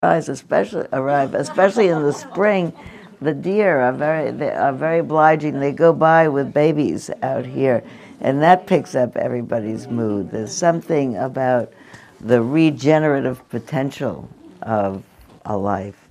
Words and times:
Guys, 0.00 0.28
especially 0.28 0.86
arrive, 0.92 1.34
especially 1.34 1.88
in 1.88 2.04
the 2.04 2.12
spring. 2.12 2.72
The 3.20 3.34
deer 3.34 3.80
are 3.80 3.92
very 3.92 4.30
they 4.30 4.52
are 4.52 4.72
very 4.72 5.00
obliging. 5.00 5.58
They 5.58 5.72
go 5.72 5.92
by 5.92 6.28
with 6.28 6.54
babies 6.54 7.10
out 7.20 7.44
here, 7.44 7.82
and 8.20 8.40
that 8.40 8.68
picks 8.68 8.94
up 8.94 9.16
everybody's 9.16 9.88
mood. 9.88 10.30
There's 10.30 10.54
something 10.54 11.16
about 11.16 11.72
the 12.20 12.40
regenerative 12.40 13.42
potential 13.48 14.28
of 14.62 15.02
a 15.46 15.58
life. 15.58 16.08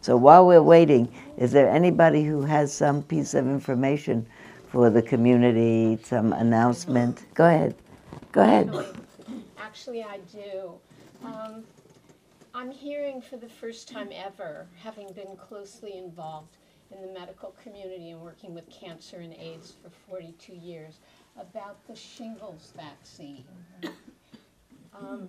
So 0.00 0.16
while 0.16 0.46
we're 0.46 0.62
waiting, 0.62 1.12
is 1.36 1.50
there 1.50 1.68
anybody 1.68 2.22
who 2.22 2.42
has 2.42 2.72
some 2.72 3.02
piece 3.02 3.34
of 3.34 3.48
information 3.48 4.24
for 4.68 4.90
the 4.90 5.02
community, 5.02 5.98
some 6.04 6.32
announcement? 6.34 7.24
Go 7.34 7.46
ahead. 7.46 7.74
Go 8.30 8.42
ahead. 8.42 8.72
Actually, 9.58 10.04
I 10.04 10.20
do. 10.32 10.74
Um, 11.24 11.64
I'm 12.56 12.70
hearing 12.70 13.20
for 13.20 13.36
the 13.36 13.48
first 13.48 13.88
time 13.88 14.10
ever, 14.12 14.68
having 14.76 15.12
been 15.12 15.36
closely 15.36 15.98
involved 15.98 16.56
in 16.92 17.02
the 17.02 17.12
medical 17.12 17.52
community 17.60 18.10
and 18.10 18.20
working 18.20 18.54
with 18.54 18.70
cancer 18.70 19.16
and 19.16 19.34
AIDS 19.34 19.74
for 19.82 19.90
42 20.08 20.52
years, 20.54 21.00
about 21.36 21.84
the 21.88 21.96
shingles 21.96 22.72
vaccine. 22.76 23.44
Um, 24.96 25.28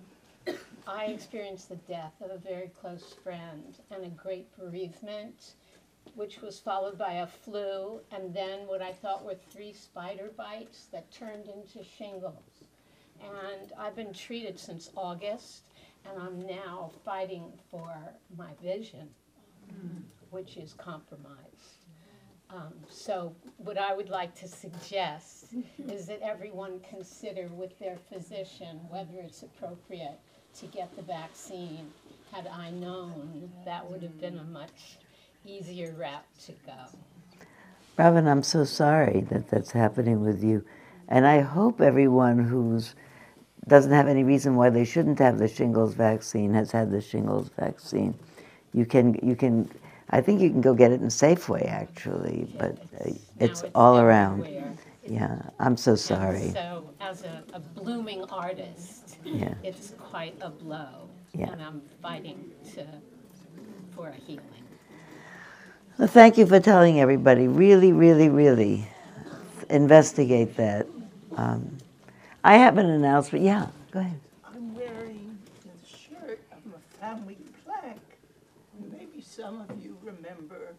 I 0.86 1.06
experienced 1.06 1.68
the 1.68 1.76
death 1.88 2.12
of 2.20 2.30
a 2.30 2.38
very 2.38 2.70
close 2.80 3.16
friend 3.24 3.76
and 3.90 4.04
a 4.04 4.10
great 4.10 4.46
bereavement, 4.56 5.54
which 6.14 6.40
was 6.40 6.60
followed 6.60 6.96
by 6.96 7.14
a 7.14 7.26
flu 7.26 7.98
and 8.12 8.32
then 8.32 8.68
what 8.68 8.80
I 8.80 8.92
thought 8.92 9.24
were 9.24 9.34
three 9.34 9.72
spider 9.72 10.30
bites 10.36 10.86
that 10.92 11.10
turned 11.10 11.48
into 11.48 11.82
shingles. 11.82 12.62
And 13.20 13.72
I've 13.76 13.96
been 13.96 14.12
treated 14.12 14.60
since 14.60 14.90
August 14.94 15.62
and 16.08 16.22
I'm 16.22 16.46
now 16.46 16.90
fighting 17.04 17.52
for 17.70 17.92
my 18.36 18.50
vision, 18.62 19.08
which 20.30 20.56
is 20.56 20.72
compromised. 20.74 21.86
Um, 22.48 22.74
so, 22.88 23.34
what 23.58 23.76
I 23.76 23.92
would 23.94 24.08
like 24.08 24.34
to 24.36 24.48
suggest 24.48 25.46
is 25.88 26.06
that 26.06 26.20
everyone 26.22 26.80
consider 26.88 27.48
with 27.48 27.76
their 27.78 27.96
physician 28.12 28.80
whether 28.88 29.18
it's 29.18 29.42
appropriate 29.42 30.18
to 30.60 30.66
get 30.66 30.94
the 30.96 31.02
vaccine. 31.02 31.90
Had 32.32 32.46
I 32.46 32.70
known, 32.70 33.50
that 33.64 33.88
would 33.90 34.02
have 34.02 34.20
been 34.20 34.38
a 34.38 34.44
much 34.44 34.98
easier 35.44 35.94
route 35.98 36.24
to 36.46 36.52
go. 36.64 36.98
Robin, 37.96 38.26
I'm 38.26 38.42
so 38.42 38.64
sorry 38.64 39.26
that 39.30 39.48
that's 39.48 39.72
happening 39.72 40.20
with 40.20 40.42
you. 40.42 40.64
And 41.08 41.26
I 41.26 41.40
hope 41.40 41.80
everyone 41.80 42.44
who's 42.44 42.94
doesn't 43.68 43.92
have 43.92 44.06
any 44.08 44.24
reason 44.24 44.56
why 44.56 44.70
they 44.70 44.84
shouldn't 44.84 45.18
have 45.18 45.38
the 45.38 45.48
shingles 45.48 45.94
vaccine 45.94 46.54
has 46.54 46.70
had 46.70 46.90
the 46.90 47.00
shingles 47.00 47.50
vaccine. 47.58 48.14
You 48.72 48.86
can 48.86 49.14
you 49.22 49.36
can 49.36 49.68
I 50.10 50.20
think 50.20 50.40
you 50.40 50.50
can 50.50 50.60
go 50.60 50.74
get 50.74 50.92
it 50.92 51.00
in 51.00 51.08
Safeway 51.08 51.66
actually, 51.68 52.46
but 52.58 52.78
uh, 53.00 53.10
it's, 53.40 53.62
Now 53.62 53.70
all 53.74 53.98
around. 53.98 54.46
Yeah, 55.04 55.40
I'm 55.58 55.76
so 55.76 55.94
sorry. 55.94 56.50
So, 56.50 56.90
as 57.00 57.22
a, 57.22 57.42
a 57.52 57.60
blooming 57.60 58.24
artist, 58.24 59.18
Yeah. 59.24 59.54
it's 59.62 59.94
quite 59.98 60.36
a 60.40 60.50
blow. 60.50 61.08
Yeah. 61.32 61.50
And 61.52 61.62
I'm 61.62 61.82
fighting 62.02 62.50
to, 62.74 62.86
for 63.94 64.08
a 64.08 64.14
healing. 64.14 64.42
Well, 65.98 66.08
thank 66.08 66.38
you 66.38 66.46
for 66.46 66.60
telling 66.60 67.00
everybody. 67.00 67.46
Really, 67.46 67.92
really, 67.92 68.28
really 68.28 68.88
investigate 69.70 70.56
that. 70.56 70.86
Um, 71.36 71.78
I 72.46 72.58
have 72.58 72.78
an 72.78 72.86
announcement. 72.86 73.44
Yeah, 73.44 73.66
go 73.90 73.98
ahead. 73.98 74.20
I'm 74.44 74.72
wearing 74.72 75.36
the 75.64 75.84
shirt 75.84 76.40
of 76.52 76.74
a 76.74 76.78
family 77.00 77.38
plaque. 77.64 77.98
Maybe 78.92 79.20
some 79.20 79.62
of 79.68 79.82
you 79.82 79.98
remember, 80.00 80.76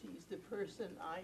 she's 0.00 0.24
the 0.30 0.38
person 0.38 0.86
I 1.02 1.20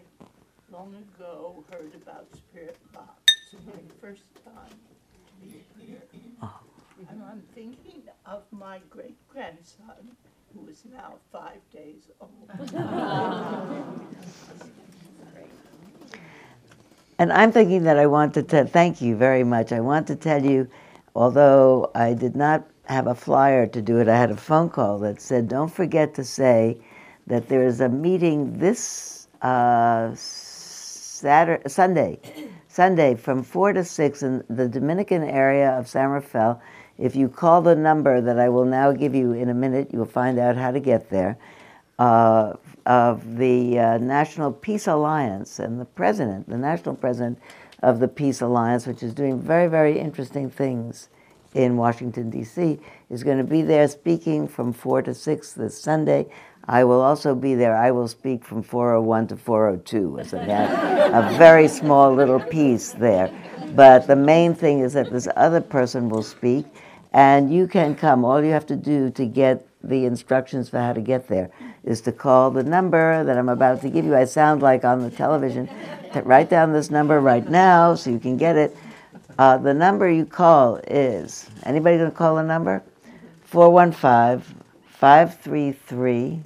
long 0.71 0.95
ago 0.95 1.65
heard 1.73 1.95
about 1.95 2.27
Spirit 2.37 2.77
Rock, 2.95 3.31
my 3.65 3.81
first 3.99 4.25
time 4.45 4.75
to 4.75 5.49
be 5.49 5.65
here. 5.87 6.03
Oh. 6.43 6.61
And 7.09 7.23
I'm 7.23 7.41
thinking 7.55 8.03
of 8.27 8.43
my 8.51 8.81
great 8.91 9.17
grandson, 9.31 10.19
who 10.55 10.69
is 10.69 10.83
now 10.93 11.15
five 11.33 11.63
days 11.73 12.11
old. 12.21 12.51
And 17.19 17.33
I'm 17.33 17.51
thinking 17.51 17.83
that 17.83 17.99
I 17.99 18.07
want 18.07 18.35
to 18.35 18.45
tell, 18.45 18.65
thank 18.65 19.03
you 19.03 19.17
very 19.17 19.43
much. 19.43 19.73
I 19.73 19.81
want 19.81 20.07
to 20.07 20.15
tell 20.15 20.45
you, 20.45 20.69
although 21.17 21.91
I 21.95 22.15
did 22.15 22.37
not 22.37 22.69
have 22.85 23.09
a 23.09 23.15
flyer 23.15 23.67
to 23.67 23.83
do 23.83 23.99
it, 23.99 24.09
I 24.09 24.17
had 24.17 24.31
a 24.31 24.37
phone 24.37 24.71
call 24.71 24.99
that 25.01 25.21
said, 25.21 25.49
don't 25.49 25.73
forget 25.73 26.15
to 26.15 26.25
say 26.25 26.79
that 27.27 27.49
there 27.49 27.67
is 27.67 27.81
a 27.81 27.89
meeting 27.89 28.59
this 28.59 29.27
uh, 29.43 30.13
Saturday, 30.15 31.69
Sunday, 31.69 32.21
Sunday 32.69 33.17
from 33.17 33.43
4 33.43 33.73
to 33.73 33.85
6 33.85 34.23
in 34.23 34.45
the 34.49 34.69
Dominican 34.69 35.25
area 35.25 35.71
of 35.71 35.89
San 35.89 36.11
Rafael. 36.11 36.63
If 36.99 37.17
you 37.17 37.29
call 37.29 37.63
the 37.63 37.75
number 37.75 38.21
that 38.21 38.39
I 38.39 38.49
will 38.49 38.65
now 38.65 38.93
give 38.93 39.17
you 39.17 39.33
in 39.33 39.49
a 39.49 39.55
minute, 39.55 39.91
you'll 39.93 40.05
find 40.05 40.39
out 40.39 40.57
how 40.57 40.71
to 40.71 40.81
get 40.81 41.11
there. 41.11 41.37
Uh, 41.99 42.55
of 42.89 43.37
the 43.37 43.79
uh, 43.79 43.99
National 43.99 44.51
Peace 44.51 44.87
Alliance 44.87 45.59
and 45.59 45.79
the 45.79 45.85
president, 45.85 46.49
the 46.49 46.57
national 46.57 46.95
president 46.95 47.39
of 47.83 48.01
the 48.01 48.09
Peace 48.09 48.41
Alliance, 48.41 48.87
which 48.87 49.03
is 49.03 49.13
doing 49.13 49.39
very, 49.39 49.69
very 49.69 49.99
interesting 49.99 50.49
things 50.49 51.11
in 51.55 51.77
Washington, 51.77 52.31
D.C., 52.31 52.79
is 53.11 53.23
going 53.23 53.37
to 53.37 53.45
be 53.45 53.61
there 53.61 53.87
speaking 53.89 54.49
from 54.49 54.73
4 54.73 55.03
to 55.03 55.15
6 55.15 55.53
this 55.53 55.79
Sunday. 55.79 56.27
I 56.65 56.85
will 56.85 57.03
also 57.03 57.35
be 57.35 57.55
there. 57.55 57.77
I 57.77 57.91
will 57.91 58.09
speak 58.09 58.43
from 58.43 58.63
401 58.63 59.29
to 59.29 59.37
402 59.37 60.19
as 60.19 60.33
a, 60.33 60.39
a 60.39 61.37
very 61.37 61.69
small 61.69 62.15
little 62.15 62.41
piece 62.41 62.93
there. 62.93 63.31
But 63.75 64.07
the 64.07 64.17
main 64.17 64.55
thing 64.55 64.81
is 64.81 64.95
that 64.95 65.11
this 65.11 65.29
other 65.37 65.61
person 65.61 66.09
will 66.09 66.23
speak, 66.23 66.65
and 67.13 67.53
you 67.53 67.67
can 67.67 67.95
come. 67.95 68.25
All 68.25 68.43
you 68.43 68.51
have 68.51 68.67
to 68.67 68.77
do 68.77 69.11
to 69.11 69.27
get 69.27 69.67
the 69.83 70.05
instructions 70.07 70.69
for 70.69 70.79
how 70.79 70.93
to 70.93 71.01
get 71.01 71.29
there 71.29 71.51
is 71.89 72.01
to 72.03 72.13
call 72.13 72.51
the 72.51 72.63
number 72.63 73.25
that 73.25 73.39
I'm 73.39 73.49
about 73.49 73.81
to 73.81 73.89
give 73.89 74.05
you. 74.05 74.15
I 74.15 74.27
sound 74.27 74.61
like 74.61 74.85
on 74.85 75.01
the 75.01 75.11
television. 75.11 75.71
Write 76.23 76.51
down 76.51 76.73
this 76.73 76.91
number 76.91 77.21
right 77.21 77.49
now 77.49 77.95
so 77.95 78.11
you 78.11 78.19
can 78.19 78.37
get 78.37 78.57
it. 78.57 78.77
Uh, 79.39 79.57
the 79.57 79.73
number 79.73 80.11
you 80.11 80.27
call 80.27 80.77
is 80.89 81.49
anybody 81.65 81.97
going 81.97 82.11
to 82.11 82.17
call 82.17 82.37
the 82.37 82.43
number? 82.43 82.83
415 83.45 84.57
533 84.87 86.41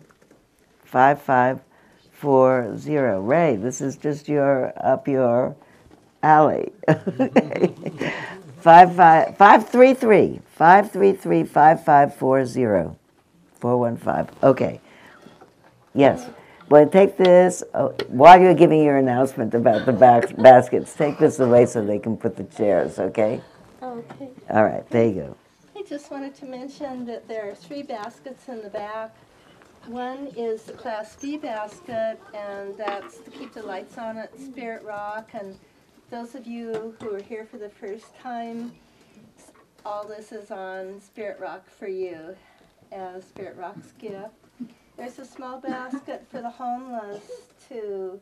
5540. 0.85 3.27
Ray, 3.27 3.57
this 3.57 3.81
is 3.81 3.97
just 3.97 4.29
your 4.29 4.73
up 4.77 5.09
your 5.09 5.57
alley. 6.23 6.71
Five, 8.63 8.95
five, 8.95 9.37
533 9.39 10.41
533 10.55 11.43
5540. 11.43 12.97
415. 13.59 14.37
Okay. 14.45 14.81
Yes. 15.95 16.29
Well, 16.69 16.89
take 16.89 17.17
this 17.17 17.63
uh, 17.75 17.89
while 18.09 18.41
you're 18.41 18.55
giving 18.55 18.83
your 18.83 18.97
announcement 18.97 19.53
about 19.53 19.85
the 19.85 19.93
back, 19.93 20.35
baskets. 20.37 20.95
Take 20.95 21.19
this 21.19 21.39
away 21.39 21.67
so 21.67 21.85
they 21.85 21.99
can 21.99 22.17
put 22.17 22.37
the 22.37 22.45
chairs. 22.45 22.99
Okay. 22.99 23.43
Okay. 23.83 24.29
All 24.49 24.65
right. 24.65 24.89
There 24.89 25.07
you 25.07 25.15
go. 25.15 25.37
I 25.77 25.83
just 25.83 26.11
wanted 26.11 26.35
to 26.37 26.47
mention 26.47 27.05
that 27.07 27.29
there 27.29 27.51
are 27.51 27.55
three 27.55 27.83
baskets 27.83 28.49
in 28.49 28.63
the 28.63 28.71
back. 28.71 29.15
One 29.87 30.29
is 30.37 30.63
the 30.63 30.73
Class 30.75 31.17
D 31.17 31.37
basket, 31.37 32.19
and 32.33 32.77
that's 32.79 33.19
to 33.19 33.31
keep 33.31 33.53
the 33.53 33.63
lights 33.63 33.99
on 33.99 34.17
at 34.17 34.39
Spirit 34.39 34.85
Rock. 34.85 35.31
And 35.35 35.59
those 36.09 36.37
of 36.37 36.47
you 36.47 36.95
who 37.01 37.15
are 37.17 37.23
here 37.23 37.45
for 37.45 37.59
the 37.59 37.69
first 37.69 38.17
time, 38.17 38.73
all 39.85 40.07
this 40.07 40.31
is 40.31 40.53
on 40.53 41.01
Spirit 41.01 41.41
Rock 41.41 41.69
for 41.69 41.89
you 41.89 42.37
as 42.93 43.25
Spirit 43.25 43.57
Rock's 43.57 43.93
gift. 43.99 44.42
There's 44.97 45.19
a 45.19 45.25
small 45.25 45.59
basket 45.59 46.27
for 46.31 46.43
the 46.43 46.51
homeless 46.51 47.23
to 47.69 48.21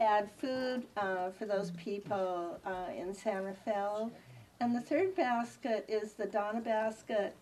add 0.00 0.30
food 0.38 0.84
uh, 0.96 1.30
for 1.30 1.46
those 1.46 1.70
people 1.72 2.58
uh, 2.66 2.92
in 2.96 3.14
San 3.14 3.44
Rafael. 3.44 4.10
And 4.60 4.74
the 4.74 4.80
third 4.80 5.14
basket 5.14 5.84
is 5.88 6.12
the 6.12 6.26
Dana 6.26 6.60
basket, 6.60 7.36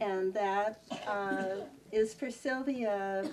and 0.00 0.34
that 0.34 0.82
uh, 1.06 1.64
is 1.92 2.14
for 2.14 2.30
Sylvia. 2.30 3.30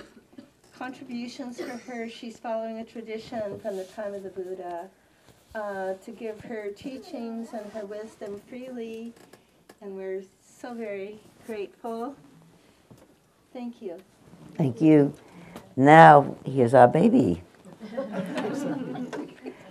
Contributions 0.77 1.59
for 1.59 1.77
her. 1.91 2.07
She's 2.07 2.37
following 2.37 2.77
a 2.77 2.85
tradition 2.85 3.59
from 3.59 3.77
the 3.77 3.83
time 3.83 4.13
of 4.13 4.21
the 4.21 4.29
Buddha 4.29 4.89
uh, 5.55 5.93
to 5.93 6.11
give 6.11 6.39
her 6.41 6.69
teachings 6.69 7.49
and 7.53 7.71
her 7.73 7.85
wisdom 7.85 8.39
freely, 8.47 9.11
and 9.81 9.95
we're 9.95 10.21
so 10.39 10.75
very 10.75 11.19
grateful. 11.47 12.15
Thank 13.53 13.81
you. 13.81 13.97
Thank 14.57 14.81
you. 14.81 15.13
Now, 15.75 16.35
here's 16.43 16.73
our 16.73 16.87
baby. 16.87 17.41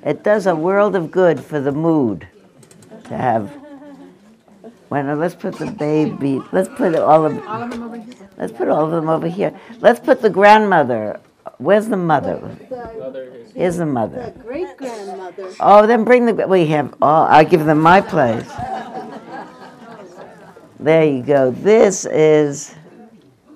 It 0.04 0.22
does 0.22 0.46
a 0.46 0.54
world 0.54 0.94
of 0.94 1.10
good 1.10 1.40
for 1.40 1.60
the 1.60 1.72
mood 1.72 2.28
to 3.04 3.16
have 3.16 3.50
no, 5.02 5.14
let's 5.14 5.34
put 5.34 5.58
the 5.58 5.70
baby, 5.70 6.40
let's 6.52 6.68
put 6.68 6.94
all 6.94 7.26
of, 7.26 7.46
All 7.46 7.62
of 7.62 7.70
them 7.70 7.82
over 7.82 7.96
here? 7.96 8.14
let's 8.36 8.52
put 8.52 8.68
all 8.68 8.84
of 8.84 8.90
them 8.92 9.08
over 9.08 9.28
here. 9.28 9.58
Let's 9.80 10.00
put 10.00 10.22
the 10.22 10.30
grandmother. 10.30 11.20
Where's 11.58 11.88
the 11.88 11.96
mother? 11.96 12.56
Here's 13.54 13.76
the 13.76 13.86
mother. 13.86 14.32
The 14.36 14.42
great 14.42 14.76
grandmother. 14.76 15.52
Oh, 15.60 15.86
then 15.86 16.04
bring 16.04 16.26
the, 16.26 16.46
we 16.46 16.66
have, 16.66 16.94
oh, 17.02 17.06
all. 17.06 17.26
I'll 17.26 17.44
give 17.44 17.64
them 17.64 17.80
my 17.80 18.00
place. 18.00 18.48
There 20.78 21.04
you 21.04 21.22
go. 21.22 21.50
This 21.50 22.04
is, 22.04 22.74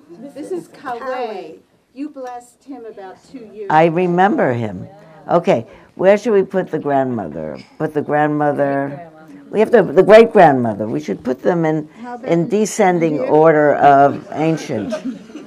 This 0.09 0.51
is 0.51 0.67
Kawe. 0.81 1.57
You 1.93 2.09
blessed 2.09 2.63
him 2.63 2.85
about 2.85 3.17
two 3.29 3.49
years. 3.53 3.67
I 3.69 3.85
remember 3.85 4.53
him. 4.53 4.87
Okay, 5.29 5.67
where 5.95 6.17
should 6.17 6.33
we 6.33 6.43
put 6.43 6.71
the 6.71 6.79
grandmother? 6.79 7.57
Put 7.77 7.93
the 7.93 8.01
grandmother, 8.01 9.09
we 9.49 9.59
have 9.59 9.71
to, 9.71 9.83
the 9.83 10.01
great 10.03 10.31
grandmother. 10.31 10.87
We 10.87 10.99
should 10.99 11.23
put 11.23 11.41
them 11.41 11.65
in, 11.65 11.89
in 12.25 12.47
descending 12.47 13.19
order 13.19 13.75
of 13.75 14.25
ancient. 14.31 14.93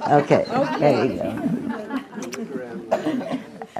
Okay, 0.07 0.45
there 0.79 1.05
you 1.05 1.17
go. 1.17 1.31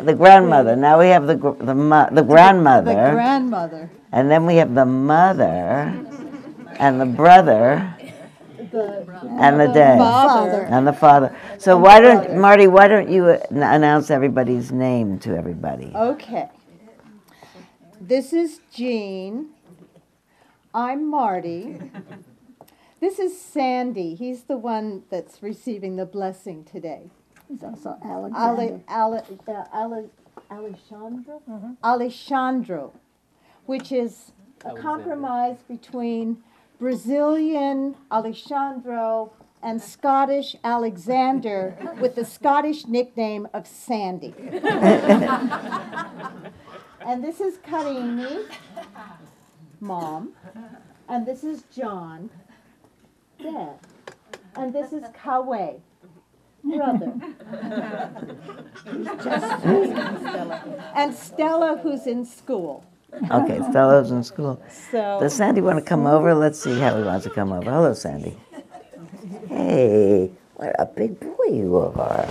The 0.04 0.14
grandmother, 0.14 0.76
now 0.76 1.00
we 1.00 1.08
have 1.08 1.26
the, 1.28 1.36
gr- 1.36 1.64
the 1.64 1.74
mo- 1.74 2.10
the 2.12 2.22
grandmother. 2.24 3.12
grandmother. 3.14 3.90
And 4.12 4.30
then 4.30 4.46
we 4.46 4.56
have 4.58 4.76
the 4.76 4.86
mother 4.86 5.94
and 6.80 7.00
the 7.00 7.06
brother 7.06 7.95
and 8.76 9.60
the 9.60 9.68
dad 9.68 9.98
Father. 9.98 10.62
and 10.70 10.88
the 10.88 10.94
father. 10.94 11.36
So 11.58 11.78
why 11.78 12.00
don't 12.00 12.38
Marty? 12.38 12.68
Why 12.68 12.88
don't 12.88 13.10
you 13.10 13.26
uh, 13.26 13.40
announce 13.52 14.12
everybody's 14.12 14.72
name 14.72 15.20
to 15.20 15.36
everybody? 15.36 15.92
Okay. 15.96 16.50
This 18.00 18.34
is 18.34 18.60
Jean. 18.74 19.50
I'm 20.74 21.10
Marty. 21.10 21.80
This 23.00 23.20
is 23.20 23.40
Sandy. 23.40 24.16
He's 24.16 24.44
the 24.44 24.58
one 24.58 25.04
that's 25.12 25.44
receiving 25.44 25.96
the 25.96 26.06
blessing 26.06 26.64
today. 26.64 27.10
He's 27.48 27.62
also 27.62 27.98
Ale, 28.04 28.32
Alexander. 28.36 28.84
Ale, 28.90 29.26
uh, 29.48 29.64
Ale, 29.74 30.10
Alessandro? 30.50 31.42
Alessandro, 31.84 32.94
which 33.66 33.92
is 33.92 34.32
a 34.64 34.74
compromise 34.76 35.58
between 35.68 36.44
Brazilian 36.80 37.96
Alessandro 38.12 39.32
and 39.64 39.82
Scottish 39.82 40.56
Alexander 40.64 41.76
with 42.00 42.14
the 42.16 42.26
Scottish 42.26 42.86
nickname 42.86 43.48
of 43.54 43.66
Sandy. 43.66 44.34
and 44.38 44.62
this 47.24 47.40
is 47.40 47.58
Karini, 47.58 48.46
mom. 49.80 50.34
And 51.08 51.26
this 51.26 51.44
is 51.44 51.64
John, 51.76 52.30
dad. 53.42 53.80
And 54.56 54.74
this 54.74 54.94
is 54.94 55.04
Kawe, 55.24 55.80
brother. 56.64 57.14
and 60.96 61.14
Stella, 61.14 61.80
who's 61.82 62.08
in 62.08 62.26
school. 62.26 62.86
Okay, 63.32 63.60
Stella's 63.70 64.12
in 64.12 64.24
school. 64.24 64.62
So 64.92 65.20
Does 65.20 65.34
Sandy 65.34 65.62
want 65.62 65.80
to 65.80 65.86
come 65.86 66.06
over? 66.06 66.34
Let's 66.36 66.60
see 66.60 66.78
how 66.80 66.98
he 66.98 67.04
wants 67.04 67.24
to 67.24 67.30
come 67.30 67.52
over. 67.54 67.72
Hello, 67.72 67.94
Sandy. 67.94 68.38
Hey, 69.48 70.32
what 70.56 70.76
a 70.78 70.86
big 70.86 71.20
boy 71.20 71.46
you 71.50 71.78
are. 71.78 72.26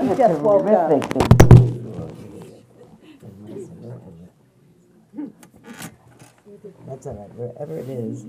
he 0.00 0.14
just 0.16 0.40
woke 0.40 0.66
up. 0.66 0.90
Terrific 0.90 1.10
big 1.10 1.38
boy 1.38 1.64
you 1.64 1.94
are. 5.16 5.28
That's 6.86 7.06
all 7.06 7.14
right, 7.14 7.34
wherever 7.34 7.78
it 7.78 7.88
is, 7.88 8.26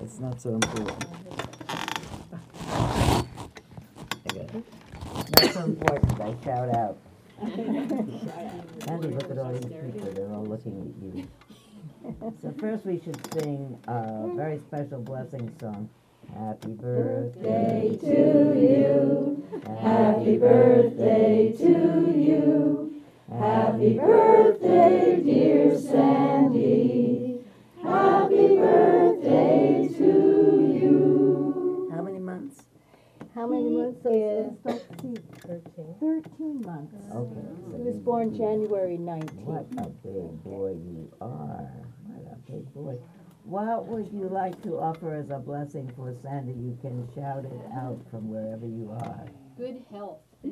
it's 0.00 0.18
not 0.18 0.40
so 0.40 0.54
important. 0.54 1.04
I 4.24 4.32
got 4.32 4.36
it. 4.36 4.64
Not 5.40 5.52
so 5.52 5.64
important, 5.64 6.20
I 6.20 6.34
shout 6.44 6.74
out. 6.74 6.98
Andy, 7.40 9.08
look 9.08 9.30
at 9.30 9.38
all 9.38 9.52
these 9.52 9.64
people, 9.64 10.10
they're 10.12 10.32
all 10.32 10.44
looking 10.44 10.80
at 10.80 11.02
you. 11.16 11.28
So 12.40 12.54
first 12.58 12.86
we 12.86 13.00
should 13.00 13.18
sing 13.34 13.78
a 13.86 14.28
very 14.34 14.58
special 14.60 15.00
blessing 15.00 15.52
song. 15.60 15.90
Happy 16.34 16.72
birthday 16.72 17.98
to 18.00 18.06
you. 18.56 19.62
Happy 19.80 20.38
birthday 20.38 21.52
to 21.58 22.12
you. 22.16 23.02
Happy 23.30 23.98
birthday, 23.98 25.20
dear 25.22 25.78
Sandy. 25.78 27.40
Happy 27.82 28.56
birthday 28.56 29.88
to 29.98 30.04
you. 30.72 31.90
How 31.94 32.02
many 32.02 32.20
months? 32.20 32.62
How 33.34 33.46
many 33.46 33.70
months 33.70 34.06
is? 34.06 35.20
Thirteen 35.48 36.60
months. 36.60 36.94
Okay. 37.10 37.40
so 37.70 37.76
He 37.76 37.82
was 37.82 37.96
born 37.96 38.36
January 38.36 38.98
nineteenth. 38.98 39.40
What 39.40 39.66
a 39.78 39.88
big 39.88 40.44
boy 40.44 40.72
you 40.72 41.10
are. 41.22 41.72
What 42.06 42.32
a 42.32 42.52
big 42.52 42.72
boy. 42.74 42.98
What 43.44 43.86
would 43.86 44.12
you 44.12 44.28
like 44.28 44.60
to 44.64 44.78
offer 44.78 45.14
as 45.14 45.30
a 45.30 45.38
blessing 45.38 45.90
for 45.96 46.14
Sandy? 46.22 46.52
You 46.52 46.76
can 46.82 47.08
shout 47.14 47.46
it 47.46 47.60
out 47.74 47.98
from 48.10 48.28
wherever 48.28 48.66
you 48.66 48.90
are. 49.00 49.24
Good 49.56 49.82
health. 49.90 50.20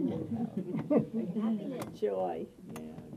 Joy. 2.01 2.47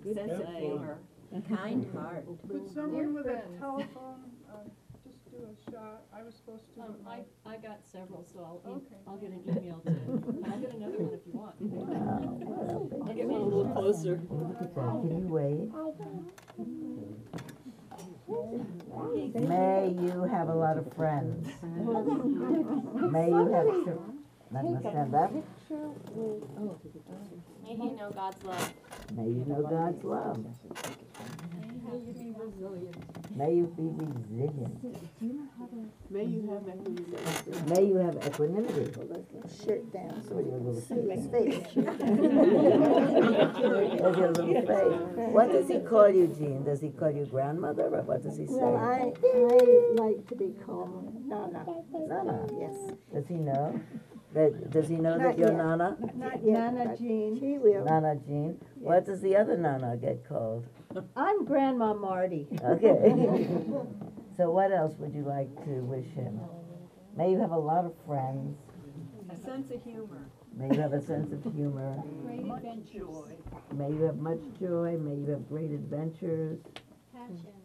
Good 0.04 0.16
Sense 0.16 0.32
of 0.34 0.48
humor. 0.58 1.00
Kind 1.48 1.86
heart. 1.94 2.26
Could 2.50 2.74
someone 2.74 3.14
with 3.14 3.28
a 3.28 3.42
telephone, 3.58 4.20
uh, 4.52 4.64
just 4.66 4.79
do 5.40 5.46
a 5.48 5.72
shot? 5.72 6.04
I 6.14 6.24
was 6.24 6.36
supposed 6.36 6.64
to. 6.76 6.82
Um, 6.82 6.96
I, 7.08 7.24
I 7.50 7.58
got 7.58 7.80
several, 7.86 8.24
so 8.26 8.40
I'll, 8.40 8.62
e- 8.66 8.76
Okay. 8.76 8.96
I'll 9.08 9.18
get 9.18 9.32
an 9.32 9.42
email 9.48 9.80
to, 9.86 9.92
I'll 10.52 10.60
get 10.60 10.74
another 10.76 10.98
one 11.00 11.14
if 11.14 11.26
you 11.26 11.34
want. 11.34 11.56
Wow, 11.62 12.38
what 12.40 12.60
a 12.62 12.80
big 12.90 13.02
I'll 13.08 13.14
get 13.16 13.28
one 13.28 13.42
a 13.42 13.44
little 13.46 13.74
closer. 13.74 14.22
Look 14.30 14.62
at 14.62 14.76
that. 14.76 15.02
Can 15.02 15.20
you 15.20 15.28
wave? 15.28 15.72
May 19.48 19.90
you 20.00 20.24
have 20.24 20.50
a 20.50 20.54
lot 20.54 20.78
of 20.78 20.92
friends. 20.94 21.48
May 21.64 23.30
you 23.30 23.48
have. 23.54 23.68
chil- 23.86 24.04
Let 24.52 24.66
me 24.66 24.76
stand 24.80 25.16
up. 25.16 25.32
May 27.70 27.76
he 27.76 27.92
know 27.92 28.10
God's 28.10 28.44
love. 28.44 28.74
May 29.16 29.26
you 29.26 29.46
know 29.48 29.62
God's 29.62 30.04
love. 30.04 30.44
May 31.86 31.94
you 31.94 32.14
be 32.18 32.34
resilient. 32.36 32.98
May 33.38 33.54
you 33.54 33.66
be 33.78 33.84
resilient. 33.84 34.76
May 36.10 36.24
you 36.26 36.38
have 36.42 36.56
equanimity. 36.66 37.06
May 37.68 37.84
you 37.86 37.98
have 37.98 38.16
equanimity. 38.26 38.92
Shirt 39.64 39.94
down. 39.94 40.24
Look 40.32 40.40
at 40.40 40.46
your 40.50 40.60
little 40.60 40.82
face. 40.82 41.28
Face. 41.30 41.76
Your 44.18 44.32
little 44.32 44.62
face. 44.66 45.30
What 45.32 45.52
does 45.52 45.68
he 45.68 45.80
call 45.82 46.10
you, 46.10 46.26
Jean? 46.28 46.64
Does 46.64 46.82
he 46.82 46.90
call 46.90 47.12
you 47.12 47.26
grandmother, 47.28 47.84
or 47.84 48.02
what 48.02 48.24
does 48.24 48.36
he 48.36 48.48
say? 48.48 48.54
Well, 48.54 48.78
I, 48.78 49.14
I 49.24 49.94
like 49.94 50.26
to 50.28 50.36
be 50.36 50.56
called 50.66 51.14
Nana. 51.28 51.66
Nana. 51.94 52.48
Yes. 52.60 52.96
Does 53.14 53.28
he 53.28 53.36
know? 53.36 53.80
That, 54.34 54.70
does 54.70 54.88
he 54.88 54.96
know 54.96 55.18
that 55.18 55.24
Not 55.24 55.40
you're 55.40 55.48
yet. 55.50 55.58
Nana? 55.58 55.98
Not 56.16 56.44
yet. 56.44 56.74
Nana 56.74 56.98
Jean. 56.98 57.40
She 57.40 57.58
will. 57.58 57.84
Nana 57.84 58.16
Jean. 58.28 58.60
What 58.76 59.06
does 59.06 59.22
the 59.22 59.36
other 59.36 59.58
Nana 59.58 59.98
get 59.98 60.28
called? 60.28 60.68
I'm 61.16 61.46
Grandma 61.46 61.94
Marty. 61.96 62.48
Okay. 62.64 63.48
so 64.38 64.52
what 64.52 64.72
else 64.72 64.94
would 65.00 65.16
you 65.16 65.24
like 65.24 65.54
to 65.66 65.72
wish 65.82 66.06
him? 66.14 66.40
May 67.18 67.32
you 67.32 67.40
have 67.40 67.52
a 67.52 67.58
lot 67.58 67.86
of 67.86 67.94
friends. 68.06 68.56
A 69.32 69.36
sense 69.36 69.72
of 69.72 69.84
humor. 69.84 70.30
May 70.56 70.76
you 70.76 70.82
have 70.82 70.94
a 70.94 71.02
sense 71.02 71.32
of 71.34 71.54
humor. 71.54 72.02
Great 72.24 72.40
adventures. 72.40 73.34
May 73.74 73.90
you 73.90 74.04
have 74.04 74.18
much 74.18 74.40
joy. 74.60 74.98
May 75.00 75.16
you 75.16 75.32
have 75.32 75.48
great 75.50 75.72
adventures. 75.72 76.60
Passion. 77.14 77.59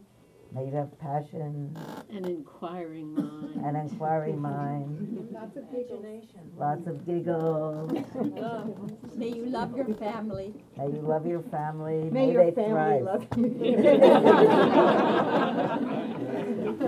May 0.55 0.67
you 0.67 0.73
have 0.77 0.97
passion, 1.01 1.77
An 2.11 2.25
inquiring 2.25 3.13
mind. 3.15 3.65
an 3.65 3.75
inquiring 3.77 4.41
mind, 4.41 5.29
Lots 5.33 5.57
of 5.57 5.65
imagination. 5.73 6.41
lots 6.57 6.87
of 6.87 7.05
giggles. 7.05 7.91
May 9.17 9.31
you 9.31 9.47
love 9.47 9.77
your 9.77 9.93
family. 9.97 10.55
May 10.77 10.87
you 10.87 11.01
love 11.03 11.27
your 11.27 11.43
family. 11.43 12.09
May 12.11 12.31
your 12.33 12.45
they 12.45 12.53
family 12.53 12.71
thrive. 12.71 13.03
love 13.03 13.27
you. 13.37 13.49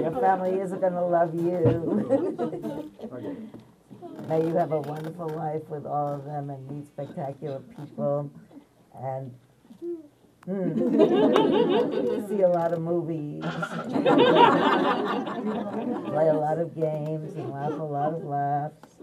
Your 0.01 0.13
family 0.21 0.61
isn't 0.61 0.81
going 0.81 0.93
to 0.93 1.05
love 1.05 1.35
you. 1.35 3.49
May 4.29 4.47
you 4.47 4.55
have 4.57 4.73
a 4.73 4.81
wonderful 4.81 5.29
life 5.31 5.63
with 5.69 5.87
all 5.87 6.15
of 6.15 6.25
them 6.25 6.51
and 6.51 6.71
meet 6.71 6.87
spectacular 6.87 7.61
people 7.77 8.31
and 9.03 9.33
mm, 10.49 12.29
see 12.29 12.43
a 12.43 12.49
lot 12.49 12.73
of 12.73 12.81
movies, 12.81 13.43
play 16.07 16.29
a 16.29 16.35
lot 16.35 16.59
of 16.59 16.75
games, 16.75 17.35
and 17.35 17.51
laugh 17.51 17.73
a 17.79 17.83
lot 17.83 18.13
of 18.15 18.25
laughs. 18.25 18.97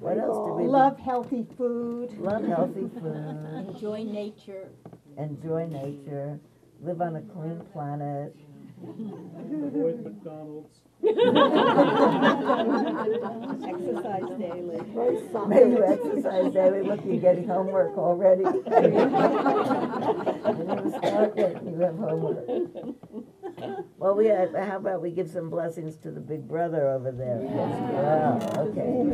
What 0.00 0.18
else 0.18 0.46
do 0.48 0.54
we 0.54 0.64
Love 0.66 0.98
healthy 0.98 1.46
food. 1.56 2.18
love 2.18 2.44
healthy 2.44 2.88
food, 3.00 3.66
Enjoy 3.68 4.02
nature. 4.02 4.68
enjoy 5.16 5.66
nature, 5.66 6.40
live 6.82 7.00
on 7.00 7.16
a 7.16 7.20
clean 7.22 7.60
planet. 7.72 8.34
Avoid 8.82 10.02
McDonald's. 10.04 10.80
Exercise 12.92 14.28
daily. 14.38 14.80
May 15.48 15.70
you 15.70 15.84
exercise 15.84 16.52
daily. 16.52 16.82
Look, 16.82 17.00
you're 17.04 17.16
getting 17.18 17.46
homework 17.48 17.96
already. 17.98 18.44
You 20.82 20.90
start 20.98 21.32
yet, 21.36 21.62
you 21.64 21.78
have 21.80 21.96
homework. 21.96 22.46
Well, 23.98 24.14
we 24.16 24.26
have, 24.26 24.52
how 24.54 24.76
about 24.78 25.00
we 25.02 25.10
give 25.10 25.28
some 25.30 25.48
blessings 25.50 25.96
to 25.98 26.10
the 26.10 26.20
big 26.20 26.46
brother 26.48 26.88
over 26.90 27.10
there? 27.12 27.36
Wow, 27.38 28.38
okay. 28.58 29.06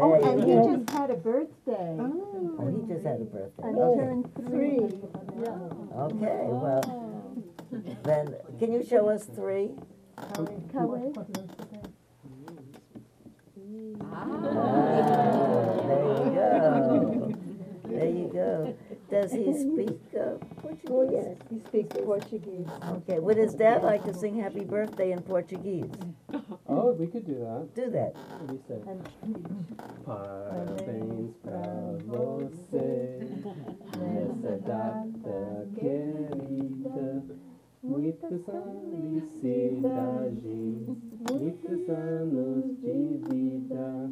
Oh, 0.00 0.14
and 0.14 0.40
you 0.40 0.46
he 0.46 0.54
go. 0.54 0.76
just 0.76 0.90
had 0.90 1.10
a 1.10 1.16
birthday. 1.16 1.96
Oh, 1.98 2.68
he 2.86 2.92
just 2.92 3.04
had 3.04 3.20
a 3.20 3.24
birthday. 3.24 3.62
And 3.64 3.76
Okay. 3.78 3.92
he 3.92 4.00
turned 4.00 4.34
three. 4.46 4.78
Okay, 5.96 6.40
well, 6.48 6.82
then, 8.04 8.34
can 8.58 8.72
you 8.72 8.84
show 8.84 9.08
us 9.08 9.24
three? 9.24 9.70
Kelly? 10.72 11.12
Ah, 14.10 14.26
there 15.88 16.06
you 16.08 16.30
go. 16.34 17.34
There 17.88 18.08
you 18.08 18.30
go. 18.32 18.74
Does 19.10 19.32
he 19.32 19.52
speak 19.52 20.00
uh, 20.18 20.38
Portuguese? 20.60 20.90
Oh, 20.90 21.02
yes, 21.10 21.36
he 21.50 21.60
speaks 21.60 21.96
Portuguese. 21.98 22.66
Okay, 22.88 23.18
would 23.18 23.36
his 23.36 23.54
dad 23.54 23.82
like 23.82 24.04
to 24.04 24.14
sing 24.14 24.40
happy 24.40 24.64
birthday 24.64 25.12
in 25.12 25.20
Portuguese? 25.20 25.90
Oh, 26.66 26.92
we 26.92 27.06
could 27.06 27.26
do 27.26 27.34
that. 27.34 27.74
Do 27.74 27.90
that. 27.90 28.14
What 28.16 28.48
do 28.48 28.54
say? 28.66 28.80
Parabéns 30.06 31.36
pra 31.42 31.62
você 32.06 33.18
nessa 33.98 34.58
data 34.58 35.68
querida. 35.78 37.22
Muitas 37.82 38.40
felicidades, 38.44 39.82
muitos 41.30 41.88
anos 41.90 42.80
de 42.80 43.18
vida. 43.28 44.08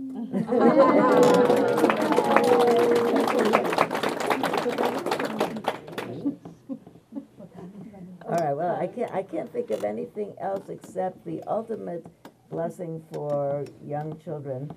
All 8.27 8.37
right, 8.37 8.57
well, 8.57 8.75
I 8.75 8.89
can't, 8.89 9.13
I 9.13 9.23
can't 9.23 9.49
think 9.53 9.71
of 9.71 9.85
anything 9.85 10.35
else 10.41 10.69
except 10.69 11.25
the 11.25 11.41
ultimate 11.47 12.05
blessing 12.51 13.03
for 13.13 13.65
young 13.87 14.19
children, 14.19 14.69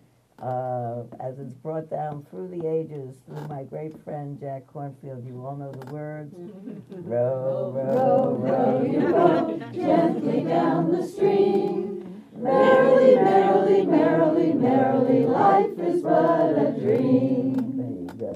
uh, 0.42 1.04
as 1.20 1.40
it's 1.40 1.54
brought 1.62 1.90
down 1.90 2.26
through 2.30 2.50
the 2.50 2.68
ages 2.68 3.16
through 3.26 3.48
my 3.48 3.64
great 3.64 3.94
friend 4.04 4.40
Jack 4.40 4.64
Kornfield. 4.74 5.26
You 5.26 5.46
all 5.46 5.56
know 5.56 5.72
the 5.72 5.92
words. 5.94 6.34
Row, 6.90 7.72
row, 7.76 8.36
row 8.40 8.84
your 8.84 9.12
boat 9.12 9.60
gently 9.74 10.44
down 10.44 10.92
the 10.92 11.06
stream. 11.06 12.24
Merrily, 12.36 13.16
merrily, 13.16 13.86
merrily, 13.86 14.54
merrily, 14.54 15.26
life 15.26 15.78
is 15.80 16.02
but 16.02 16.58
a 16.58 16.76
dream. 16.80 17.54
There 17.78 18.02
you 18.02 18.08
go. 18.20 18.34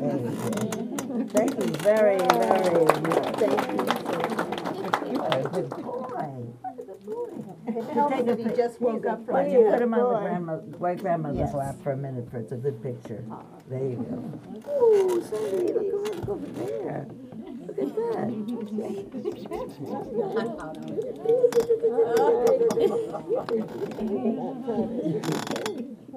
There 0.00 0.16
you. 0.18 1.28
Thank 1.28 1.54
you 1.60 1.66
very, 1.82 2.18
very 2.18 2.84
much. 3.02 3.36
Thank 3.36 3.60
you. 3.70 3.84
What 5.16 5.34
a 5.34 5.48
good 5.48 5.70
boy. 5.70 7.45
It 7.66 7.72
To 7.74 7.82
helps 7.94 8.14
take 8.14 8.20
a 8.22 8.24
that 8.24 8.38
he 8.38 8.56
just 8.56 8.80
woke 8.80 9.06
up 9.06 9.24
from 9.24 9.34
Why 9.34 9.42
don't 9.44 9.52
you 9.52 9.70
put 9.70 9.82
him 9.82 9.94
on 9.94 10.12
the 10.12 10.20
grandma, 10.20 10.56
great 10.56 10.98
grandmother's 11.00 11.38
Yes. 11.38 11.54
lap 11.54 11.76
for 11.82 11.92
a 11.92 11.96
minute, 11.96 12.30
for 12.30 12.38
it's 12.38 12.52
a 12.52 12.56
good 12.56 12.80
picture. 12.82 13.24
There 13.68 13.84
you 13.84 13.96
go. 13.96 14.22
Oh, 14.68 15.20
Sandy, 15.20 15.72
look, 15.72 15.84
over- 15.94 16.14
look 16.14 16.28
over 16.28 16.46
there. 16.46 17.06
Look 17.66 17.78
at 17.78 17.96
that. 17.96 19.26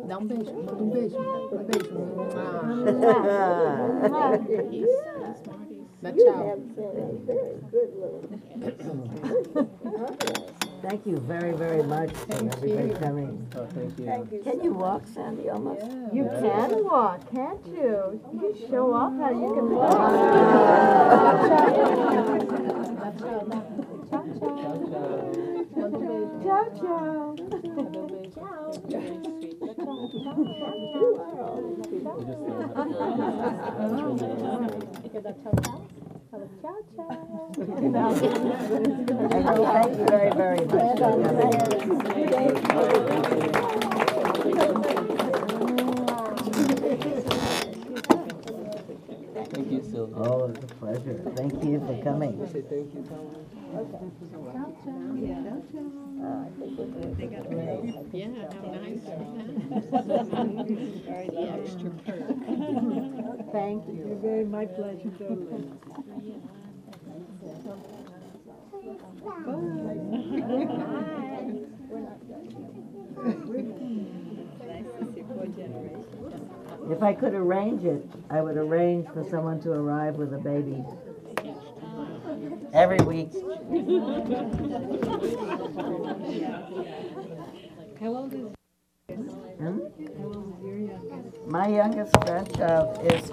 Dá 0.08 0.18
um 0.18 0.28
beijo, 0.28 0.54
manda 0.54 0.84
um 0.84 0.90
beijo, 0.90 1.20
um 1.20 1.66
beijo. 1.66 2.00
Dá 6.02 6.12
tchau. 6.14 6.60
Thank 10.82 11.06
you 11.06 11.18
very, 11.18 11.52
very 11.52 11.84
much 11.84 12.12
for 12.12 12.34
everybody 12.34 12.94
coming. 13.00 13.48
Oh, 13.56 13.68
thank 13.68 14.00
you. 14.32 14.42
Can 14.44 14.64
you 14.64 14.74
walk, 14.74 15.04
Sandy, 15.14 15.50
almost? 15.50 15.86
You 16.14 16.24
can 16.40 16.84
walk, 16.86 17.30
can't 17.32 17.66
you? 17.68 18.22
You 18.34 18.56
show 18.70 18.94
off 18.94 19.14
how 19.20 19.30
you 19.30 19.54
can 19.54 19.70
walk. 19.72 19.90
Ciao, 26.44 26.66
ciao. 26.80 27.36
We 27.36 27.46
just 29.68 29.78
learned 29.78 30.14
how 35.44 35.99
to 36.32 36.38
Ciao, 36.62 36.78
ciao. 36.96 37.52
Thank 37.56 37.66
you, 39.98 40.06
very, 40.06 40.30
very 40.32 40.66
much. 40.66 41.00
Thank 49.52 49.72
you, 49.72 49.82
Sylvia. 49.82 50.16
Oh, 50.18 50.50
it's 50.50 50.64
a 50.64 50.68
pleasure. 50.76 51.16
Thank 51.36 51.64
you 51.64 51.80
for 51.80 52.04
coming. 52.04 53.59
Thank 53.72 53.92
you, 54.20 54.28
Tom. 54.84 55.18
Yeah, 58.12 58.34
how 58.52 58.62
nice. 58.72 59.06
The 61.30 61.46
extra 61.54 61.90
perk. 62.06 63.52
Thank 63.52 63.88
you. 63.88 64.18
Very 64.22 64.46
my 64.46 64.66
pleasure. 64.66 65.12
If 76.90 77.04
I 77.04 77.14
could 77.14 77.34
arrange 77.34 77.86
it, 77.86 78.04
I 78.30 78.42
would 78.42 78.58
arrange 78.58 79.08
for 79.14 79.24
someone 79.30 79.62
to 79.62 79.72
arrive 79.72 80.16
with 80.16 80.34
a 80.34 80.40
baby 80.40 80.84
every 82.74 83.00
week. 83.06 83.32
How 88.00 88.08
old 88.08 88.34
is, 88.34 88.40
Hmm? 89.60 89.80
how 89.80 90.24
old 90.24 90.54
is 90.56 90.64
your 90.64 90.78
youngest? 90.78 91.48
My 91.48 91.68
youngest 91.68 92.14
grandchild 92.22 93.00
is 93.14 93.32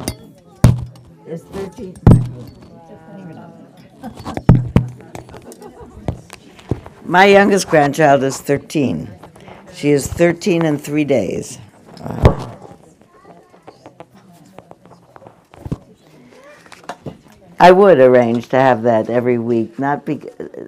is 1.27 1.43
13. 1.45 1.95
My 7.05 7.25
youngest 7.27 7.69
grandchild 7.69 8.23
is 8.25 8.39
13. 8.41 9.09
She 9.75 9.91
is 9.91 10.07
13 10.09 10.65
in 10.65 10.79
three 10.79 11.05
days. 11.05 11.59
Uh, 12.03 12.57
I 17.59 17.73
would 17.73 17.99
arrange 17.99 18.49
to 18.51 18.59
have 18.59 18.83
that 18.83 19.09
every 19.09 19.39
week, 19.39 19.79
not 19.79 20.05
be, 20.05 20.21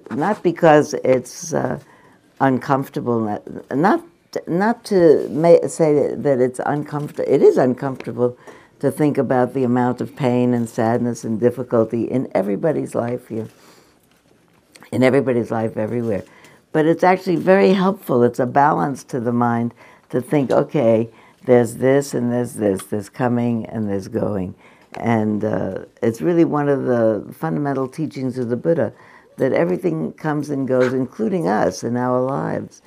not 0.09 0.41
because 0.41 0.95
it's 0.95 1.53
uh, 1.53 1.79
uncomfortable, 2.39 3.19
not 3.71 4.03
not, 4.47 4.83
to 4.85 5.69
say 5.69 6.15
that 6.15 6.39
it's 6.39 6.59
uncomfortable. 6.65 7.31
It 7.31 7.41
is 7.41 7.57
uncomfortable 7.57 8.37
to 8.79 8.91
think 8.91 9.17
about 9.17 9.53
the 9.53 9.63
amount 9.63 10.01
of 10.01 10.15
pain 10.15 10.53
and 10.53 10.69
sadness 10.69 11.23
and 11.23 11.39
difficulty 11.39 12.03
in 12.03 12.29
everybody's 12.33 12.95
life 12.95 13.27
here, 13.27 13.47
in 14.91 15.03
everybody's 15.03 15.51
life 15.51 15.77
everywhere. 15.77 16.23
But 16.71 16.85
it's 16.85 17.03
actually 17.03 17.37
very 17.37 17.73
helpful. 17.73 18.23
It's 18.23 18.39
a 18.39 18.45
balance 18.45 19.03
to 19.05 19.19
the 19.19 19.33
mind 19.33 19.73
to 20.09 20.21
think, 20.21 20.51
okay, 20.51 21.09
there's 21.45 21.75
this 21.75 22.13
and 22.13 22.31
there's 22.31 22.53
this, 22.53 22.83
there's 22.83 23.09
coming 23.09 23.65
and 23.65 23.89
there's 23.89 24.07
going. 24.07 24.55
And 24.95 25.43
uh, 25.43 25.85
it's 26.01 26.21
really 26.21 26.45
one 26.45 26.67
of 26.67 26.85
the 26.85 27.25
fundamental 27.33 27.87
teachings 27.87 28.37
of 28.37 28.49
the 28.49 28.57
Buddha 28.57 28.91
that 29.37 29.53
everything 29.53 30.11
comes 30.13 30.49
and 30.49 30.67
goes, 30.67 30.93
including 30.93 31.47
us 31.47 31.83
in 31.83 31.95
our 31.95 32.19
lives. 32.21 32.81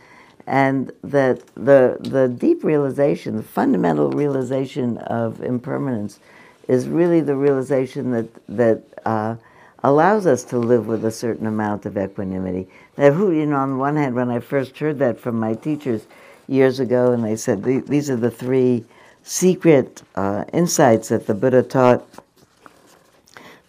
And 0.47 0.93
that 1.05 1.47
the, 1.55 1.97
the 2.01 2.29
deep 2.29 2.65
realization, 2.65 3.37
the 3.37 3.43
fundamental 3.43 4.11
realization 4.11 4.99
of 4.99 5.41
impermanence, 5.43 6.19
is 6.69 6.89
really 6.89 7.21
the 7.21 7.37
realization 7.37 8.11
that, 8.11 8.29
that 8.49 8.83
uh, 9.07 9.37
allows 9.83 10.27
us 10.27 10.45
to 10.45 10.59
live 10.59 10.87
with 10.87 11.05
a 11.05 11.11
certain 11.11 11.47
amount 11.47 11.87
of 11.87 11.97
equanimity. 11.97 12.69
Now, 12.97 13.13
who, 13.13 13.33
you 13.33 13.47
know, 13.47 13.57
on 13.57 13.79
one 13.79 13.97
hand, 13.97 14.15
when 14.15 14.31
I 14.31 14.41
first 14.41 14.79
heard 14.79 14.99
that 14.99 15.19
from 15.19 15.39
my 15.39 15.55
teachers 15.55 16.07
years 16.49 16.81
ago, 16.81 17.13
and 17.13 17.25
they 17.25 17.37
said 17.37 17.63
these 17.63 18.11
are 18.11 18.17
the 18.17 18.31
three 18.31 18.85
secret 19.23 20.03
uh, 20.15 20.45
insights 20.53 21.09
that 21.09 21.27
the 21.27 21.35
Buddha 21.35 21.63
taught 21.63 22.07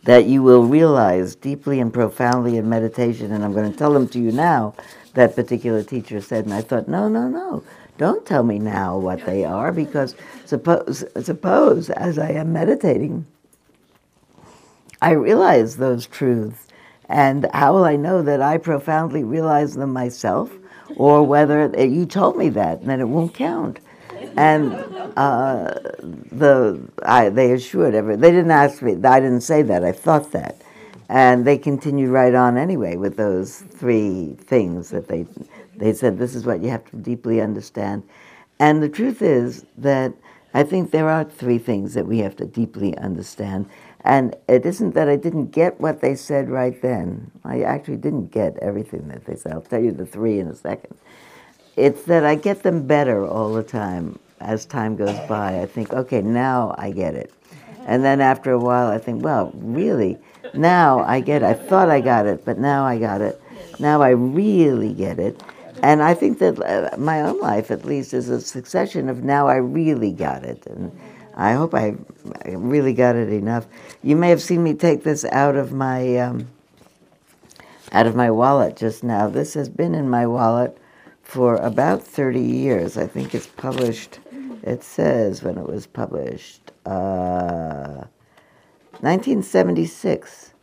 that 0.03 0.25
you 0.25 0.43
will 0.43 0.65
realize 0.65 1.35
deeply 1.35 1.79
and 1.79 1.93
profoundly 1.93 2.57
in 2.57 2.67
meditation. 2.69 3.31
And 3.31 3.43
I'm 3.43 3.53
going 3.53 3.71
to 3.71 3.77
tell 3.77 3.93
them 3.93 4.07
to 4.09 4.19
you 4.19 4.31
now, 4.31 4.75
that 5.13 5.35
particular 5.35 5.83
teacher 5.83 6.19
said. 6.21 6.45
And 6.45 6.53
I 6.53 6.61
thought, 6.61 6.87
no, 6.87 7.07
no, 7.07 7.27
no. 7.27 7.63
Don't 7.97 8.25
tell 8.25 8.43
me 8.43 8.59
now 8.59 8.97
what 8.97 9.25
they 9.25 9.45
are, 9.45 9.71
because 9.71 10.15
suppose, 10.45 11.05
suppose 11.21 11.89
as 11.91 12.17
I 12.17 12.31
am 12.31 12.51
meditating, 12.51 13.25
I 15.01 15.11
realize 15.11 15.77
those 15.77 16.07
truths. 16.07 16.67
And 17.07 17.47
how 17.53 17.73
will 17.73 17.85
I 17.85 17.95
know 17.95 18.21
that 18.23 18.41
I 18.41 18.57
profoundly 18.57 19.23
realize 19.23 19.75
them 19.75 19.93
myself? 19.93 20.51
Or 20.95 21.23
whether 21.23 21.71
you 21.85 22.05
told 22.05 22.37
me 22.37 22.49
that, 22.49 22.79
and 22.79 22.89
then 22.89 22.99
it 22.99 23.07
won't 23.07 23.33
count. 23.33 23.79
And 24.35 24.73
uh, 25.15 25.73
the 26.31 26.81
I, 27.05 27.29
they 27.29 27.51
assured 27.51 27.93
every 27.93 28.15
they 28.15 28.31
didn't 28.31 28.51
ask 28.51 28.81
me 28.81 28.93
I 29.03 29.19
didn't 29.19 29.41
say 29.41 29.61
that 29.61 29.83
I 29.83 29.91
thought 29.91 30.31
that, 30.31 30.61
and 31.09 31.45
they 31.45 31.57
continued 31.57 32.09
right 32.09 32.33
on 32.33 32.57
anyway 32.57 32.95
with 32.95 33.15
those 33.15 33.59
three 33.59 34.35
things 34.39 34.89
that 34.89 35.07
they 35.07 35.27
they 35.75 35.93
said 35.93 36.17
this 36.17 36.33
is 36.35 36.45
what 36.45 36.61
you 36.61 36.69
have 36.69 36.85
to 36.91 36.97
deeply 36.97 37.41
understand, 37.41 38.03
and 38.59 38.81
the 38.81 38.89
truth 38.89 39.21
is 39.21 39.65
that 39.77 40.13
I 40.55 40.63
think 40.63 40.91
there 40.91 41.09
are 41.09 41.23
three 41.23 41.59
things 41.59 41.93
that 41.93 42.07
we 42.07 42.19
have 42.19 42.35
to 42.37 42.45
deeply 42.45 42.97
understand, 42.97 43.67
and 44.01 44.35
it 44.47 44.65
isn't 44.65 44.95
that 44.95 45.09
I 45.09 45.15
didn't 45.15 45.47
get 45.47 45.79
what 45.79 46.01
they 46.01 46.15
said 46.15 46.49
right 46.49 46.79
then. 46.81 47.31
I 47.43 47.61
actually 47.61 47.97
didn't 47.97 48.27
get 48.31 48.57
everything 48.57 49.07
that 49.09 49.25
they 49.25 49.35
said. 49.35 49.53
I'll 49.53 49.61
tell 49.61 49.83
you 49.83 49.91
the 49.91 50.05
three 50.05 50.39
in 50.39 50.47
a 50.47 50.55
second. 50.55 50.95
It's 51.75 52.03
that 52.03 52.23
I 52.23 52.35
get 52.35 52.61
them 52.61 52.85
better 52.85 53.25
all 53.25 53.51
the 53.53 53.63
time 53.63 54.19
as 54.39 54.65
time 54.65 54.95
goes 54.95 55.17
by. 55.27 55.61
I 55.61 55.65
think, 55.65 55.93
okay, 55.93 56.21
now 56.21 56.75
I 56.77 56.91
get 56.91 57.15
it. 57.15 57.33
And 57.85 58.03
then 58.03 58.21
after 58.21 58.51
a 58.51 58.59
while, 58.59 58.87
I 58.87 58.97
think, 58.97 59.23
well, 59.23 59.51
really, 59.55 60.17
now 60.53 60.99
I 61.01 61.19
get 61.19 61.43
it. 61.43 61.45
I 61.45 61.53
thought 61.53 61.89
I 61.89 62.01
got 62.01 62.25
it, 62.25 62.45
but 62.45 62.57
now 62.57 62.85
I 62.85 62.97
got 62.97 63.21
it. 63.21 63.41
Now 63.79 64.01
I 64.01 64.09
really 64.09 64.93
get 64.93 65.19
it. 65.19 65.41
And 65.81 66.01
I 66.01 66.13
think 66.13 66.39
that 66.39 66.61
uh, 66.61 66.97
my 66.97 67.21
own 67.21 67.39
life, 67.41 67.69
at 67.69 67.83
least, 67.83 68.13
is 68.13 68.29
a 68.29 68.39
succession 68.39 69.09
of 69.09 69.23
now 69.23 69.47
I 69.47 69.55
really 69.55 70.13
got 70.13 70.43
it. 70.43 70.65
And 70.67 70.97
I 71.35 71.53
hope 71.53 71.73
I 71.73 71.95
really 72.45 72.93
got 72.93 73.15
it 73.15 73.29
enough. 73.29 73.65
You 74.01 74.15
may 74.15 74.29
have 74.29 74.41
seen 74.41 74.63
me 74.63 74.75
take 74.75 75.03
this 75.03 75.25
out 75.25 75.55
of 75.55 75.73
my 75.73 76.17
um, 76.17 76.47
out 77.91 78.07
of 78.07 78.15
my 78.15 78.31
wallet 78.31 78.75
just 78.75 79.03
now. 79.03 79.27
This 79.27 79.53
has 79.55 79.69
been 79.69 79.93
in 79.93 80.09
my 80.09 80.25
wallet 80.25 80.77
for 81.21 81.55
about 81.57 82.03
30 82.03 82.39
years. 82.39 82.97
I 82.97 83.07
think 83.07 83.33
it's 83.33 83.47
published, 83.47 84.19
it 84.63 84.81
says 84.81 85.43
when 85.43 85.57
it 85.57 85.67
was 85.67 85.85
published, 85.85 86.71
uh, 86.85 88.05
1976. 89.01 90.53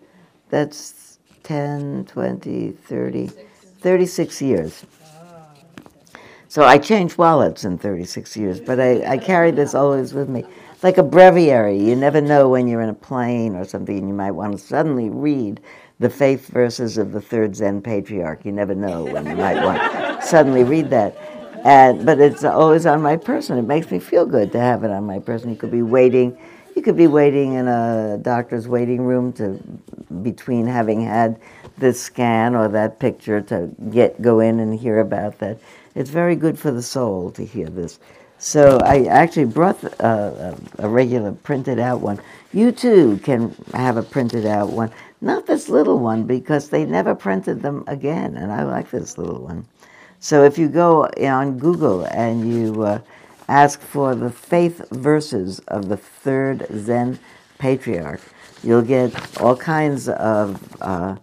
That's 0.49 1.19
10, 1.43 2.07
20, 2.07 2.71
30, 2.71 3.27
36 3.27 4.43
years. 4.43 4.85
So 6.49 6.65
I 6.65 6.79
changed 6.79 7.17
wallets 7.17 7.65
in 7.65 7.79
36 7.79 8.37
years, 8.37 8.61
but 8.61 8.81
I, 8.81 9.13
I 9.13 9.19
carry 9.19 9.53
this 9.53 9.75
always 9.75 10.13
with 10.13 10.29
me. 10.29 10.45
Like 10.83 10.99
a 10.99 11.03
breviary. 11.03 11.79
You 11.79 11.95
never 11.95 12.21
know 12.21 12.49
when 12.49 12.67
you're 12.67 12.81
in 12.81 12.89
a 12.89 12.95
plane 12.95 13.55
or 13.55 13.65
something 13.65 13.97
and 13.97 14.09
you 14.09 14.15
might 14.15 14.33
want 14.33 14.53
to 14.53 14.59
suddenly 14.59 15.11
read 15.11 15.61
the 16.01 16.11
faith 16.11 16.49
verses 16.49 16.97
of 16.99 17.13
the 17.13 17.21
third 17.21 17.55
Zen 17.55 17.83
patriarch. 17.83 18.45
You 18.45 18.53
never 18.53 18.75
know 18.75 19.05
when 19.05 19.27
you 19.27 19.37
might 19.37 19.63
want 19.63 19.79
to 19.79 20.27
suddenly 20.27 20.65
read 20.65 20.91
that. 20.91 21.40
And, 21.65 22.07
but 22.07 22.21
it's 22.21 22.45
always 22.45 22.87
on 22.87 23.03
my 23.03 23.17
person. 23.17 23.59
It 23.59 23.63
makes 23.63 23.91
me 23.91 23.99
feel 23.99 24.27
good 24.27 24.53
to 24.53 24.61
have 24.61 24.85
it 24.85 24.91
on 24.91 25.05
my 25.05 25.19
person. 25.19 25.51
You 25.51 25.57
could 25.57 25.71
be 25.71 25.83
waiting, 25.83 26.39
you 26.75 26.83
could 26.83 26.97
be 26.97 27.07
waiting 27.07 27.55
in 27.55 27.69
a 27.69 28.19
doctor's 28.21 28.67
waiting 28.67 29.03
room 29.03 29.33
to 29.35 29.61
between 30.23 30.67
having 30.67 31.03
had 31.05 31.41
this 31.79 32.01
scan 32.01 32.55
or 32.55 32.69
that 32.69 32.99
picture 32.99 33.41
to 33.41 33.71
get 33.91 34.21
go 34.21 34.41
in 34.41 34.61
and 34.61 34.79
hear 34.79 35.01
about 35.01 35.39
that. 35.39 35.59
It's 35.95 36.11
very 36.11 36.37
good 36.37 36.59
for 36.59 36.71
the 36.71 36.83
soul 36.83 37.31
to 37.33 37.45
hear 37.45 37.69
this. 37.69 37.99
So 38.39 38.79
I 38.79 39.05
actually 39.05 39.47
brought 39.47 39.83
uh, 40.01 40.55
a 40.79 40.89
regular 40.89 41.33
printed 41.33 41.79
out 41.79 42.01
one. 42.01 42.21
You 42.55 42.73
too 42.73 43.21
can 43.23 43.55
have 43.75 43.99
a 43.99 44.03
printed 44.03 44.47
out 44.47 44.71
one. 44.71 44.91
Not 45.21 45.47
this 45.47 45.69
little 45.69 45.99
one 45.99 46.25
because 46.25 46.71
they 46.71 46.87
never 46.87 47.15
printed 47.15 47.61
them 47.61 47.85
again, 47.87 48.37
and 48.39 48.51
I 48.51 48.65
like 48.65 48.91
this 48.91 49.19
little 49.19 49.43
one. 49.43 49.67
So 50.23 50.45
if 50.45 50.59
you 50.59 50.69
go 50.69 51.07
on 51.07 51.59
Google 51.59 52.05
and 52.05 52.53
you 52.53 52.83
uh, 52.83 53.01
ask 53.49 53.81
for 53.81 54.15
the 54.15 54.31
faith 54.31 54.87
verses 54.91 55.61
of 55.61 55.89
the 55.89 55.97
third 55.97 56.67
Zen 56.77 57.19
patriarch, 57.59 58.21
you'll 58.63 58.83
get 58.83 59.41
all 59.41 59.57
kinds 59.57 60.11
of 60.11 60.77
uh, 60.83 61.17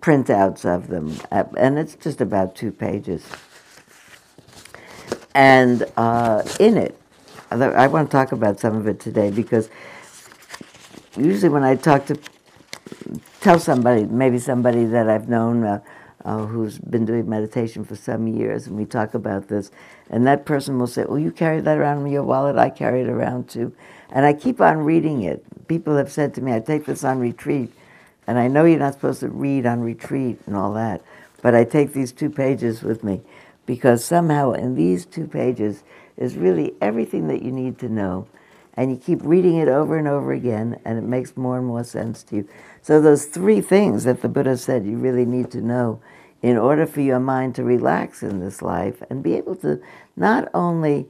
printouts 0.00 0.64
of 0.64 0.88
them, 0.88 1.14
and 1.30 1.78
it's 1.78 1.96
just 1.96 2.22
about 2.22 2.56
two 2.56 2.72
pages. 2.72 3.26
And 5.34 5.84
uh, 5.98 6.42
in 6.58 6.78
it, 6.78 6.98
I 7.50 7.86
want 7.88 8.10
to 8.10 8.16
talk 8.16 8.32
about 8.32 8.58
some 8.58 8.74
of 8.74 8.88
it 8.88 9.00
today 9.00 9.30
because 9.30 9.68
usually 11.14 11.50
when 11.50 11.62
I 11.62 11.76
talk 11.76 12.06
to, 12.06 12.18
tell 13.42 13.58
somebody, 13.58 14.06
maybe 14.06 14.38
somebody 14.38 14.86
that 14.86 15.10
I've 15.10 15.28
known 15.28 15.82
uh, 16.24 16.46
who's 16.46 16.78
been 16.78 17.04
doing 17.04 17.28
meditation 17.28 17.84
for 17.84 17.96
some 17.96 18.26
years, 18.26 18.66
and 18.66 18.76
we 18.76 18.84
talk 18.84 19.14
about 19.14 19.48
this, 19.48 19.70
and 20.08 20.26
that 20.26 20.46
person 20.46 20.78
will 20.78 20.86
say, 20.86 21.04
"Well, 21.04 21.18
you 21.18 21.30
carry 21.30 21.60
that 21.60 21.78
around 21.78 22.06
in 22.06 22.12
your 22.12 22.22
wallet. 22.22 22.56
I 22.56 22.70
carry 22.70 23.02
it 23.02 23.08
around 23.08 23.48
too," 23.48 23.72
and 24.10 24.24
I 24.24 24.32
keep 24.32 24.60
on 24.60 24.78
reading 24.78 25.22
it. 25.22 25.44
People 25.68 25.96
have 25.96 26.10
said 26.10 26.34
to 26.34 26.40
me, 26.40 26.52
"I 26.54 26.60
take 26.60 26.86
this 26.86 27.04
on 27.04 27.18
retreat," 27.18 27.72
and 28.26 28.38
I 28.38 28.48
know 28.48 28.64
you're 28.64 28.78
not 28.78 28.94
supposed 28.94 29.20
to 29.20 29.28
read 29.28 29.66
on 29.66 29.82
retreat 29.82 30.40
and 30.46 30.56
all 30.56 30.72
that, 30.74 31.02
but 31.42 31.54
I 31.54 31.64
take 31.64 31.92
these 31.92 32.12
two 32.12 32.30
pages 32.30 32.82
with 32.82 33.04
me 33.04 33.20
because 33.66 34.04
somehow 34.04 34.52
in 34.52 34.74
these 34.74 35.04
two 35.04 35.26
pages 35.26 35.82
is 36.16 36.36
really 36.36 36.74
everything 36.80 37.28
that 37.28 37.42
you 37.42 37.50
need 37.50 37.78
to 37.78 37.88
know. 37.88 38.26
And 38.76 38.90
you 38.90 38.96
keep 38.96 39.20
reading 39.22 39.56
it 39.56 39.68
over 39.68 39.96
and 39.96 40.08
over 40.08 40.32
again, 40.32 40.80
and 40.84 40.98
it 40.98 41.04
makes 41.04 41.36
more 41.36 41.58
and 41.58 41.66
more 41.66 41.84
sense 41.84 42.24
to 42.24 42.36
you. 42.36 42.48
So, 42.82 43.00
those 43.00 43.26
three 43.26 43.60
things 43.60 44.02
that 44.02 44.20
the 44.20 44.28
Buddha 44.28 44.56
said 44.56 44.84
you 44.84 44.96
really 44.96 45.24
need 45.24 45.50
to 45.52 45.60
know 45.60 46.00
in 46.44 46.58
order 46.58 46.84
for 46.84 47.00
your 47.00 47.18
mind 47.18 47.54
to 47.54 47.64
relax 47.64 48.22
in 48.22 48.38
this 48.38 48.60
life 48.60 49.02
and 49.08 49.22
be 49.22 49.32
able 49.32 49.56
to 49.56 49.80
not 50.14 50.46
only 50.52 51.06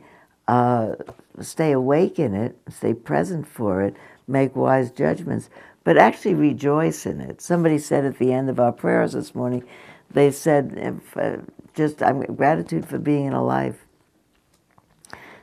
uh, 0.46 0.94
stay 1.40 1.72
awake 1.72 2.20
in 2.20 2.32
it, 2.34 2.56
stay 2.70 2.94
present 2.94 3.44
for 3.44 3.82
it, 3.82 3.96
make 4.28 4.54
wise 4.54 4.92
judgments, 4.92 5.50
but 5.82 5.98
actually 5.98 6.34
rejoice 6.34 7.04
in 7.04 7.20
it. 7.20 7.42
Somebody 7.42 7.78
said 7.78 8.04
at 8.04 8.20
the 8.20 8.32
end 8.32 8.48
of 8.48 8.60
our 8.60 8.70
prayers 8.70 9.14
this 9.14 9.34
morning, 9.34 9.64
they 10.08 10.30
said, 10.30 11.00
uh, 11.16 11.38
just 11.74 12.00
I'm 12.00 12.20
gratitude 12.36 12.86
for 12.86 12.98
being 12.98 13.32
alive. 13.32 13.84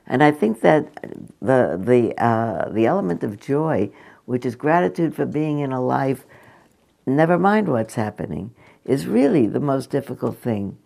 And 0.07 0.23
I 0.23 0.31
think 0.31 0.61
that 0.61 0.87
the 1.41 1.77
the 1.77 2.17
uh, 2.17 2.69
the 2.69 2.85
element 2.85 3.23
of 3.25 3.41
joy, 3.41 3.91
which 4.23 4.45
is 4.45 4.55
gratitude 4.55 5.13
for 5.13 5.25
being 5.25 5.59
in 5.59 5.73
a 5.73 5.81
life, 5.81 6.25
never 7.05 7.37
mind 7.37 7.67
what's 7.67 7.95
happening, 7.95 8.55
is 8.85 9.07
really 9.07 9.47
the 9.47 9.59
most 9.59 9.89
difficult 9.89 10.37
thing 10.37 10.77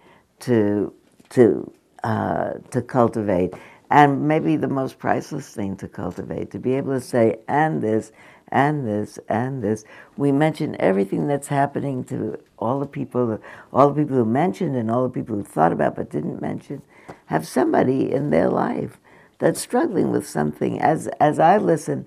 to 0.42 0.94
to 1.30 1.72
uh, 2.04 2.54
to 2.72 2.82
cultivate, 2.82 3.54
and 3.90 4.28
maybe 4.28 4.56
the 4.56 4.68
most 4.68 5.00
priceless 5.00 5.50
thing 5.50 5.76
to 5.78 5.88
cultivate. 5.88 6.52
To 6.52 6.60
be 6.60 6.74
able 6.76 6.94
to 6.94 7.02
say, 7.02 7.40
and 7.48 7.82
this, 7.82 8.12
and 8.50 8.88
this, 8.88 9.18
and 9.28 9.64
this. 9.64 9.86
We 10.18 10.32
mention 10.32 10.76
everything 10.80 11.28
that's 11.28 11.48
happening 11.48 12.04
to 12.06 12.40
all 12.60 12.80
the 12.80 12.86
people, 12.88 13.40
all 13.74 13.90
the 13.90 14.04
people 14.04 14.18
who 14.18 14.26
mentioned, 14.26 14.76
and 14.76 14.92
all 14.92 15.04
the 15.04 15.14
people 15.14 15.36
who 15.36 15.44
thought 15.44 15.72
about 15.72 15.96
but 15.96 16.12
didn't 16.12 16.42
mention, 16.42 16.82
have 17.28 17.48
somebody 17.48 18.12
in 18.12 18.30
their 18.30 18.50
life 18.50 19.00
that's 19.40 19.62
struggling 19.62 20.12
with 20.12 20.28
something. 20.28 20.80
As 20.80 21.08
as 21.20 21.40
I 21.40 21.58
listen 21.58 22.06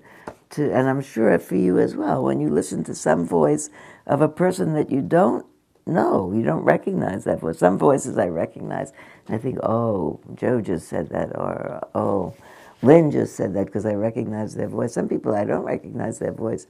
to, 0.51 0.71
and 0.71 0.87
I'm 0.87 1.01
sure 1.01 1.37
for 1.39 1.55
you 1.55 1.77
as 1.79 1.95
well, 1.95 2.23
when 2.23 2.39
you 2.39 2.49
listen 2.49 2.83
to 2.85 2.95
some 2.95 3.25
voice 3.25 3.69
of 4.05 4.21
a 4.21 4.29
person 4.29 4.73
that 4.73 4.91
you 4.91 5.01
don't 5.01 5.45
know, 5.89 6.31
you 6.33 6.43
don't 6.43 6.63
recognize 6.63 7.23
that 7.25 7.39
voice. 7.39 7.59
Some 7.59 7.77
voices 7.77 8.17
I 8.17 8.27
recognize, 8.27 8.91
and 9.27 9.35
I 9.35 9.39
think, 9.39 9.59
oh, 9.63 10.19
Joe 10.35 10.61
just 10.61 10.87
said 10.87 11.09
that, 11.09 11.35
or 11.35 11.87
oh, 11.95 12.33
Lynn 12.81 13.11
just 13.11 13.35
said 13.35 13.53
that 13.55 13.65
because 13.65 13.85
I 13.85 13.93
recognize 13.93 14.55
their 14.55 14.67
voice. 14.67 14.93
Some 14.93 15.09
people 15.09 15.35
I 15.35 15.43
don't 15.43 15.63
recognize 15.63 16.19
their 16.19 16.31
voice, 16.31 16.67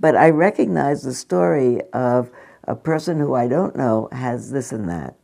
but 0.00 0.16
I 0.16 0.30
recognize 0.30 1.02
the 1.02 1.14
story 1.14 1.82
of 1.92 2.30
a 2.64 2.74
person 2.74 3.18
who 3.18 3.34
I 3.34 3.46
don't 3.46 3.76
know 3.76 4.08
has 4.12 4.50
this 4.50 4.72
and 4.72 4.88
that, 4.88 5.14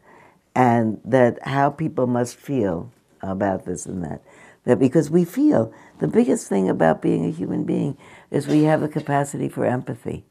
and 0.55 1.01
that 1.05 1.47
how 1.47 1.71
people 1.71 2.07
must 2.07 2.37
feel 2.37 2.90
about 3.21 3.64
this 3.64 3.87
and 3.87 4.05
that. 4.05 4.23
That 4.64 4.79
because 4.79 5.11
we 5.11 5.25
feel, 5.25 5.73
the 5.99 6.07
biggest 6.07 6.49
thing 6.49 6.68
about 6.68 7.03
being 7.03 7.25
a 7.25 7.31
human 7.31 7.64
being 7.64 7.97
is 8.31 8.47
we 8.47 8.62
have 8.64 8.81
the 8.81 8.88
capacity 8.88 9.49
for 9.49 9.64
empathy. 9.66 10.25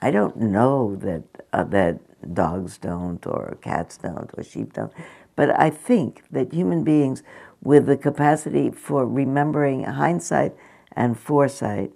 I 0.00 0.10
don't 0.10 0.36
know 0.36 0.96
that 0.96 1.22
uh, 1.52 1.64
that 1.64 2.00
dogs 2.32 2.78
don't, 2.78 3.26
or 3.26 3.56
cats 3.60 3.96
don't, 3.96 4.30
or 4.36 4.42
sheep 4.42 4.72
don't, 4.72 4.92
but 5.36 5.58
I 5.58 5.70
think 5.70 6.22
that 6.30 6.52
human 6.52 6.84
beings 6.84 7.22
with 7.62 7.86
the 7.86 7.96
capacity 7.96 8.70
for 8.70 9.06
remembering 9.06 9.84
hindsight 9.84 10.54
and 10.92 11.18
foresight 11.18 11.92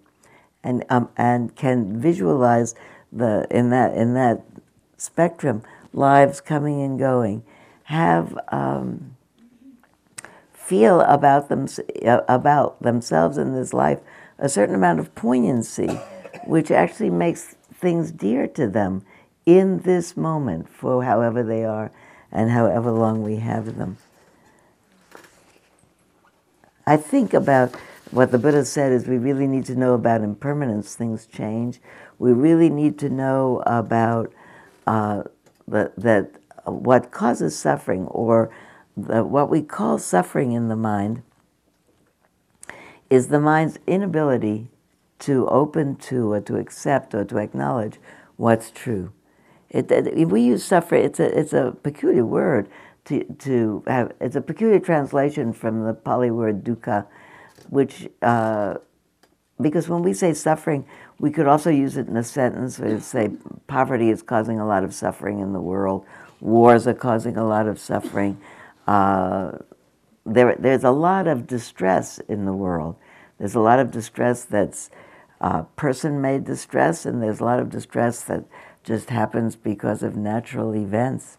and 0.63 0.85
um, 0.89 1.09
and 1.17 1.55
can 1.55 2.01
visualize 2.01 2.75
the 3.13 3.47
in 3.51 3.71
that 3.71 3.95
in 3.95 4.15
that 4.15 4.45
spectrum 4.97 5.63
lives 5.93 6.41
coming 6.41 6.83
and 6.83 6.99
going, 6.99 7.43
have 7.85 8.39
um, 8.49 9.17
feel 10.53 11.01
about 11.03 11.49
them 11.49 11.67
about 12.29 12.83
themselves 12.83 13.39
in 13.39 13.55
this 13.55 13.73
life 13.73 14.01
a 14.39 14.49
certain 14.49 14.75
amount 14.75 15.01
of 15.01 15.15
poignancy, 15.15 15.89
which 16.45 16.71
actually 16.71 17.11
makes 17.11 17.57
things 17.73 18.11
dear 18.11 18.47
to 18.47 18.69
them 18.69 19.05
in 19.47 19.79
this 19.81 20.17
moment 20.17 20.69
for 20.69 21.05
however 21.05 21.43
they 21.43 21.65
are 21.65 21.93
and 22.33 22.51
however 22.51 22.91
long 22.91 23.23
we 23.23 23.37
have 23.37 23.77
them. 23.77 23.97
I 26.85 26.97
think 26.97 27.33
about 27.33 27.75
what 28.11 28.31
the 28.31 28.39
Buddha 28.39 28.65
said 28.65 28.93
is 28.93 29.07
we 29.07 29.19
really 29.19 29.47
need 29.47 29.65
to 29.67 29.75
know 29.75 29.95
about 29.95 30.21
impermanence, 30.21 30.95
things 30.95 31.27
change. 31.27 31.81
We 32.19 32.33
really 32.33 32.71
need 32.71 32.99
to 33.01 33.09
know 33.09 33.63
about 33.67 34.33
uh, 34.87 35.25
that 35.67 36.31
what 36.65 37.11
causes 37.11 37.59
suffering 37.59 38.07
or 38.07 38.51
the, 38.97 39.25
what 39.25 39.49
we 39.49 39.63
call 39.63 39.99
suffering 39.99 40.53
in 40.53 40.69
the 40.69 40.77
mind 40.77 41.23
is 43.11 43.29
the 43.29 43.41
mind's 43.41 43.79
inability 43.87 44.69
to 45.19 45.47
open 45.49 45.97
to 45.97 46.33
or 46.33 46.41
to 46.41 46.57
accept 46.57 47.15
or 47.15 47.25
to 47.25 47.39
acknowledge 47.39 47.99
what's 48.37 48.71
true. 48.71 49.13
It, 49.71 49.91
it, 49.91 50.29
we 50.29 50.43
use 50.43 50.65
suffering, 50.65 51.05
it's 51.05 51.21
a, 51.21 51.39
it's 51.39 51.53
a 51.53 51.77
peculiar 51.83 52.25
word 52.25 52.69
to, 53.07 53.25
to 53.25 53.83
have, 53.87 54.13
it's 54.21 54.37
a 54.37 54.41
peculiar 54.41 54.79
translation 54.79 55.53
from 55.53 55.85
the 55.85 55.95
Pali 55.95 56.31
word 56.31 56.65
dukkha, 56.65 57.07
which, 57.69 58.09
uh, 58.23 58.75
because 59.61 59.89
when 59.89 60.03
we 60.03 60.13
say 60.13 60.33
suffering, 60.35 60.87
we 61.19 61.31
could 61.31 61.47
also 61.47 61.71
use 61.71 61.97
it 61.97 62.09
in 62.09 62.17
a 62.17 62.23
sentence 62.23 62.79
We 62.79 63.01
say 63.01 63.31
poverty 63.67 64.11
is 64.11 64.23
causing 64.23 64.61
a 64.61 64.67
lot 64.67 64.85
of 64.85 64.95
suffering 64.95 65.41
in 65.41 65.53
the 65.53 65.61
world, 65.61 66.05
wars 66.41 66.87
are 66.87 66.95
causing 66.95 67.37
a 67.37 67.47
lot 67.47 67.67
of 67.67 67.79
suffering. 67.79 68.39
Uh, 68.87 69.53
there, 70.25 70.57
there's 70.59 70.85
a 70.85 70.91
lot 70.91 71.27
of 71.27 71.47
distress 71.47 72.19
in 72.29 72.45
the 72.45 72.53
world. 72.53 72.97
There's 73.39 73.55
a 73.55 73.61
lot 73.61 73.79
of 73.79 73.91
distress 73.91 74.45
that's 74.45 74.91
uh, 75.41 75.63
person 75.77 76.21
made 76.21 76.45
distress, 76.45 77.07
and 77.07 77.23
there's 77.23 77.41
a 77.41 77.45
lot 77.45 77.61
of 77.61 77.71
distress 77.71 78.23
that 78.25 78.45
just 78.87 79.11
happens 79.11 79.57
because 79.57 80.05
of 80.05 80.17
natural 80.17 80.75
events. 80.75 81.39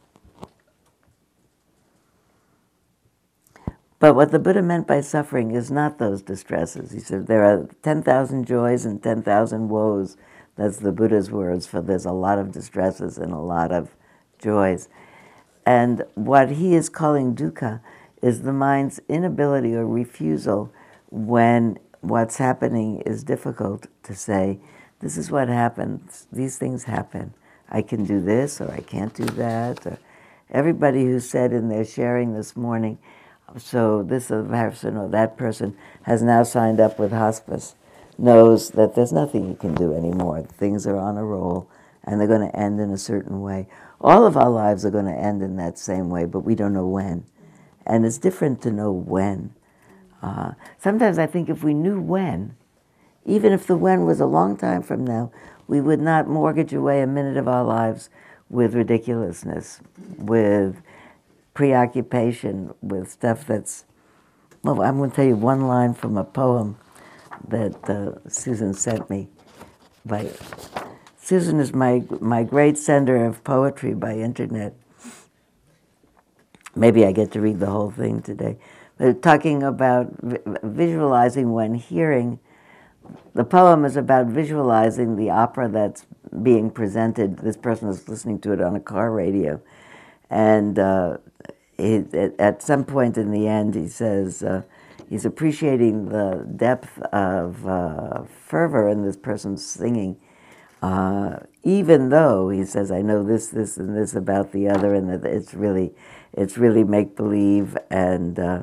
But 3.99 4.13
what 4.13 4.31
the 4.31 4.37
Buddha 4.37 4.61
meant 4.61 4.85
by 4.85 5.01
suffering 5.01 5.51
is 5.51 5.71
not 5.71 5.97
those 5.97 6.21
distresses. 6.21 6.91
He 6.91 6.99
said 6.99 7.25
there 7.25 7.43
are 7.43 7.67
10,000 7.81 8.45
joys 8.45 8.85
and 8.85 9.01
10,000 9.01 9.69
woes. 9.69 10.17
That's 10.55 10.77
the 10.77 10.91
Buddha's 10.91 11.31
words 11.31 11.65
for 11.65 11.81
there's 11.81 12.05
a 12.05 12.11
lot 12.11 12.37
of 12.37 12.51
distresses 12.51 13.17
and 13.17 13.31
a 13.31 13.39
lot 13.39 13.71
of 13.71 13.95
joys. 14.37 14.89
And 15.65 16.03
what 16.15 16.51
he 16.51 16.75
is 16.75 16.89
calling 16.89 17.33
dukkha 17.33 17.81
is 18.21 18.41
the 18.41 18.53
mind's 18.53 18.99
inability 19.07 19.73
or 19.73 19.87
refusal 19.87 20.71
when 21.09 21.79
what's 22.01 22.37
happening 22.37 23.01
is 23.01 23.23
difficult 23.23 23.87
to 24.03 24.13
say, 24.13 24.59
this 24.99 25.17
is 25.17 25.31
what 25.31 25.47
happens, 25.47 26.27
these 26.31 26.57
things 26.57 26.83
happen. 26.85 27.33
I 27.69 27.81
can 27.81 28.05
do 28.05 28.21
this 28.21 28.61
or 28.61 28.71
I 28.71 28.79
can't 28.79 29.13
do 29.13 29.25
that. 29.25 29.85
Or 29.85 29.99
everybody 30.49 31.05
who 31.05 31.19
said 31.19 31.53
in 31.53 31.69
their 31.69 31.85
sharing 31.85 32.33
this 32.33 32.55
morning, 32.55 32.97
so 33.57 34.03
this 34.03 34.27
person 34.27 34.97
or 34.97 35.07
that 35.09 35.37
person 35.37 35.77
has 36.03 36.21
now 36.21 36.43
signed 36.43 36.79
up 36.79 36.99
with 36.99 37.11
hospice, 37.11 37.75
knows 38.17 38.71
that 38.71 38.95
there's 38.95 39.13
nothing 39.13 39.47
you 39.47 39.55
can 39.55 39.75
do 39.75 39.93
anymore. 39.93 40.41
Things 40.43 40.87
are 40.87 40.97
on 40.97 41.17
a 41.17 41.23
roll 41.23 41.69
and 42.03 42.19
they're 42.19 42.27
going 42.27 42.49
to 42.49 42.55
end 42.55 42.79
in 42.79 42.91
a 42.91 42.97
certain 42.97 43.41
way. 43.41 43.67
All 43.99 44.25
of 44.25 44.37
our 44.37 44.49
lives 44.49 44.85
are 44.85 44.91
going 44.91 45.05
to 45.05 45.11
end 45.11 45.41
in 45.41 45.57
that 45.57 45.77
same 45.77 46.09
way, 46.09 46.25
but 46.25 46.39
we 46.39 46.55
don't 46.55 46.73
know 46.73 46.87
when. 46.87 47.25
And 47.85 48.05
it's 48.05 48.17
different 48.17 48.61
to 48.63 48.71
know 48.71 48.91
when. 48.91 49.53
Uh, 50.21 50.51
sometimes 50.77 51.17
I 51.19 51.27
think 51.27 51.49
if 51.49 51.63
we 51.63 51.73
knew 51.73 52.01
when, 52.01 52.55
even 53.25 53.51
if 53.51 53.67
the 53.67 53.75
when 53.75 54.05
was 54.05 54.19
a 54.21 54.25
long 54.25 54.57
time 54.57 54.81
from 54.81 55.05
now, 55.05 55.31
we 55.67 55.81
would 55.81 55.99
not 55.99 56.27
mortgage 56.27 56.73
away 56.73 57.01
a 57.01 57.07
minute 57.07 57.37
of 57.37 57.47
our 57.47 57.63
lives 57.63 58.09
with 58.49 58.73
ridiculousness, 58.73 59.81
with 60.17 60.81
preoccupation, 61.53 62.73
with 62.81 63.11
stuff 63.11 63.45
that's. 63.45 63.85
Well, 64.63 64.81
I'm 64.81 64.97
going 64.97 65.11
to 65.11 65.15
tell 65.15 65.25
you 65.25 65.35
one 65.35 65.67
line 65.67 65.93
from 65.93 66.17
a 66.17 66.23
poem 66.23 66.77
that 67.47 67.89
uh, 67.89 68.29
Susan 68.29 68.73
sent 68.73 69.09
me. 69.09 69.27
By 70.05 70.31
Susan 71.17 71.59
is 71.59 71.73
my 71.73 72.03
my 72.21 72.43
great 72.43 72.77
sender 72.77 73.25
of 73.25 73.43
poetry 73.43 73.93
by 73.93 74.13
internet. 74.13 74.73
Maybe 76.75 77.05
I 77.05 77.11
get 77.11 77.31
to 77.33 77.41
read 77.41 77.59
the 77.59 77.65
whole 77.65 77.91
thing 77.91 78.21
today. 78.21 78.57
But 78.97 79.21
talking 79.21 79.63
about 79.63 80.13
visualizing 80.63 81.51
when 81.51 81.75
hearing 81.75 82.39
the 83.37 83.43
poem 83.43 83.85
is 83.85 83.95
about 83.95 84.25
visualizing 84.25 85.15
the 85.15 85.29
opera 85.29 85.69
that's 85.69 86.07
being 86.41 86.71
presented. 86.71 87.37
This 87.37 87.55
person 87.55 87.87
is 87.87 88.09
listening 88.09 88.39
to 88.39 88.51
it 88.51 88.59
on 88.59 88.75
a 88.75 88.79
car 88.79 89.11
radio. 89.11 89.61
And 90.27 90.79
uh, 90.79 91.17
at 91.77 92.63
some 92.63 92.83
point 92.83 93.15
in 93.15 93.29
the 93.29 93.47
end, 93.47 93.75
he 93.75 93.89
says 93.89 94.41
uh, 94.41 94.63
he's 95.07 95.23
appreciating 95.23 96.09
the 96.09 96.47
depth 96.55 96.99
of 97.13 97.67
uh, 97.67 98.23
fervor 98.23 98.89
in 98.89 99.03
this 99.03 99.15
person's 99.15 99.63
singing. 99.63 100.17
Uh, 100.81 101.37
even 101.61 102.09
though 102.09 102.49
he 102.49 102.65
says, 102.65 102.91
"I 102.91 103.03
know 103.03 103.23
this, 103.23 103.49
this, 103.49 103.77
and 103.77 103.95
this 103.95 104.15
about 104.15 104.51
the 104.51 104.67
other," 104.67 104.95
and 104.95 105.09
that 105.09 105.23
it's 105.25 105.53
really, 105.53 105.93
it's 106.33 106.57
really 106.57 106.83
make 106.83 107.15
believe, 107.15 107.77
and 107.91 108.39
uh, 108.39 108.59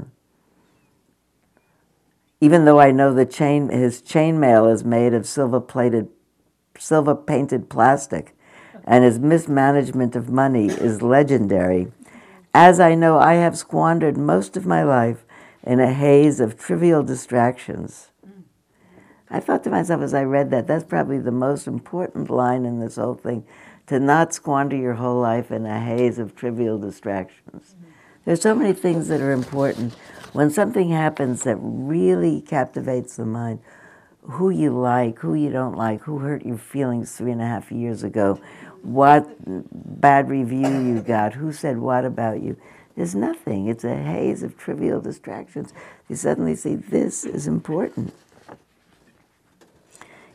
even 2.44 2.66
though 2.66 2.78
I 2.78 2.90
know 2.90 3.14
the 3.14 3.24
chain, 3.24 3.70
his 3.70 4.02
chainmail 4.02 4.70
is 4.70 4.84
made 4.84 5.14
of 5.14 5.26
silver 5.26 5.62
plated, 5.62 6.10
silver 6.78 7.14
painted 7.14 7.70
plastic, 7.70 8.36
and 8.84 9.02
his 9.02 9.18
mismanagement 9.18 10.14
of 10.14 10.28
money 10.28 10.66
is 10.66 11.00
legendary. 11.00 11.90
As 12.52 12.80
I 12.80 12.96
know, 12.96 13.18
I 13.18 13.36
have 13.36 13.56
squandered 13.56 14.18
most 14.18 14.58
of 14.58 14.66
my 14.66 14.82
life 14.82 15.24
in 15.62 15.80
a 15.80 15.90
haze 15.90 16.38
of 16.38 16.58
trivial 16.58 17.02
distractions. 17.02 18.10
I 19.30 19.40
thought 19.40 19.64
to 19.64 19.70
myself 19.70 20.02
as 20.02 20.12
I 20.12 20.24
read 20.24 20.50
that, 20.50 20.66
that's 20.66 20.84
probably 20.84 21.20
the 21.20 21.32
most 21.32 21.66
important 21.66 22.28
line 22.28 22.66
in 22.66 22.78
this 22.78 22.96
whole 22.96 23.14
thing 23.14 23.46
to 23.86 23.98
not 23.98 24.34
squander 24.34 24.76
your 24.76 24.94
whole 24.94 25.18
life 25.18 25.50
in 25.50 25.64
a 25.64 25.80
haze 25.80 26.18
of 26.18 26.36
trivial 26.36 26.78
distractions. 26.78 27.74
There's 28.24 28.40
so 28.40 28.54
many 28.54 28.72
things 28.72 29.08
that 29.08 29.20
are 29.20 29.32
important 29.32 29.94
when 30.32 30.50
something 30.50 30.90
happens 30.90 31.44
that 31.44 31.56
really 31.60 32.40
captivates 32.40 33.16
the 33.16 33.26
mind, 33.26 33.60
who 34.22 34.50
you 34.50 34.70
like, 34.70 35.18
who 35.18 35.34
you 35.34 35.50
don't 35.50 35.76
like, 35.76 36.02
who 36.02 36.18
hurt 36.18 36.44
your 36.44 36.56
feelings 36.56 37.14
three 37.14 37.30
and 37.30 37.42
a 37.42 37.46
half 37.46 37.70
years 37.70 38.02
ago, 38.02 38.40
what 38.82 39.28
bad 39.46 40.28
review 40.28 40.68
you 40.68 41.00
got, 41.02 41.34
who 41.34 41.52
said 41.52 41.78
what 41.78 42.04
about 42.04 42.42
you. 42.42 42.56
There's 42.96 43.14
nothing. 43.14 43.68
It's 43.68 43.84
a 43.84 43.96
haze 43.96 44.42
of 44.42 44.56
trivial 44.56 45.00
distractions. 45.00 45.72
You 46.08 46.16
suddenly 46.16 46.56
see 46.56 46.76
this 46.76 47.24
is 47.24 47.46
important. 47.46 48.14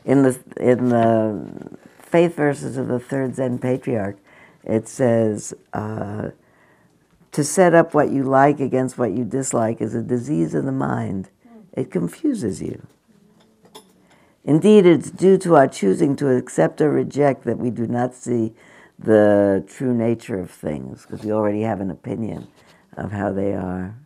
In 0.04 0.22
the 0.22 0.38
in 0.58 0.88
the 0.88 1.76
faith 2.00 2.36
verses 2.36 2.76
of 2.76 2.88
the 2.88 2.98
third 2.98 3.34
Zen 3.34 3.58
patriarch, 3.58 4.18
it 4.64 4.88
says. 4.88 5.54
Uh, 5.72 6.30
to 7.32 7.44
set 7.44 7.74
up 7.74 7.94
what 7.94 8.10
you 8.10 8.22
like 8.22 8.60
against 8.60 8.98
what 8.98 9.12
you 9.12 9.24
dislike 9.24 9.80
is 9.80 9.94
a 9.94 10.02
disease 10.02 10.54
of 10.54 10.64
the 10.64 10.72
mind. 10.72 11.30
It 11.72 11.90
confuses 11.90 12.60
you. 12.60 12.86
Indeed, 14.44 14.86
it's 14.86 15.10
due 15.10 15.38
to 15.38 15.54
our 15.54 15.68
choosing 15.68 16.16
to 16.16 16.34
accept 16.34 16.80
or 16.80 16.90
reject 16.90 17.44
that 17.44 17.58
we 17.58 17.70
do 17.70 17.86
not 17.86 18.14
see 18.14 18.54
the 18.98 19.64
true 19.68 19.94
nature 19.94 20.40
of 20.40 20.50
things, 20.50 21.02
because 21.02 21.24
we 21.24 21.32
already 21.32 21.62
have 21.62 21.80
an 21.80 21.90
opinion 21.90 22.48
of 22.96 23.12
how 23.12 23.32
they 23.32 23.52
are. 23.52 23.96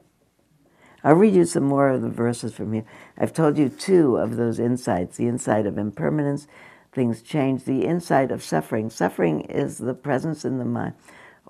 I'll 1.02 1.14
read 1.14 1.34
you 1.34 1.44
some 1.44 1.64
more 1.64 1.90
of 1.90 2.02
the 2.02 2.08
verses 2.08 2.54
from 2.54 2.72
here. 2.72 2.84
I've 3.18 3.32
told 3.32 3.58
you 3.58 3.68
two 3.68 4.16
of 4.16 4.36
those 4.36 4.58
insights 4.58 5.16
the 5.16 5.28
insight 5.28 5.66
of 5.66 5.78
impermanence, 5.78 6.46
things 6.92 7.22
change, 7.22 7.64
the 7.64 7.84
insight 7.84 8.30
of 8.30 8.42
suffering. 8.42 8.90
Suffering 8.90 9.42
is 9.42 9.78
the 9.78 9.94
presence 9.94 10.44
in 10.44 10.58
the 10.58 10.64
mind 10.64 10.94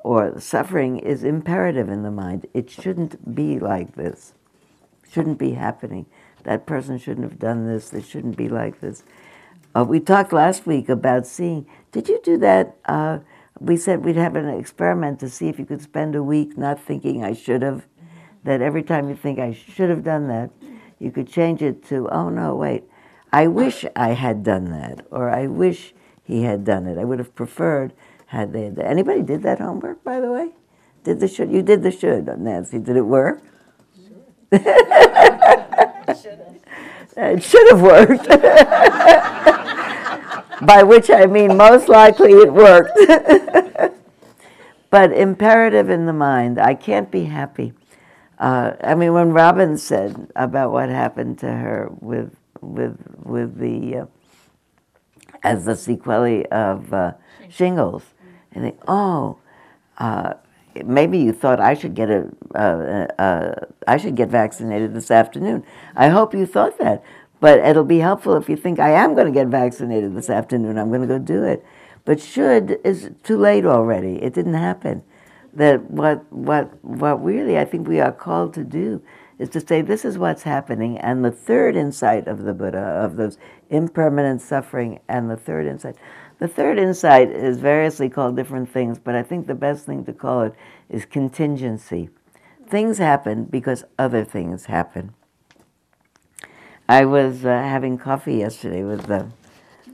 or 0.04 0.38
suffering 0.38 0.98
is 0.98 1.24
imperative 1.24 1.88
in 1.88 2.02
the 2.02 2.10
mind. 2.10 2.46
It 2.52 2.70
shouldn't 2.70 3.34
be 3.34 3.58
like 3.58 3.96
this. 3.96 4.34
Shouldn't 5.10 5.38
be 5.38 5.52
happening. 5.52 6.06
That 6.44 6.66
person 6.66 6.98
shouldn't 6.98 7.28
have 7.28 7.38
done 7.38 7.66
this. 7.66 7.88
They 7.88 8.02
shouldn't 8.02 8.36
be 8.36 8.48
like 8.48 8.80
this. 8.80 9.02
Uh, 9.74 9.84
we 9.88 9.98
talked 9.98 10.32
last 10.32 10.66
week 10.66 10.90
about 10.90 11.26
seeing. 11.26 11.66
Did 11.90 12.08
you 12.08 12.20
do 12.22 12.36
that? 12.38 12.76
Uh, 12.84 13.20
we 13.58 13.78
said 13.78 14.04
we'd 14.04 14.16
have 14.16 14.36
an 14.36 14.48
experiment 14.48 15.20
to 15.20 15.30
see 15.30 15.48
if 15.48 15.58
you 15.58 15.64
could 15.64 15.80
spend 15.80 16.14
a 16.14 16.22
week 16.22 16.58
not 16.58 16.78
thinking 16.78 17.24
I 17.24 17.32
should 17.32 17.62
have. 17.62 17.86
That 18.44 18.60
every 18.60 18.82
time 18.82 19.08
you 19.08 19.16
think 19.16 19.38
I 19.38 19.52
should 19.54 19.88
have 19.88 20.04
done 20.04 20.28
that, 20.28 20.50
you 20.98 21.10
could 21.10 21.28
change 21.28 21.62
it 21.62 21.82
to, 21.86 22.10
oh 22.10 22.28
no, 22.28 22.54
wait, 22.54 22.84
I 23.32 23.46
wish 23.46 23.86
I 23.96 24.10
had 24.10 24.42
done 24.42 24.66
that, 24.70 25.06
or 25.10 25.30
I 25.30 25.46
wish 25.46 25.94
he 26.22 26.42
had 26.42 26.62
done 26.62 26.86
it. 26.86 26.98
I 26.98 27.04
would 27.04 27.18
have 27.18 27.34
preferred 27.34 27.94
had 28.34 28.52
they. 28.52 28.70
Anybody 28.82 29.22
did 29.22 29.42
that 29.42 29.60
homework, 29.60 30.04
by 30.04 30.20
the 30.20 30.30
way? 30.30 30.50
Did 31.04 31.20
the 31.20 31.28
should? 31.28 31.50
You 31.50 31.62
did 31.62 31.82
the 31.82 31.90
should, 31.90 32.26
Nancy. 32.38 32.78
Did 32.78 32.96
it 32.96 33.02
work? 33.02 33.42
It 37.16 37.42
should 37.42 37.70
have 37.70 37.80
worked. 37.92 38.28
By 40.66 40.82
which 40.82 41.10
I 41.10 41.26
mean 41.26 41.56
most 41.56 41.88
likely 41.88 42.32
it 42.32 42.52
worked. 42.52 42.90
but 44.90 45.12
imperative 45.12 45.90
in 45.90 46.06
the 46.06 46.12
mind, 46.12 46.58
I 46.58 46.74
can't 46.74 47.10
be 47.10 47.24
happy. 47.24 47.72
Uh, 48.38 48.72
I 48.82 48.94
mean, 48.94 49.12
when 49.12 49.32
Robin 49.32 49.78
said 49.78 50.32
about 50.34 50.72
what 50.72 50.88
happened 50.88 51.38
to 51.40 51.50
her 51.50 51.90
with 52.00 52.34
with 52.60 52.98
with 53.22 53.58
the 53.58 53.98
uh, 53.98 54.06
as 55.42 55.66
the 55.66 55.76
sequelae 55.76 56.46
of 56.46 56.92
uh, 56.92 57.12
shingles, 57.48 58.02
and 58.54 58.64
think, 58.64 58.78
oh, 58.86 59.38
uh, 59.98 60.34
maybe 60.84 61.18
you 61.18 61.32
thought 61.32 61.60
I 61.60 61.74
should 61.74 61.94
get 61.94 62.10
a, 62.10 62.28
uh, 62.54 63.06
uh, 63.18 63.54
I 63.86 63.96
should 63.96 64.16
get 64.16 64.28
vaccinated 64.28 64.94
this 64.94 65.10
afternoon. 65.10 65.64
I 65.96 66.08
hope 66.08 66.34
you 66.34 66.46
thought 66.46 66.78
that, 66.78 67.02
but 67.40 67.58
it'll 67.60 67.84
be 67.84 67.98
helpful 67.98 68.36
if 68.36 68.48
you 68.48 68.56
think 68.56 68.78
I 68.78 68.90
am 68.90 69.14
going 69.14 69.26
to 69.26 69.32
get 69.32 69.48
vaccinated 69.48 70.14
this 70.14 70.30
afternoon. 70.30 70.78
I'm 70.78 70.88
going 70.88 71.02
to 71.02 71.06
go 71.06 71.18
do 71.18 71.44
it. 71.44 71.64
But 72.04 72.20
should 72.20 72.78
is 72.84 73.10
too 73.22 73.38
late 73.38 73.64
already. 73.64 74.22
It 74.22 74.34
didn't 74.34 74.54
happen. 74.54 75.02
That 75.54 75.90
what 75.90 76.30
what 76.32 76.84
what 76.84 77.24
really 77.24 77.56
I 77.56 77.64
think 77.64 77.86
we 77.86 78.00
are 78.00 78.12
called 78.12 78.52
to 78.54 78.64
do 78.64 79.02
is 79.38 79.48
to 79.50 79.60
say 79.60 79.82
this 79.82 80.04
is 80.04 80.18
what's 80.18 80.42
happening, 80.42 80.98
and 80.98 81.24
the 81.24 81.30
third 81.30 81.76
insight 81.76 82.28
of 82.28 82.42
the 82.42 82.52
Buddha 82.52 82.78
of 82.78 83.16
those 83.16 83.38
impermanent 83.70 84.42
suffering, 84.42 85.00
and 85.08 85.30
the 85.30 85.36
third 85.36 85.66
insight 85.66 85.96
the 86.38 86.48
third 86.48 86.78
insight 86.78 87.30
is 87.30 87.58
variously 87.58 88.08
called 88.08 88.36
different 88.36 88.68
things, 88.68 88.98
but 88.98 89.14
I 89.14 89.22
think 89.22 89.46
the 89.46 89.54
best 89.54 89.86
thing 89.86 90.04
to 90.04 90.12
call 90.12 90.42
it 90.42 90.54
is 90.88 91.04
contingency. 91.04 92.10
Things 92.68 92.98
happen 92.98 93.44
because 93.44 93.84
other 93.98 94.24
things 94.24 94.66
happen. 94.66 95.14
I 96.88 97.04
was 97.04 97.44
uh, 97.44 97.48
having 97.48 97.96
coffee 97.98 98.36
yesterday 98.36 98.82
with 98.82 99.08
a, 99.10 99.30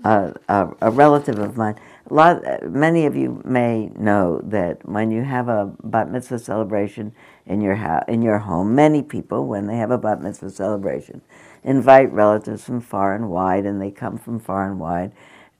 a, 0.03 0.69
a, 0.81 0.91
relative 0.91 1.39
of 1.39 1.57
mine. 1.57 1.77
A 2.11 2.15
lot, 2.15 2.43
many 2.69 3.07
of 3.07 3.15
you 3.15 3.41
may 3.45 3.91
know 3.97 4.41
that 4.43 4.85
when 4.89 5.13
you 5.13 5.23
have 5.23 5.49
a 5.49 5.73
bat 5.85 6.11
mitzvah 6.11 6.41
celebration 6.41 7.13
in 7.47 7.61
your 7.61 7.77
house, 7.77 8.05
in 8.09 8.23
your 8.23 8.39
home, 8.39 8.75
many 8.75 9.03
people, 9.03 9.47
when 9.47 9.67
they 9.67 9.77
have 9.77 9.93
a 9.93 9.99
bat 9.99 10.21
mitzvah 10.21 10.51
celebration, 10.51 11.21
invite 11.63 12.13
relatives 12.13 12.65
from 12.65 12.81
far 12.81 13.15
and 13.15 13.31
wide, 13.31 13.67
and 13.67 13.81
they 13.81 13.93
come 13.93 14.19
from 14.19 14.41
far 14.41 14.69
and 14.69 14.81
wide 14.81 15.13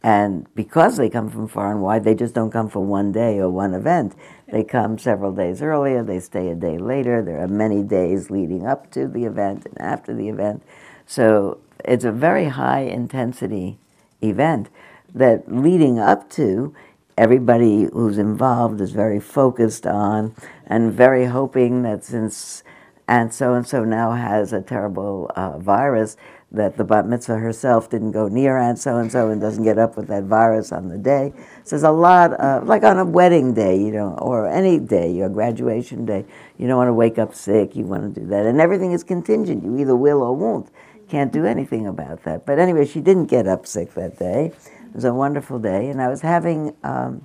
and 0.03 0.47
because 0.55 0.97
they 0.97 1.11
come 1.11 1.29
from 1.29 1.47
far 1.47 1.71
and 1.71 1.83
wide, 1.83 2.05
they 2.05 2.15
just 2.15 2.35
don't 2.35 2.51
come 2.51 2.69
for 2.71 2.81
one 2.81 3.13
day 3.13 3.39
or 3.39 3.51
one 3.51 3.75
event. 3.75 4.15
They 4.51 4.65
come 4.65 4.99
several 4.99 5.33
days 5.33 5.61
earlier, 5.61 6.03
they 6.03 6.21
stay 6.21 6.49
a 6.49 6.55
day 6.55 6.79
later. 6.79 7.23
There 7.23 7.43
are 7.43 7.49
many 7.49 7.83
days 7.83 8.31
leading 8.31 8.67
up 8.67 8.91
to 8.93 9.07
the 9.07 9.25
event 9.25 9.67
and 9.67 9.81
after 9.81 10.15
the 10.15 10.29
event. 10.29 10.63
So 11.07 11.59
it's 11.85 12.05
a 12.05 12.13
very 12.13 12.47
high 12.47 12.81
intensity 12.81 13.79
event 14.23 14.71
that 15.15 15.53
leading 15.53 15.99
up 15.99 16.31
to, 16.31 16.75
everybody 17.19 17.83
who's 17.93 18.17
involved 18.17 18.81
is 18.81 18.93
very 18.93 19.21
focused 19.21 19.87
on 19.87 20.35
and 20.67 20.93
very 20.93 21.27
hoping 21.27 21.83
that 21.83 22.03
since 22.05 22.63
and 23.07 23.35
so 23.35 23.55
and 23.55 23.67
so 23.67 23.85
now 23.85 24.13
has 24.13 24.53
a 24.53 24.63
terrible 24.63 25.31
uh, 25.35 25.59
virus 25.59 26.17
that 26.53 26.77
the 26.77 26.85
bat 26.85 27.07
mitzvah 27.07 27.37
herself 27.37 27.89
didn't 27.89 28.11
go 28.11 28.27
near 28.27 28.59
Aunt 28.59 28.79
so 28.79 28.97
and 28.97 29.11
so 29.11 29.29
and 29.29 29.41
doesn't 29.41 29.63
get 29.63 29.79
up 29.79 29.97
with 29.97 30.09
that 30.09 30.25
virus 30.25 30.73
on 30.73 30.89
the 30.89 30.99
day. 30.99 31.33
So 31.65 31.77
there's 31.77 31.85
a 31.85 31.91
lot 31.91 32.33
of, 32.35 32.67
like 32.67 32.83
on 32.83 32.99
a 32.99 33.05
wedding 33.05 33.55
day, 33.55 33.79
you 33.79 33.93
know, 33.93 34.15
or 34.19 34.49
any 34.49 34.81
day, 34.81 35.13
your 35.13 35.29
graduation 35.29 36.05
day, 36.05 36.25
you 36.59 36.67
don't 36.67 36.77
want 36.77 36.89
to 36.89 36.95
wake 36.95 37.19
up 37.19 37.35
sick, 37.35 37.77
you 37.77 37.85
want 37.85 38.15
to 38.15 38.21
do 38.21 38.27
that. 38.27 38.47
And 38.47 38.61
everything 38.61 38.93
is 38.93 39.05
contingent. 39.05 39.63
You 39.63 39.79
either 39.79 39.95
will 39.95 40.23
or 40.23 40.35
won't. 40.35 40.71
Can't 41.09 41.33
do 41.33 41.45
anything 41.45 41.87
about 41.87 42.25
that. 42.25 42.47
But 42.47 42.59
anyway, 42.59 42.85
she 42.85 43.01
didn't 43.01 43.27
get 43.27 43.47
up 43.47 43.67
sick 43.67 43.95
that 43.95 44.19
day. 44.19 44.47
It 44.47 44.95
was 44.95 45.05
a 45.05 45.15
wonderful 45.15 45.61
day. 45.61 45.89
And 45.89 46.03
I 46.03 46.09
was 46.09 46.21
having 46.21 46.75
um, 46.83 47.25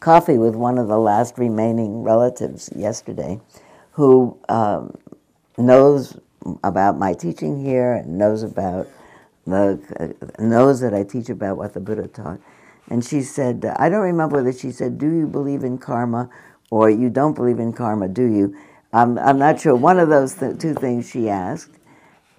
coffee 0.00 0.38
with 0.38 0.54
one 0.54 0.78
of 0.78 0.88
the 0.88 0.98
last 0.98 1.38
remaining 1.38 2.02
relatives 2.02 2.70
yesterday 2.74 3.40
who 3.92 4.38
um, 4.48 4.96
knows 5.56 6.18
about 6.62 6.98
my 6.98 7.14
teaching 7.14 7.64
here 7.64 7.94
and 7.94 8.18
knows 8.18 8.42
about 8.42 8.88
the 9.46 9.80
uh, 10.00 10.42
knows 10.42 10.80
that 10.80 10.94
I 10.94 11.04
teach 11.04 11.28
about 11.28 11.56
what 11.56 11.74
the 11.74 11.80
Buddha 11.80 12.08
taught. 12.08 12.40
And 12.88 13.04
she 13.04 13.22
said, 13.22 13.64
I 13.76 13.88
don't 13.88 14.02
remember 14.02 14.36
whether 14.36 14.52
she 14.52 14.70
said, 14.70 14.98
"Do 14.98 15.10
you 15.10 15.26
believe 15.26 15.64
in 15.64 15.78
karma?" 15.78 16.30
or 16.70 16.90
"You 16.90 17.10
don't 17.10 17.34
believe 17.34 17.58
in 17.58 17.72
karma, 17.72 18.08
do 18.08 18.24
you?" 18.24 18.56
I'm 18.92 19.18
I'm 19.18 19.38
not 19.38 19.60
sure. 19.60 19.74
One 19.74 19.98
of 19.98 20.08
those 20.08 20.34
th- 20.34 20.58
two 20.58 20.74
things 20.74 21.10
she 21.10 21.28
asked, 21.28 21.72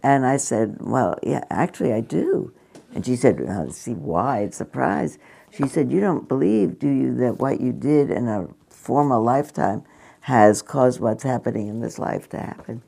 and 0.03 0.25
I 0.25 0.37
said, 0.37 0.77
"Well, 0.79 1.17
yeah, 1.23 1.43
actually, 1.49 1.93
I 1.93 2.01
do." 2.01 2.53
And 2.93 3.05
she 3.05 3.15
said, 3.15 3.41
oh, 3.47 3.69
"See 3.69 3.93
why?" 3.93 4.49
Surprise. 4.49 5.17
She 5.51 5.67
said, 5.67 5.91
"You 5.91 6.01
don't 6.01 6.27
believe, 6.27 6.79
do 6.79 6.89
you, 6.89 7.15
that 7.17 7.39
what 7.39 7.61
you 7.61 7.73
did 7.73 8.11
in 8.11 8.27
a 8.27 8.47
former 8.69 9.19
lifetime 9.19 9.83
has 10.21 10.61
caused 10.61 10.99
what's 10.99 11.23
happening 11.23 11.67
in 11.67 11.81
this 11.81 11.99
life 11.99 12.29
to 12.29 12.37
happen?" 12.39 12.81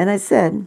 And 0.00 0.08
I 0.08 0.16
said, 0.16 0.66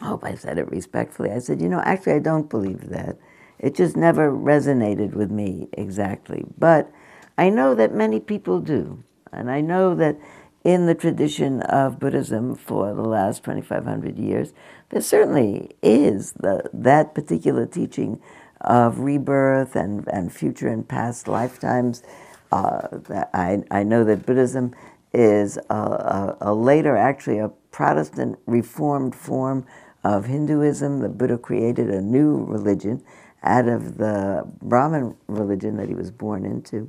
I 0.00 0.04
hope 0.04 0.22
I 0.22 0.36
said 0.36 0.56
it 0.56 0.70
respectfully. 0.70 1.32
I 1.32 1.40
said, 1.40 1.60
you 1.60 1.68
know, 1.68 1.80
actually, 1.80 2.12
I 2.12 2.20
don't 2.20 2.48
believe 2.48 2.90
that. 2.90 3.16
It 3.58 3.74
just 3.74 3.96
never 3.96 4.30
resonated 4.30 5.14
with 5.14 5.32
me 5.32 5.66
exactly. 5.72 6.44
But 6.56 6.92
I 7.36 7.50
know 7.50 7.74
that 7.74 7.92
many 7.92 8.20
people 8.20 8.60
do. 8.60 9.02
And 9.32 9.50
I 9.50 9.60
know 9.60 9.96
that 9.96 10.16
in 10.62 10.86
the 10.86 10.94
tradition 10.94 11.62
of 11.62 11.98
Buddhism 11.98 12.54
for 12.54 12.94
the 12.94 13.02
last 13.02 13.42
2,500 13.42 14.16
years, 14.16 14.52
there 14.90 15.00
certainly 15.00 15.72
is 15.82 16.34
the, 16.34 16.70
that 16.72 17.16
particular 17.16 17.66
teaching 17.66 18.22
of 18.60 19.00
rebirth 19.00 19.74
and, 19.74 20.06
and 20.06 20.32
future 20.32 20.68
and 20.68 20.86
past 20.86 21.26
lifetimes. 21.26 22.04
Uh, 22.52 22.86
I, 23.34 23.64
I 23.72 23.82
know 23.82 24.04
that 24.04 24.24
Buddhism 24.24 24.72
is 25.12 25.56
a, 25.68 25.74
a, 25.74 26.36
a 26.40 26.54
later, 26.54 26.96
actually, 26.96 27.38
a 27.38 27.50
Protestant 27.74 28.38
reformed 28.46 29.16
form 29.16 29.66
of 30.04 30.26
Hinduism. 30.26 31.00
The 31.00 31.08
Buddha 31.08 31.36
created 31.36 31.90
a 31.90 32.00
new 32.00 32.44
religion 32.44 33.02
out 33.42 33.66
of 33.66 33.98
the 33.98 34.46
Brahmin 34.62 35.16
religion 35.26 35.76
that 35.78 35.88
he 35.88 35.94
was 35.96 36.12
born 36.12 36.46
into. 36.46 36.88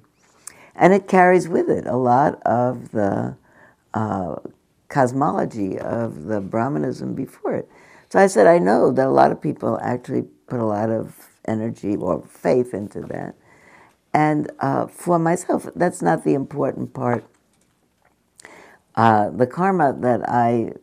And 0.75 0.93
it 0.93 1.07
carries 1.07 1.47
with 1.47 1.71
it 1.71 1.87
a 1.87 1.97
lot 1.97 2.39
of 2.43 2.91
the 2.91 3.35
uh, 3.95 4.35
cosmology 4.87 5.79
of 5.79 6.25
the 6.25 6.39
Brahmanism 6.39 7.15
before 7.15 7.55
it. 7.55 7.67
So 8.09 8.19
I 8.19 8.27
said, 8.27 8.45
I 8.45 8.59
know 8.59 8.91
that 8.91 9.07
a 9.07 9.09
lot 9.09 9.31
of 9.31 9.41
people 9.41 9.79
actually 9.81 10.25
put 10.45 10.59
a 10.59 10.65
lot 10.65 10.91
of 10.91 11.15
energy 11.45 11.95
or 11.95 12.23
faith 12.27 12.75
into 12.75 13.01
that. 13.07 13.33
And 14.13 14.51
uh, 14.59 14.85
for 14.85 15.17
myself, 15.17 15.67
that's 15.75 16.03
not 16.03 16.23
the 16.23 16.35
important 16.35 16.93
part 16.93 17.25
uh, 18.95 19.29
the 19.29 19.47
karma 19.47 19.95
that 19.99 20.27
I, 20.29 20.73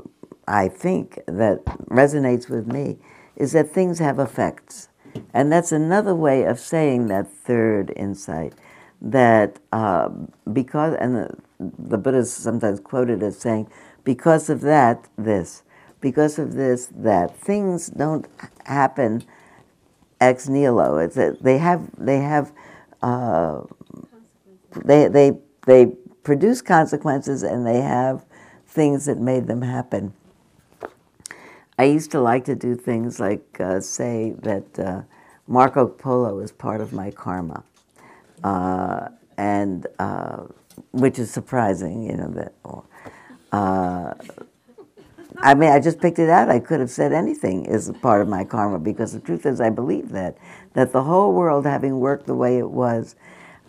I 0.46 0.68
think 0.68 1.18
that 1.26 1.64
resonates 1.88 2.48
with 2.48 2.66
me 2.66 2.98
is 3.36 3.52
that 3.52 3.70
things 3.70 3.98
have 3.98 4.18
effects. 4.18 4.88
And 5.34 5.52
that's 5.52 5.72
another 5.72 6.14
way 6.14 6.44
of 6.44 6.58
saying 6.58 7.08
that 7.08 7.30
third 7.30 7.92
insight 7.96 8.54
that 9.00 9.58
uh, 9.72 10.08
because, 10.52 10.96
and 11.00 11.16
the, 11.16 11.36
the 11.58 11.98
Buddha 11.98 12.18
is 12.18 12.32
sometimes 12.32 12.80
quoted 12.80 13.22
as 13.22 13.38
saying, 13.38 13.68
because 14.04 14.48
of 14.48 14.60
that, 14.62 15.08
this, 15.16 15.62
because 16.00 16.38
of 16.38 16.54
this, 16.54 16.88
that. 16.94 17.36
Things 17.36 17.88
don't 17.88 18.26
happen 18.64 19.24
ex 20.20 20.48
nihilo. 20.48 20.98
It's 20.98 21.16
a, 21.16 21.36
they 21.40 21.58
have, 21.58 21.88
they 21.98 22.18
have, 22.18 22.52
uh, 23.02 23.62
they, 24.84 25.08
they, 25.08 25.32
they 25.66 25.92
produce 26.22 26.62
consequences 26.62 27.42
and 27.42 27.66
they 27.66 27.80
have 27.80 28.24
things 28.66 29.06
that 29.06 29.18
made 29.18 29.46
them 29.46 29.62
happen. 29.62 30.14
I 31.78 31.84
used 31.84 32.10
to 32.12 32.20
like 32.20 32.44
to 32.44 32.54
do 32.54 32.74
things 32.74 33.18
like 33.18 33.60
uh, 33.60 33.80
say 33.80 34.34
that 34.42 34.78
uh, 34.78 35.02
Marco 35.46 35.86
Polo 35.86 36.38
is 36.40 36.52
part 36.52 36.80
of 36.80 36.92
my 36.92 37.10
karma, 37.10 37.64
uh, 38.44 39.08
and 39.36 39.86
uh, 39.98 40.44
which 40.92 41.18
is 41.18 41.30
surprising, 41.30 42.04
you 42.04 42.16
know 42.16 42.28
that. 42.28 42.52
Uh, 43.50 44.14
I 45.38 45.54
mean, 45.54 45.70
I 45.70 45.80
just 45.80 46.00
picked 46.00 46.18
it 46.18 46.28
out. 46.28 46.50
I 46.50 46.60
could 46.60 46.78
have 46.78 46.90
said 46.90 47.12
anything 47.12 47.64
is 47.64 47.90
part 48.00 48.22
of 48.22 48.28
my 48.28 48.44
karma 48.44 48.78
because 48.78 49.12
the 49.12 49.20
truth 49.20 49.44
is, 49.44 49.60
I 49.60 49.70
believe 49.70 50.10
that 50.10 50.36
that 50.74 50.92
the 50.92 51.02
whole 51.02 51.32
world 51.32 51.66
having 51.66 52.00
worked 52.00 52.26
the 52.26 52.34
way 52.34 52.58
it 52.58 52.70
was, 52.70 53.16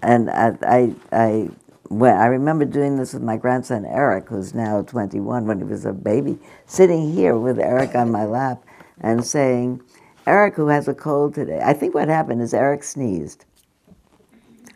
and 0.01 0.29
I, 0.29 0.93
I 1.11 1.49
when 1.89 2.15
I 2.15 2.25
remember 2.27 2.65
doing 2.65 2.97
this 2.97 3.13
with 3.13 3.23
my 3.23 3.37
grandson 3.37 3.85
Eric, 3.85 4.29
who's 4.29 4.53
now 4.53 4.81
21, 4.81 5.45
when 5.45 5.57
he 5.59 5.63
was 5.63 5.85
a 5.85 5.93
baby, 5.93 6.39
sitting 6.65 7.13
here 7.13 7.37
with 7.37 7.59
Eric 7.59 7.95
on 7.95 8.11
my 8.11 8.25
lap, 8.25 8.63
and 9.01 9.25
saying, 9.25 9.81
Eric, 10.25 10.55
who 10.55 10.67
has 10.67 10.87
a 10.87 10.93
cold 10.93 11.35
today, 11.35 11.59
I 11.63 11.73
think 11.73 11.93
what 11.93 12.07
happened 12.07 12.41
is 12.41 12.53
Eric 12.53 12.83
sneezed. 12.83 13.45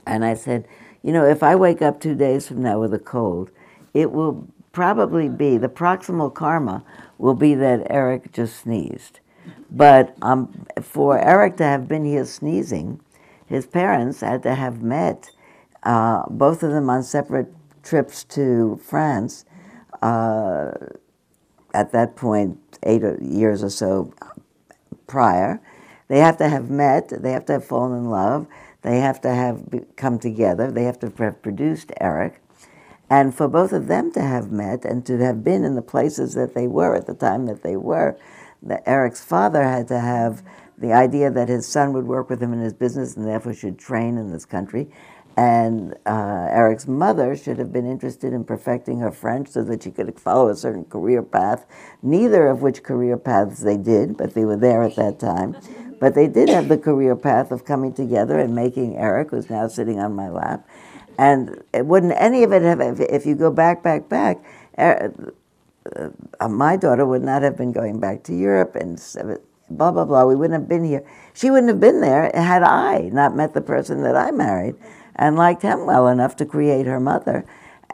And 0.06 0.26
I 0.26 0.34
said, 0.34 0.68
you 1.04 1.14
know, 1.14 1.26
if 1.26 1.44
I 1.44 1.56
wake 1.56 1.82
up 1.82 2.00
two 2.00 2.16
days 2.16 2.48
from 2.48 2.62
now 2.62 2.80
with 2.80 2.94
a 2.94 3.00
cold, 3.00 3.52
it 3.94 4.12
will 4.12 4.48
probably 4.72 5.30
be 5.30 5.58
the 5.58 5.70
proximal 5.70 6.34
karma 6.34 6.84
will 7.18 7.34
be 7.34 7.56
that 7.56 7.88
Eric 7.90 8.32
just 8.32 8.58
sneezed. 8.58 9.20
But 9.72 10.16
um, 10.22 10.66
for 10.82 11.18
Eric 11.18 11.58
to 11.58 11.64
have 11.64 11.88
been 11.88 12.06
here 12.06 12.26
sneezing, 12.26 13.00
his 13.46 13.66
parents 13.66 14.22
had 14.22 14.44
to 14.44 14.56
have 14.56 14.82
met, 14.82 15.32
uh, 15.84 16.24
both 16.30 16.64
of 16.64 16.72
them 16.72 16.90
on 16.90 17.04
separate 17.04 17.48
trips 17.84 18.24
to 18.26 18.80
France. 18.84 19.46
Uh, 20.02 20.72
at 21.74 21.92
that 21.92 22.16
point, 22.16 22.58
eight 22.84 23.02
years 23.22 23.64
or 23.64 23.70
so 23.70 24.14
prior, 25.06 25.62
they 26.08 26.20
have 26.20 26.38
to 26.38 26.50
have 26.50 26.70
met. 26.70 27.10
They 27.10 27.32
have 27.32 27.46
to 27.46 27.54
have 27.54 27.66
fallen 27.66 27.98
in 27.98 28.10
love. 28.10 28.48
They 28.82 29.00
have 29.00 29.22
to 29.22 29.34
have 29.34 29.64
come 29.96 30.20
together. 30.20 30.72
They 30.72 30.84
have 30.84 31.00
to 31.00 31.12
have 31.18 31.42
produced 31.42 31.92
Eric. 32.00 32.42
And 33.10 33.34
for 33.34 33.48
both 33.48 33.72
of 33.72 33.88
them 33.88 34.12
to 34.14 34.22
have 34.22 34.52
met 34.52 34.84
and 34.84 35.06
to 35.06 35.18
have 35.20 35.44
been 35.44 35.64
in 35.64 35.76
the 35.76 35.82
places 35.82 36.34
that 36.34 36.54
they 36.54 36.68
were 36.68 36.96
at 36.96 37.08
the 37.08 37.14
time 37.14 37.46
that 37.46 37.64
they 37.64 37.78
were, 37.78 38.18
that 38.62 38.84
Eric's 38.86 39.24
father 39.24 39.64
had 39.64 39.88
to 39.90 40.00
have 40.00 40.44
the 40.78 40.94
idea 40.94 41.32
that 41.32 41.50
his 41.50 41.68
son 41.68 41.94
would 41.94 42.06
work 42.06 42.30
with 42.30 42.42
him 42.42 42.54
in 42.54 42.60
his 42.60 42.74
business 42.74 43.16
and 43.16 43.26
therefore 43.26 43.54
should 43.54 43.80
train 43.80 44.18
in 44.18 44.32
this 44.32 44.46
country. 44.46 44.90
And 45.38 45.94
uh, 46.08 46.48
Eric's 46.50 46.88
mother 46.88 47.38
should 47.38 47.60
have 47.60 47.72
been 47.72 47.90
interested 47.90 48.34
in 48.34 48.44
perfecting 48.44 49.00
her 49.02 49.12
French 49.12 49.50
so 49.50 49.64
that 49.66 49.84
she 49.84 49.92
could 49.92 50.20
follow 50.20 50.50
a 50.50 50.56
certain 50.56 50.84
career 50.86 51.22
path, 51.22 51.68
neither 52.02 52.48
of 52.48 52.64
which 52.64 52.82
career 52.82 53.18
paths 53.18 53.60
they 53.60 53.78
did, 53.78 54.18
but 54.18 54.34
they 54.34 54.46
were 54.46 54.58
there 54.58 54.82
at 54.82 54.96
that 54.96 55.20
time. 55.20 55.56
But 56.00 56.16
they 56.16 56.28
did 56.28 56.50
have 56.50 56.70
the 56.70 56.78
career 56.78 57.16
path 57.16 57.52
of 57.52 57.66
coming 57.66 57.94
together 57.94 58.40
and 58.40 58.56
making 58.56 58.98
Eric, 58.98 59.30
who's 59.30 59.48
now 59.48 59.68
sitting 59.68 60.00
on 60.00 60.16
my 60.16 60.28
lap. 60.28 60.68
And 61.20 61.64
it 61.72 61.86
wouldn't 61.86 62.14
any 62.18 62.42
of 62.44 62.52
it 62.52 62.64
have, 62.64 63.00
if, 63.00 63.28
you 63.28 63.36
go 63.36 63.52
back, 63.52 63.84
back, 63.84 64.10
back, 64.10 64.44
uh, 64.76 65.10
uh, 66.40 66.48
my 66.50 66.78
daughter 66.78 67.06
would 67.06 67.24
not 67.24 67.44
have 67.44 67.56
been 67.56 67.72
going 67.72 68.00
back 68.00 68.24
to 68.24 68.36
Europe 68.36 68.76
and 68.76 69.00
blah, 69.70 69.92
blah, 69.92 70.06
blah. 70.06 70.26
We 70.26 70.36
wouldn't 70.36 70.60
have 70.60 70.70
been 70.70 70.84
here. 70.84 71.04
She 71.36 71.52
wouldn't 71.52 71.70
have 71.70 71.80
been 71.80 72.02
there 72.02 72.32
had 72.34 72.64
I 72.64 73.10
not 73.14 73.36
met 73.36 73.54
the 73.54 73.62
person 73.62 74.02
that 74.02 74.16
I 74.16 74.32
married 74.32 74.76
and 75.18 75.36
liked 75.36 75.62
him 75.62 75.86
well 75.86 76.08
enough 76.08 76.36
to 76.38 76.46
create 76.46 76.86
her 76.86 77.00
mother. 77.00 77.46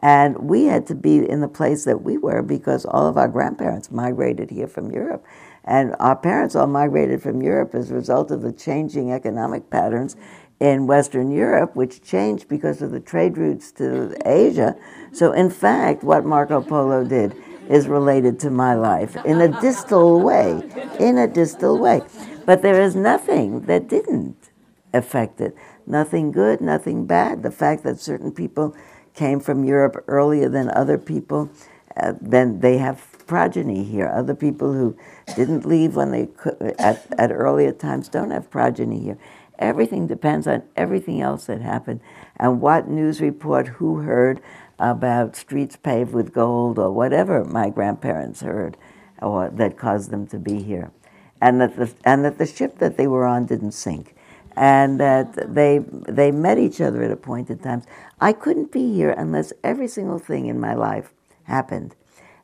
And 0.01 0.37
we 0.49 0.65
had 0.65 0.85
to 0.87 0.95
be 0.95 1.17
in 1.17 1.39
the 1.39 1.47
place 1.47 1.85
that 1.85 2.01
we 2.01 2.17
were 2.17 2.41
because 2.41 2.85
all 2.85 3.07
of 3.07 3.17
our 3.17 3.29
grandparents 3.29 3.89
migrated 3.89 4.49
here 4.49 4.67
from 4.67 4.91
Europe. 4.91 5.25
And 5.63 5.95
our 5.99 6.15
parents 6.15 6.55
all 6.55 6.67
migrated 6.67 7.21
from 7.23 7.41
Europe 7.41 7.73
as 7.73 7.89
a 7.89 7.93
result 7.93 8.29
of 8.29 8.41
the 8.41 8.51
changing 8.51 9.11
economic 9.11 9.69
patterns 9.69 10.17
in 10.59 10.87
Western 10.87 11.31
Europe, 11.31 11.75
which 11.75 12.01
changed 12.01 12.47
because 12.49 12.81
of 12.81 12.91
the 12.91 12.99
trade 12.99 13.37
routes 13.37 13.71
to 13.73 14.15
Asia. 14.25 14.75
So, 15.13 15.31
in 15.31 15.49
fact, 15.49 16.03
what 16.03 16.25
Marco 16.25 16.61
Polo 16.61 17.05
did 17.05 17.35
is 17.69 17.87
related 17.87 18.39
to 18.41 18.49
my 18.49 18.75
life 18.75 19.15
in 19.25 19.39
a 19.39 19.61
distal 19.61 20.21
way, 20.21 20.61
in 20.99 21.17
a 21.17 21.27
distal 21.27 21.79
way. 21.79 22.01
But 22.45 22.61
there 22.61 22.81
is 22.81 22.95
nothing 22.95 23.61
that 23.61 23.87
didn't 23.87 24.49
affect 24.93 25.41
it. 25.41 25.55
Nothing 25.85 26.31
good, 26.31 26.61
nothing 26.61 27.05
bad. 27.05 27.43
The 27.43 27.51
fact 27.51 27.83
that 27.83 27.99
certain 27.99 28.31
people 28.31 28.75
came 29.13 29.39
from 29.39 29.63
Europe 29.63 30.03
earlier 30.07 30.49
than 30.49 30.69
other 30.69 30.97
people, 30.97 31.49
uh, 31.95 32.13
then 32.19 32.61
they 32.61 32.77
have 32.77 33.05
progeny 33.27 33.83
here. 33.83 34.07
Other 34.07 34.35
people 34.35 34.73
who 34.73 34.97
didn't 35.35 35.65
leave 35.65 35.95
when 35.95 36.11
they 36.11 36.27
could, 36.27 36.59
at, 36.79 37.05
at 37.17 37.31
earlier 37.31 37.71
times 37.71 38.07
don't 38.09 38.31
have 38.31 38.49
progeny 38.49 39.01
here. 39.01 39.17
Everything 39.59 40.07
depends 40.07 40.47
on 40.47 40.63
everything 40.75 41.21
else 41.21 41.45
that 41.45 41.61
happened 41.61 42.01
and 42.37 42.59
what 42.59 42.89
news 42.89 43.21
report 43.21 43.67
who 43.67 43.99
heard 43.99 44.41
about 44.79 45.35
streets 45.35 45.75
paved 45.75 46.11
with 46.11 46.33
gold 46.33 46.79
or 46.79 46.91
whatever 46.91 47.45
my 47.45 47.69
grandparents 47.69 48.41
heard 48.41 48.75
or 49.21 49.49
that 49.49 49.77
caused 49.77 50.09
them 50.09 50.25
to 50.27 50.39
be 50.39 50.61
here. 50.63 50.91
And 51.39 51.61
that 51.61 51.75
the, 51.75 51.93
and 52.03 52.25
that 52.25 52.37
the 52.37 52.45
ship 52.45 52.79
that 52.79 52.97
they 52.97 53.07
were 53.07 53.25
on 53.25 53.45
didn't 53.45 53.73
sink. 53.73 54.15
And 54.55 54.99
that 54.99 55.53
they, 55.55 55.79
they 55.79 56.31
met 56.31 56.59
each 56.59 56.79
other 56.79 57.03
at 57.03 57.11
appointed 57.11 57.63
times. 57.63 57.85
I 58.21 58.33
couldn't 58.33 58.71
be 58.71 58.93
here 58.93 59.11
unless 59.11 59.51
every 59.63 59.87
single 59.87 60.19
thing 60.19 60.45
in 60.45 60.59
my 60.59 60.75
life 60.75 61.13
happened. 61.43 61.95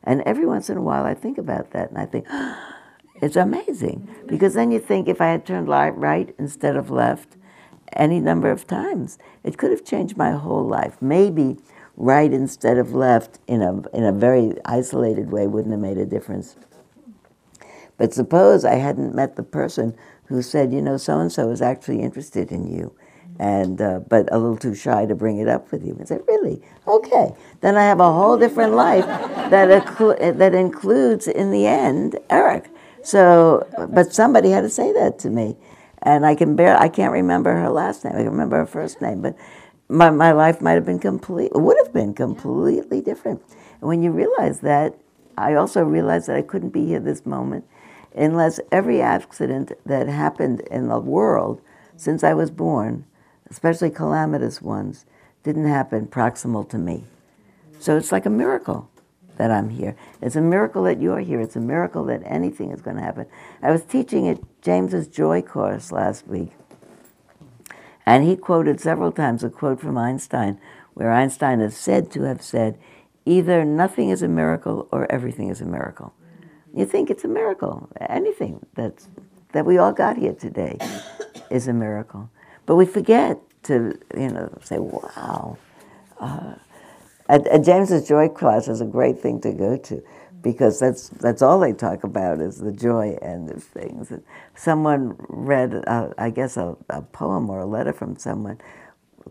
And 0.02 0.22
every 0.22 0.46
once 0.46 0.70
in 0.70 0.76
a 0.76 0.82
while 0.82 1.04
I 1.04 1.14
think 1.14 1.38
about 1.38 1.70
that 1.72 1.90
and 1.90 1.98
I 1.98 2.06
think, 2.06 2.26
it's 3.22 3.36
amazing. 3.36 4.08
Because 4.26 4.54
then 4.54 4.70
you 4.70 4.80
think 4.80 5.08
if 5.08 5.20
I 5.20 5.28
had 5.28 5.46
turned 5.46 5.68
right 5.68 6.34
instead 6.38 6.76
of 6.76 6.90
left 6.90 7.36
any 7.92 8.20
number 8.20 8.50
of 8.50 8.66
times, 8.66 9.18
it 9.44 9.58
could 9.58 9.70
have 9.70 9.84
changed 9.84 10.16
my 10.16 10.32
whole 10.32 10.66
life. 10.66 11.00
Maybe 11.00 11.58
right 11.96 12.32
instead 12.32 12.78
of 12.78 12.94
left 12.94 13.38
in 13.46 13.62
a, 13.62 13.88
in 13.90 14.04
a 14.04 14.12
very 14.12 14.54
isolated 14.64 15.30
way 15.30 15.46
wouldn't 15.46 15.72
have 15.72 15.80
made 15.80 15.98
a 15.98 16.06
difference. 16.06 16.56
But 17.98 18.14
suppose 18.14 18.64
I 18.64 18.76
hadn't 18.76 19.14
met 19.14 19.36
the 19.36 19.42
person 19.42 19.94
who 20.30 20.40
said, 20.42 20.72
you 20.72 20.80
know, 20.80 20.96
so 20.96 21.18
and 21.18 21.30
so 21.30 21.50
is 21.50 21.60
actually 21.60 22.00
interested 22.00 22.52
in 22.52 22.72
you, 22.72 22.94
and 23.40 23.80
uh, 23.80 23.98
but 24.08 24.32
a 24.32 24.38
little 24.38 24.56
too 24.56 24.76
shy 24.76 25.04
to 25.04 25.14
bring 25.14 25.38
it 25.38 25.48
up 25.48 25.70
with 25.72 25.84
you. 25.84 25.92
And 25.98 26.06
said, 26.06 26.22
really? 26.28 26.62
Okay, 26.86 27.34
then 27.60 27.76
I 27.76 27.82
have 27.82 27.98
a 27.98 28.12
whole 28.12 28.38
different 28.38 28.74
life 28.74 29.04
that 29.50 29.66
that 30.38 30.54
includes, 30.54 31.26
in 31.26 31.50
the 31.50 31.66
end, 31.66 32.18
Eric. 32.30 32.70
So, 33.02 33.66
but 33.90 34.14
somebody 34.14 34.50
had 34.50 34.60
to 34.60 34.70
say 34.70 34.92
that 34.92 35.18
to 35.18 35.30
me, 35.30 35.56
and 36.02 36.24
I 36.24 36.36
can 36.36 36.54
bear. 36.54 36.76
I 36.78 36.88
can't 36.88 37.12
remember 37.12 37.52
her 37.52 37.68
last 37.68 38.04
name. 38.04 38.14
I 38.14 38.18
can 38.18 38.30
remember 38.30 38.58
her 38.58 38.66
first 38.66 39.02
name, 39.02 39.20
but 39.20 39.36
my, 39.88 40.10
my 40.10 40.30
life 40.30 40.60
might 40.60 40.74
have 40.74 40.86
been 40.86 41.00
complete, 41.00 41.50
would 41.54 41.76
have 41.82 41.92
been 41.92 42.14
completely 42.14 43.00
different. 43.00 43.42
And 43.80 43.88
when 43.88 44.00
you 44.00 44.12
realize 44.12 44.60
that, 44.60 44.94
I 45.36 45.54
also 45.54 45.82
realized 45.82 46.28
that 46.28 46.36
I 46.36 46.42
couldn't 46.42 46.70
be 46.70 46.86
here 46.86 47.00
this 47.00 47.26
moment 47.26 47.64
unless 48.14 48.60
every 48.72 49.00
accident 49.00 49.72
that 49.86 50.08
happened 50.08 50.60
in 50.70 50.88
the 50.88 50.98
world 50.98 51.60
since 51.96 52.24
I 52.24 52.34
was 52.34 52.50
born, 52.50 53.04
especially 53.50 53.90
calamitous 53.90 54.62
ones, 54.62 55.04
didn't 55.42 55.66
happen 55.66 56.06
proximal 56.06 56.68
to 56.70 56.78
me. 56.78 57.04
So 57.78 57.96
it's 57.96 58.12
like 58.12 58.26
a 58.26 58.30
miracle 58.30 58.90
that 59.36 59.50
I'm 59.50 59.70
here. 59.70 59.96
It's 60.20 60.36
a 60.36 60.40
miracle 60.40 60.82
that 60.84 61.00
you're 61.00 61.20
here. 61.20 61.40
It's 61.40 61.56
a 61.56 61.60
miracle 61.60 62.04
that 62.04 62.22
anything 62.26 62.70
is 62.70 62.82
going 62.82 62.96
to 62.96 63.02
happen. 63.02 63.26
I 63.62 63.70
was 63.70 63.82
teaching 63.82 64.28
at 64.28 64.38
James's 64.60 65.08
Joy 65.08 65.40
course 65.40 65.90
last 65.90 66.26
week, 66.26 66.52
and 68.04 68.24
he 68.24 68.36
quoted 68.36 68.80
several 68.80 69.12
times 69.12 69.42
a 69.42 69.48
quote 69.48 69.80
from 69.80 69.96
Einstein, 69.96 70.60
where 70.94 71.12
Einstein 71.12 71.60
is 71.60 71.76
said 71.76 72.10
to 72.12 72.22
have 72.24 72.42
said, 72.42 72.78
either 73.24 73.64
nothing 73.64 74.10
is 74.10 74.22
a 74.22 74.28
miracle 74.28 74.88
or 74.90 75.10
everything 75.10 75.48
is 75.48 75.60
a 75.60 75.66
miracle. 75.66 76.12
You 76.74 76.86
think 76.86 77.10
it's 77.10 77.24
a 77.24 77.28
miracle. 77.28 77.88
Anything 78.08 78.64
that's, 78.74 79.08
that 79.52 79.66
we 79.66 79.78
all 79.78 79.92
got 79.92 80.16
here 80.16 80.34
today 80.34 80.78
is 81.50 81.68
a 81.68 81.72
miracle. 81.72 82.30
But 82.66 82.76
we 82.76 82.86
forget 82.86 83.38
to, 83.64 83.98
you 84.16 84.28
know, 84.28 84.56
say, 84.62 84.78
wow. 84.78 85.58
Uh, 86.18 86.54
at, 87.28 87.46
at 87.46 87.64
James's 87.64 88.06
Joy 88.06 88.28
class 88.28 88.68
is 88.68 88.80
a 88.80 88.86
great 88.86 89.20
thing 89.20 89.40
to 89.42 89.52
go 89.52 89.76
to 89.76 90.02
because 90.42 90.80
that's 90.80 91.08
that's 91.08 91.42
all 91.42 91.60
they 91.60 91.72
talk 91.72 92.04
about 92.04 92.40
is 92.40 92.58
the 92.58 92.72
joy 92.72 93.16
end 93.22 93.50
of 93.50 93.62
things. 93.62 94.10
And 94.10 94.22
someone 94.54 95.16
read, 95.28 95.84
uh, 95.86 96.08
I 96.18 96.30
guess, 96.30 96.56
a, 96.56 96.76
a 96.88 97.02
poem 97.02 97.50
or 97.50 97.60
a 97.60 97.66
letter 97.66 97.92
from 97.92 98.16
someone, 98.16 98.58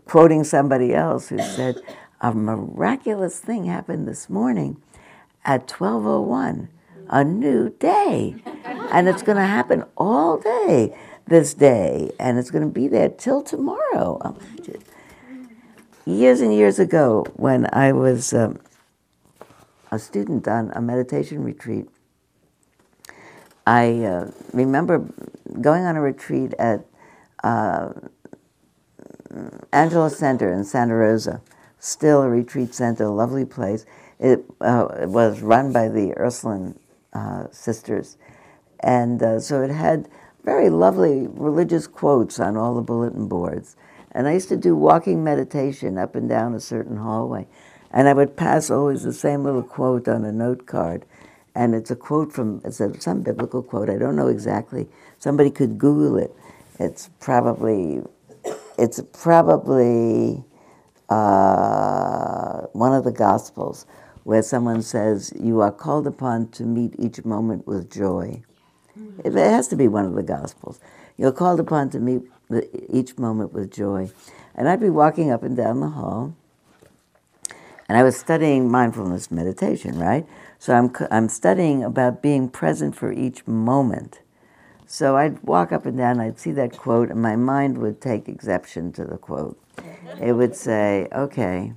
quoting 0.06 0.44
somebody 0.44 0.94
else 0.94 1.28
who 1.28 1.38
said, 1.38 1.80
"A 2.20 2.32
miraculous 2.32 3.40
thing 3.40 3.64
happened 3.64 4.06
this 4.06 4.30
morning 4.30 4.80
at 5.44 5.66
12:01, 5.66 6.68
a 7.10 7.24
new 7.24 7.68
day, 7.68 8.36
and 8.90 9.08
it's 9.08 9.22
going 9.22 9.36
to 9.36 9.44
happen 9.44 9.84
all 9.96 10.38
day 10.38 10.96
this 11.26 11.52
day, 11.54 12.10
and 12.18 12.38
it's 12.38 12.50
going 12.50 12.64
to 12.64 12.72
be 12.72 12.88
there 12.88 13.08
till 13.08 13.42
tomorrow." 13.42 14.36
Years 16.06 16.40
and 16.40 16.54
years 16.54 16.78
ago, 16.78 17.26
when 17.34 17.66
I 17.72 17.92
was 17.92 18.32
um, 18.32 18.58
a 19.90 19.98
student 19.98 20.48
on 20.48 20.72
a 20.74 20.80
meditation 20.80 21.44
retreat, 21.44 21.88
I 23.66 24.02
uh, 24.04 24.30
remember 24.52 25.04
going 25.60 25.84
on 25.84 25.96
a 25.96 26.00
retreat 26.00 26.54
at 26.58 26.86
uh, 27.44 27.92
Angela 29.72 30.10
Center 30.10 30.52
in 30.52 30.64
Santa 30.64 30.94
Rosa, 30.94 31.42
still 31.78 32.22
a 32.22 32.28
retreat 32.28 32.74
center, 32.74 33.04
a 33.04 33.10
lovely 33.10 33.44
place. 33.44 33.84
It, 34.18 34.44
uh, 34.60 34.88
it 35.02 35.08
was 35.08 35.40
run 35.40 35.72
by 35.72 35.88
the 35.88 36.14
Ursuline 36.16 36.78
uh, 37.14 37.46
sisters. 37.52 38.18
And 38.80 39.22
uh, 39.22 39.40
so 39.40 39.62
it 39.62 39.70
had 39.70 40.08
very 40.44 40.70
lovely 40.70 41.26
religious 41.28 41.86
quotes 41.86 42.40
on 42.40 42.56
all 42.56 42.74
the 42.74 42.82
bulletin 42.82 43.28
boards. 43.28 43.76
And 44.12 44.28
I 44.28 44.34
used 44.34 44.48
to 44.50 44.56
do 44.56 44.76
walking 44.76 45.24
meditation 45.24 45.98
up 45.98 46.16
and 46.16 46.28
down 46.28 46.54
a 46.54 46.60
certain 46.60 46.98
hallway. 46.98 47.46
And 47.92 48.08
I 48.08 48.14
would 48.14 48.36
pass 48.36 48.70
always 48.70 49.04
the 49.04 49.12
same 49.12 49.44
little 49.44 49.62
quote 49.64 50.08
on 50.08 50.24
a 50.24 50.32
note 50.32 50.66
card. 50.66 51.06
and 51.54 51.74
it's 51.74 51.90
a 51.90 51.96
quote 51.96 52.32
from 52.32 52.62
it's 52.64 52.80
a, 52.80 52.98
some 53.00 53.22
biblical 53.22 53.62
quote. 53.62 53.90
I 53.90 53.98
don't 53.98 54.16
know 54.16 54.28
exactly. 54.28 54.88
Somebody 55.18 55.50
could 55.50 55.78
Google 55.78 56.18
it. 56.18 56.34
It's 56.80 57.10
probably 57.20 58.02
it's 58.78 59.00
probably 59.22 60.44
uh, 61.10 62.62
one 62.72 62.94
of 62.94 63.04
the 63.04 63.12
Gospels 63.12 63.86
where 64.24 64.42
someone 64.42 64.82
says, 64.82 65.32
"You 65.38 65.60
are 65.60 65.72
called 65.72 66.06
upon 66.06 66.48
to 66.48 66.64
meet 66.64 66.94
each 66.98 67.24
moment 67.24 67.66
with 67.66 67.90
joy." 67.90 68.42
It 69.24 69.32
has 69.32 69.68
to 69.68 69.76
be 69.76 69.88
one 69.88 70.04
of 70.04 70.14
the 70.14 70.22
Gospels. 70.22 70.80
You're 71.16 71.32
called 71.32 71.60
upon 71.60 71.90
to 71.90 72.00
meet 72.00 72.22
each 72.88 73.18
moment 73.18 73.52
with 73.52 73.70
joy. 73.70 74.10
And 74.54 74.68
I'd 74.68 74.80
be 74.80 74.90
walking 74.90 75.30
up 75.30 75.42
and 75.42 75.56
down 75.56 75.80
the 75.80 75.88
hall, 75.88 76.34
and 77.88 77.96
I 77.96 78.02
was 78.02 78.16
studying 78.16 78.70
mindfulness 78.70 79.30
meditation, 79.30 79.98
right? 79.98 80.26
So 80.58 80.74
I'm, 80.74 80.92
I'm 81.10 81.28
studying 81.28 81.82
about 81.82 82.22
being 82.22 82.48
present 82.48 82.94
for 82.94 83.12
each 83.12 83.46
moment. 83.46 84.20
So 84.86 85.16
I'd 85.16 85.42
walk 85.42 85.72
up 85.72 85.86
and 85.86 85.96
down, 85.96 86.20
I'd 86.20 86.38
see 86.38 86.52
that 86.52 86.76
quote, 86.76 87.10
and 87.10 87.22
my 87.22 87.36
mind 87.36 87.78
would 87.78 88.00
take 88.00 88.28
exception 88.28 88.92
to 88.92 89.04
the 89.04 89.18
quote. 89.18 89.58
It 90.20 90.32
would 90.32 90.54
say, 90.54 91.08
okay, 91.12 91.72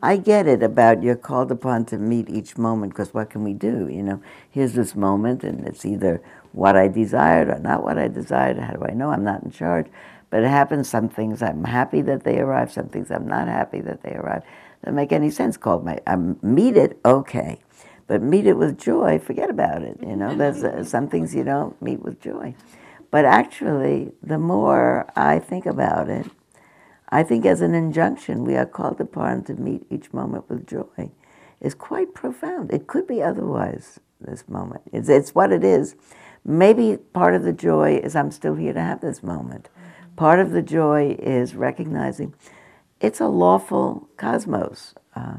I 0.00 0.16
get 0.16 0.46
it 0.46 0.62
about 0.62 1.02
you're 1.02 1.16
called 1.16 1.50
upon 1.50 1.84
to 1.86 1.98
meet 1.98 2.30
each 2.30 2.56
moment 2.56 2.92
because 2.92 3.12
what 3.12 3.30
can 3.30 3.42
we 3.42 3.52
do? 3.52 3.88
You 3.90 4.02
know, 4.02 4.22
here's 4.48 4.74
this 4.74 4.94
moment, 4.94 5.42
and 5.42 5.66
it's 5.66 5.84
either 5.84 6.22
what 6.52 6.76
I 6.76 6.86
desired 6.86 7.48
or 7.48 7.58
not 7.58 7.82
what 7.82 7.98
I 7.98 8.06
desired. 8.06 8.58
How 8.58 8.74
do 8.74 8.84
I 8.84 8.94
know? 8.94 9.10
I'm 9.10 9.24
not 9.24 9.42
in 9.42 9.50
charge. 9.50 9.86
But 10.30 10.44
it 10.44 10.48
happens. 10.48 10.88
Some 10.88 11.08
things 11.08 11.42
I'm 11.42 11.64
happy 11.64 12.02
that 12.02 12.22
they 12.22 12.38
arrive. 12.38 12.70
Some 12.70 12.88
things 12.88 13.10
I'm 13.10 13.26
not 13.26 13.48
happy 13.48 13.80
that 13.80 14.02
they 14.02 14.12
arrive. 14.12 14.42
Doesn't 14.84 14.94
make 14.94 15.10
any 15.10 15.30
sense. 15.30 15.56
Called 15.56 15.84
my 15.84 15.98
I 16.06 16.14
meet 16.16 16.76
it 16.76 17.00
okay, 17.04 17.58
but 18.06 18.22
meet 18.22 18.46
it 18.46 18.56
with 18.56 18.78
joy. 18.78 19.18
Forget 19.18 19.50
about 19.50 19.82
it. 19.82 19.98
You 20.00 20.14
know, 20.14 20.36
there's 20.36 20.62
uh, 20.62 20.84
some 20.84 21.08
things 21.08 21.34
you 21.34 21.42
don't 21.42 21.80
meet 21.82 22.02
with 22.02 22.20
joy. 22.20 22.54
But 23.10 23.24
actually, 23.24 24.12
the 24.22 24.38
more 24.38 25.10
I 25.16 25.38
think 25.38 25.66
about 25.66 26.08
it, 26.08 26.26
I 27.10 27.22
think 27.22 27.46
as 27.46 27.60
an 27.60 27.74
injunction, 27.74 28.44
we 28.44 28.56
are 28.56 28.66
called 28.66 29.00
upon 29.00 29.44
to 29.44 29.54
meet 29.54 29.86
each 29.90 30.12
moment 30.12 30.48
with 30.48 30.66
joy. 30.66 31.10
Is 31.60 31.74
quite 31.74 32.14
profound. 32.14 32.72
It 32.72 32.86
could 32.86 33.06
be 33.06 33.22
otherwise. 33.22 33.98
This 34.20 34.48
moment, 34.48 34.82
it's, 34.92 35.08
it's 35.08 35.32
what 35.32 35.52
it 35.52 35.62
is. 35.62 35.94
Maybe 36.44 36.96
part 37.12 37.34
of 37.34 37.44
the 37.44 37.52
joy 37.52 38.00
is 38.02 38.16
I'm 38.16 38.32
still 38.32 38.56
here 38.56 38.72
to 38.72 38.80
have 38.80 39.00
this 39.00 39.22
moment. 39.22 39.68
Part 40.16 40.40
of 40.40 40.50
the 40.50 40.62
joy 40.62 41.16
is 41.20 41.54
recognizing 41.54 42.34
it's 43.00 43.20
a 43.20 43.28
lawful 43.28 44.08
cosmos. 44.16 44.94
Uh, 45.14 45.38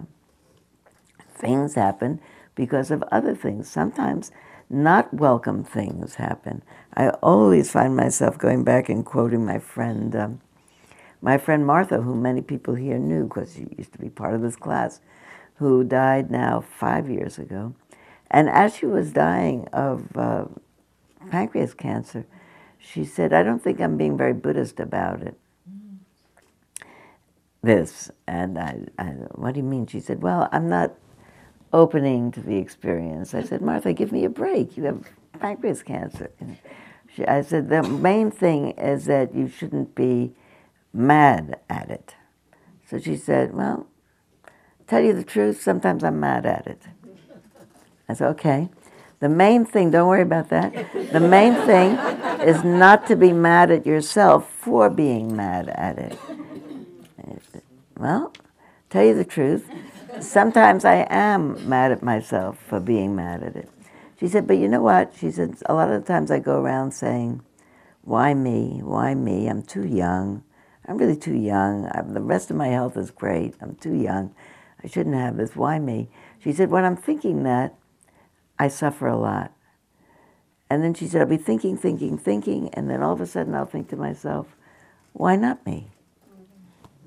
things 1.29 1.75
happen 1.75 2.21
because 2.55 2.89
of 2.89 3.03
other 3.11 3.35
things. 3.35 3.69
Sometimes 3.69 4.31
not 4.69 5.13
welcome 5.13 5.63
things 5.63 6.15
happen. 6.15 6.61
I 6.93 7.09
always 7.21 7.71
find 7.71 7.95
myself 7.95 8.37
going 8.37 8.63
back 8.63 8.87
and 8.87 9.05
quoting 9.05 9.45
my 9.45 9.59
friend, 9.59 10.15
um, 10.15 10.41
my 11.21 11.37
friend 11.37 11.65
Martha, 11.65 12.01
who 12.01 12.15
many 12.15 12.41
people 12.41 12.75
here 12.75 12.97
knew 12.97 13.25
because 13.25 13.53
she 13.53 13.67
used 13.77 13.91
to 13.93 13.99
be 13.99 14.09
part 14.09 14.33
of 14.33 14.41
this 14.41 14.55
class, 14.55 15.01
who 15.55 15.83
died 15.83 16.31
now 16.31 16.61
five 16.61 17.09
years 17.09 17.37
ago. 17.37 17.73
And 18.31 18.49
as 18.49 18.75
she 18.75 18.85
was 18.85 19.11
dying 19.11 19.67
of 19.73 20.15
uh, 20.15 20.45
pancreas 21.29 21.73
cancer, 21.73 22.25
she 22.77 23.03
said, 23.03 23.33
I 23.33 23.43
don't 23.43 23.61
think 23.61 23.81
I'm 23.81 23.97
being 23.97 24.17
very 24.17 24.33
Buddhist 24.33 24.79
about 24.79 25.21
it. 25.21 25.37
This. 27.61 28.09
And 28.25 28.57
I, 28.57 28.85
I, 28.97 29.05
what 29.35 29.53
do 29.53 29.59
you 29.59 29.65
mean? 29.65 29.85
She 29.85 29.99
said, 29.99 30.21
Well, 30.21 30.47
I'm 30.53 30.69
not 30.69 30.93
opening 31.73 32.31
to 32.31 32.39
the 32.39 32.55
experience. 32.55 33.33
I 33.33 33.43
said, 33.43 33.61
Martha, 33.61 33.91
give 33.91 34.13
me 34.13 34.23
a 34.23 34.29
break. 34.29 34.77
You 34.77 34.85
have 34.85 35.03
pancreas 35.39 35.83
cancer. 35.83 36.31
She, 37.13 37.25
I 37.25 37.41
said, 37.41 37.67
The 37.67 37.83
main 37.83 38.31
thing 38.31 38.71
is 38.71 39.05
that 39.05 39.35
you 39.35 39.49
shouldn't 39.49 39.93
be 39.93 40.31
mad 40.93 41.59
at 41.69 41.89
it. 41.89 42.15
So 42.89 42.99
she 42.99 43.15
said, 43.15 43.53
Well, 43.53 43.87
tell 44.87 45.01
you 45.01 45.13
the 45.13 45.23
truth, 45.23 45.61
sometimes 45.61 46.03
I'm 46.03 46.19
mad 46.19 46.45
at 46.45 46.67
it. 46.67 46.81
I 48.07 48.13
said, 48.13 48.27
Okay. 48.29 48.69
The 49.19 49.29
main 49.29 49.65
thing, 49.65 49.91
don't 49.91 50.07
worry 50.07 50.21
about 50.21 50.47
that. 50.49 50.73
The 51.11 51.19
main 51.19 51.53
thing 51.53 51.91
is 52.47 52.63
not 52.63 53.05
to 53.07 53.17
be 53.17 53.33
mad 53.33 53.69
at 53.69 53.85
yourself 53.85 54.49
for 54.49 54.89
being 54.89 55.35
mad 55.35 55.67
at 55.67 55.97
it. 55.97 56.17
Well, 57.97 58.31
tell 58.89 59.03
you 59.03 59.13
the 59.13 59.25
truth, 59.25 59.69
sometimes 60.21 60.85
I 60.85 61.05
am 61.09 61.67
mad 61.67 61.91
at 61.91 62.01
myself 62.01 62.57
for 62.57 62.79
being 62.79 63.13
mad 63.13 63.43
at 63.43 63.57
it. 63.57 63.69
She 64.17 64.29
said, 64.29 64.47
but 64.47 64.57
you 64.57 64.69
know 64.69 64.81
what? 64.81 65.13
She 65.19 65.31
said, 65.31 65.57
a 65.65 65.73
lot 65.73 65.91
of 65.91 66.01
the 66.01 66.07
times 66.07 66.31
I 66.31 66.39
go 66.39 66.61
around 66.61 66.91
saying, 66.91 67.41
why 68.03 68.33
me? 68.33 68.79
Why 68.81 69.15
me? 69.15 69.47
I'm 69.47 69.61
too 69.61 69.85
young. 69.85 70.43
I'm 70.89 70.97
really 70.97 71.15
too 71.15 71.35
young. 71.35 71.87
I'm, 71.93 72.15
the 72.15 72.21
rest 72.21 72.49
of 72.49 72.57
my 72.57 72.69
health 72.69 72.97
is 72.97 73.11
great. 73.11 73.53
I'm 73.61 73.75
too 73.75 73.93
young. 73.93 74.33
I 74.83 74.87
shouldn't 74.87 75.15
have 75.15 75.37
this. 75.37 75.55
Why 75.55 75.77
me? 75.77 76.09
She 76.39 76.51
said, 76.51 76.71
when 76.71 76.83
I'm 76.83 76.97
thinking 76.97 77.43
that, 77.43 77.75
I 78.57 78.69
suffer 78.69 79.07
a 79.07 79.15
lot. 79.15 79.53
And 80.67 80.83
then 80.83 80.95
she 80.95 81.07
said, 81.07 81.21
I'll 81.21 81.27
be 81.27 81.37
thinking, 81.37 81.77
thinking, 81.77 82.17
thinking, 82.17 82.69
and 82.73 82.89
then 82.89 83.03
all 83.03 83.13
of 83.13 83.21
a 83.21 83.27
sudden 83.27 83.53
I'll 83.53 83.67
think 83.67 83.87
to 83.89 83.95
myself, 83.95 84.55
why 85.13 85.35
not 85.35 85.63
me? 85.63 85.89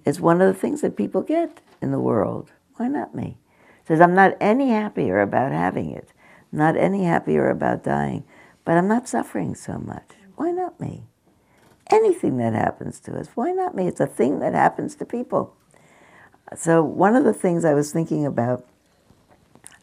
It's 0.05 0.21
one 0.21 0.41
of 0.41 0.53
the 0.53 0.59
things 0.59 0.81
that 0.83 0.97
people 0.97 1.23
get 1.23 1.61
in 1.81 1.91
the 1.91 1.99
world. 1.99 2.53
Why 2.77 2.87
not 2.87 3.17
me? 3.17 3.39
Says, 3.87 4.01
I'm 4.01 4.15
not 4.15 4.37
any 4.41 4.71
happier 4.71 5.21
about 5.21 5.51
having 5.51 5.91
it, 5.91 6.13
not 6.53 6.77
any 6.77 7.05
happier 7.05 7.51
about 7.51 7.83
dying, 7.83 8.23
but 8.65 8.77
I'm 8.77 8.89
not 8.89 9.09
suffering 9.09 9.57
so 9.57 9.79
much. 9.79 10.13
Why 10.37 10.53
not 10.53 10.81
me? 10.81 11.09
Anything 11.91 12.39
that 12.39 12.55
happens 12.55 13.01
to 13.01 13.19
us, 13.19 13.29
why 13.35 13.53
not 13.53 13.75
me? 13.75 13.87
It's 13.87 14.01
a 14.01 14.07
thing 14.07 14.39
that 14.41 14.55
happens 14.55 14.95
to 14.97 15.05
people. 15.05 15.57
So, 16.57 16.83
one 16.83 17.17
of 17.17 17.25
the 17.25 17.33
things 17.33 17.65
I 17.65 17.75
was 17.75 17.93
thinking 17.93 18.27
about 18.27 18.67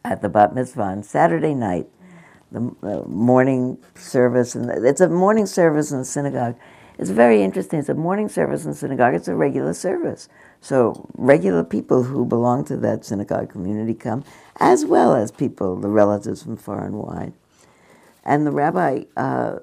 at 0.04 0.22
the 0.22 0.28
bat 0.28 0.54
mitzvah 0.54 0.82
on 0.82 1.02
Saturday 1.02 1.54
night, 1.54 1.86
the, 2.50 2.60
morning 3.06 3.78
service, 3.94 4.54
and 4.54 4.70
it's 4.84 5.00
a 5.00 5.08
morning 5.08 5.46
service 5.46 5.92
in 5.92 5.98
the 5.98 6.04
synagogue. 6.04 6.56
It's 6.98 7.10
very 7.10 7.42
interesting. 7.42 7.78
It's 7.78 7.88
a 7.88 7.94
morning 7.94 8.28
service 8.28 8.64
in 8.64 8.72
the 8.72 8.76
synagogue. 8.76 9.14
It's 9.14 9.28
a 9.28 9.34
regular 9.34 9.72
service. 9.72 10.28
So 10.60 11.08
regular 11.16 11.64
people 11.64 12.02
who 12.02 12.26
belong 12.26 12.64
to 12.66 12.76
that 12.78 13.04
synagogue 13.04 13.50
community 13.50 13.94
come, 13.94 14.24
as 14.56 14.84
well 14.84 15.14
as 15.14 15.30
people, 15.30 15.76
the 15.76 15.88
relatives 15.88 16.42
from 16.42 16.56
far 16.56 16.84
and 16.84 16.96
wide. 16.96 17.32
And 18.24 18.46
the 18.46 18.50
rabbi, 18.50 19.04
uh, 19.16 19.60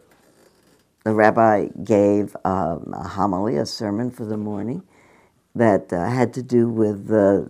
the 1.07 1.13
rabbi 1.13 1.67
gave 1.85 2.35
um, 2.43 2.93
a 2.93 3.07
homily, 3.07 3.55
a 3.55 3.65
sermon 3.65 4.11
for 4.11 4.25
the 4.25 4.35
morning, 4.35 4.83
that 5.55 5.93
uh, 5.93 6.09
had 6.09 6.33
to 6.33 6.43
do 6.43 6.67
with 6.67 7.07
the 7.07 7.49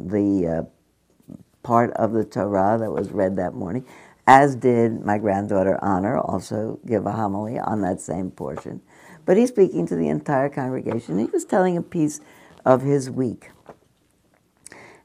the 0.00 0.46
uh, 0.48 1.34
part 1.62 1.90
of 1.96 2.12
the 2.12 2.24
Torah 2.24 2.78
that 2.80 2.90
was 2.90 3.10
read 3.10 3.36
that 3.36 3.52
morning, 3.52 3.84
as 4.26 4.56
did 4.56 5.04
my 5.04 5.18
granddaughter 5.18 5.78
Honor 5.82 6.18
also 6.18 6.80
give 6.86 7.04
a 7.04 7.12
homily 7.12 7.58
on 7.58 7.82
that 7.82 8.00
same 8.00 8.30
portion. 8.30 8.80
But 9.26 9.36
he's 9.36 9.50
speaking 9.50 9.86
to 9.88 9.96
the 9.96 10.08
entire 10.08 10.48
congregation. 10.48 11.18
He 11.18 11.26
was 11.26 11.44
telling 11.44 11.76
a 11.76 11.82
piece 11.82 12.22
of 12.64 12.80
his 12.80 13.10
week. 13.10 13.50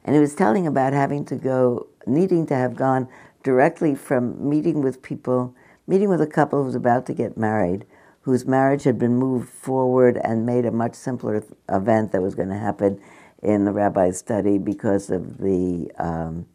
And 0.06 0.16
he 0.16 0.22
was 0.22 0.36
telling 0.36 0.66
about 0.66 0.94
having 0.94 1.26
to 1.26 1.36
go, 1.36 1.88
needing 2.08 2.48
to 2.48 2.56
have 2.56 2.78
gone 2.78 3.10
directly 3.44 3.94
from 3.94 4.50
meeting 4.50 4.82
with 4.82 5.02
people, 5.02 5.54
meeting 5.90 6.08
with 6.08 6.22
a 6.22 6.28
couple 6.28 6.60
who 6.60 6.66
was 6.66 6.76
about 6.76 7.08
to 7.08 7.14
get 7.14 7.36
married, 7.36 7.84
whose 8.22 8.46
marriage 8.46 8.84
had 8.84 9.00
been 9.00 9.16
moved 9.16 9.50
forward 9.50 10.20
and 10.24 10.46
made 10.46 10.64
a 10.64 10.72
much 10.72 10.94
simpler 10.94 11.44
event 11.68 12.12
that 12.12 12.22
was 12.22 12.36
going 12.36 12.50
to 12.50 12.58
happen 12.58 13.02
in 13.42 13.66
the 13.66 13.72
rabbi's 13.72 14.20
study 14.20 14.60
because 14.60 15.10
of 15.10 15.40
the 15.40 15.90
um, 15.98 16.46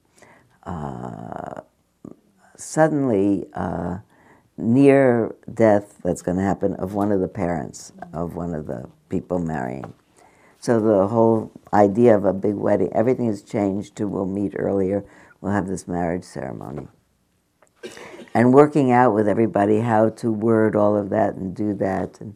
uh, 0.63 1.61
suddenly 2.57 3.45
uh, 3.55 3.99
near 4.57 5.35
death 5.53 5.99
that's 6.05 6.23
going 6.23 6.37
to 6.37 6.45
happen 6.45 6.75
of 6.77 6.95
one 6.95 7.11
of 7.11 7.19
the 7.21 7.27
parents 7.27 7.93
of 8.13 8.37
one 8.37 8.55
of 8.55 8.67
the 8.67 8.89
people 9.09 9.41
marrying. 9.41 9.93
So 10.61 10.79
the 10.79 11.09
whole 11.09 11.51
idea 11.73 12.17
of 12.17 12.25
a 12.25 12.33
big 12.33 12.55
wedding, 12.55 12.93
everything 12.93 13.27
has 13.27 13.43
changed 13.43 13.97
to 13.97 14.07
we'll 14.07 14.27
meet 14.27 14.53
earlier, 14.57 15.05
we'll 15.41 15.53
have 15.53 15.67
this 15.67 15.89
marriage 15.89 16.23
ceremony. 16.23 16.87
And 18.35 18.53
working 18.53 18.91
out 18.91 19.15
with 19.15 19.29
everybody 19.29 19.81
how 19.81 20.11
to 20.11 20.33
word 20.33 20.75
all 20.75 20.97
of 20.97 21.11
that 21.11 21.35
and 21.35 21.55
do 21.55 21.73
that. 21.75 22.21
And 22.21 22.35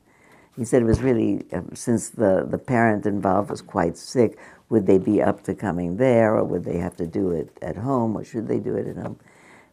he 0.57 0.65
said 0.65 0.83
it 0.83 0.87
was 0.87 1.03
really, 1.03 1.45
um, 1.53 1.75
since 1.75 2.09
the, 2.09 2.47
the 2.49 2.59
parent 2.59 3.05
involved 3.05 3.51
was 3.51 3.63
quite 3.63 3.97
sick, 3.99 4.39
would 4.69 4.87
they 4.87 4.99
be 4.99 5.21
up 5.21 5.43
to 5.45 5.55
coming 5.55 5.97
there 5.97 6.35
or 6.37 6.45
would 6.45 6.65
they 6.65 6.79
have 6.79 6.97
to 6.97 7.07
do 7.07 7.31
it 7.31 7.57
at 7.63 7.77
home 7.77 8.17
or 8.17 8.23
should 8.23 8.47
they 8.47 8.59
do 8.59 8.77
it 8.77 8.87
at 8.87 8.97
home? 8.97 9.19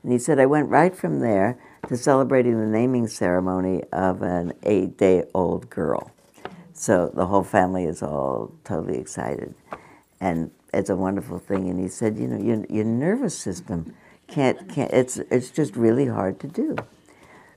And 0.03 0.11
he 0.11 0.19
said, 0.19 0.39
I 0.39 0.45
went 0.45 0.69
right 0.69 0.95
from 0.95 1.19
there 1.19 1.59
to 1.87 1.97
celebrating 1.97 2.59
the 2.59 2.67
naming 2.67 3.07
ceremony 3.07 3.83
of 3.91 4.21
an 4.21 4.53
eight 4.63 4.97
day 4.97 5.23
old 5.33 5.69
girl. 5.69 6.11
So 6.73 7.11
the 7.13 7.25
whole 7.25 7.43
family 7.43 7.85
is 7.85 8.03
all 8.03 8.53
totally 8.63 8.99
excited. 8.99 9.55
And 10.19 10.51
it's 10.73 10.89
a 10.89 10.95
wonderful 10.95 11.39
thing. 11.39 11.69
And 11.69 11.79
he 11.79 11.87
said, 11.87 12.17
You 12.17 12.27
know, 12.27 12.37
your, 12.37 12.65
your 12.69 12.85
nervous 12.85 13.37
system, 13.37 13.95
can't, 14.27 14.67
can't 14.69 14.91
it's, 14.91 15.17
it's 15.17 15.49
just 15.49 15.75
really 15.75 16.07
hard 16.07 16.39
to 16.41 16.47
do. 16.47 16.75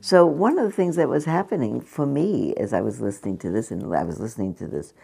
So 0.01 0.25
one 0.25 0.59
of 0.59 0.65
the 0.65 0.73
things 0.73 0.97
that 0.97 1.09
was 1.09 1.25
happening 1.25 1.81
for 1.81 2.07
me 2.07 2.55
as 2.57 2.73
I 2.73 2.81
was 2.81 3.01
listening 3.01 3.37
to 3.39 3.51
this, 3.51 3.71
and 3.71 3.95
I 3.95 4.05
was 4.05 4.21
listening 4.21 4.55
to 4.55 4.69
this, 4.69 4.95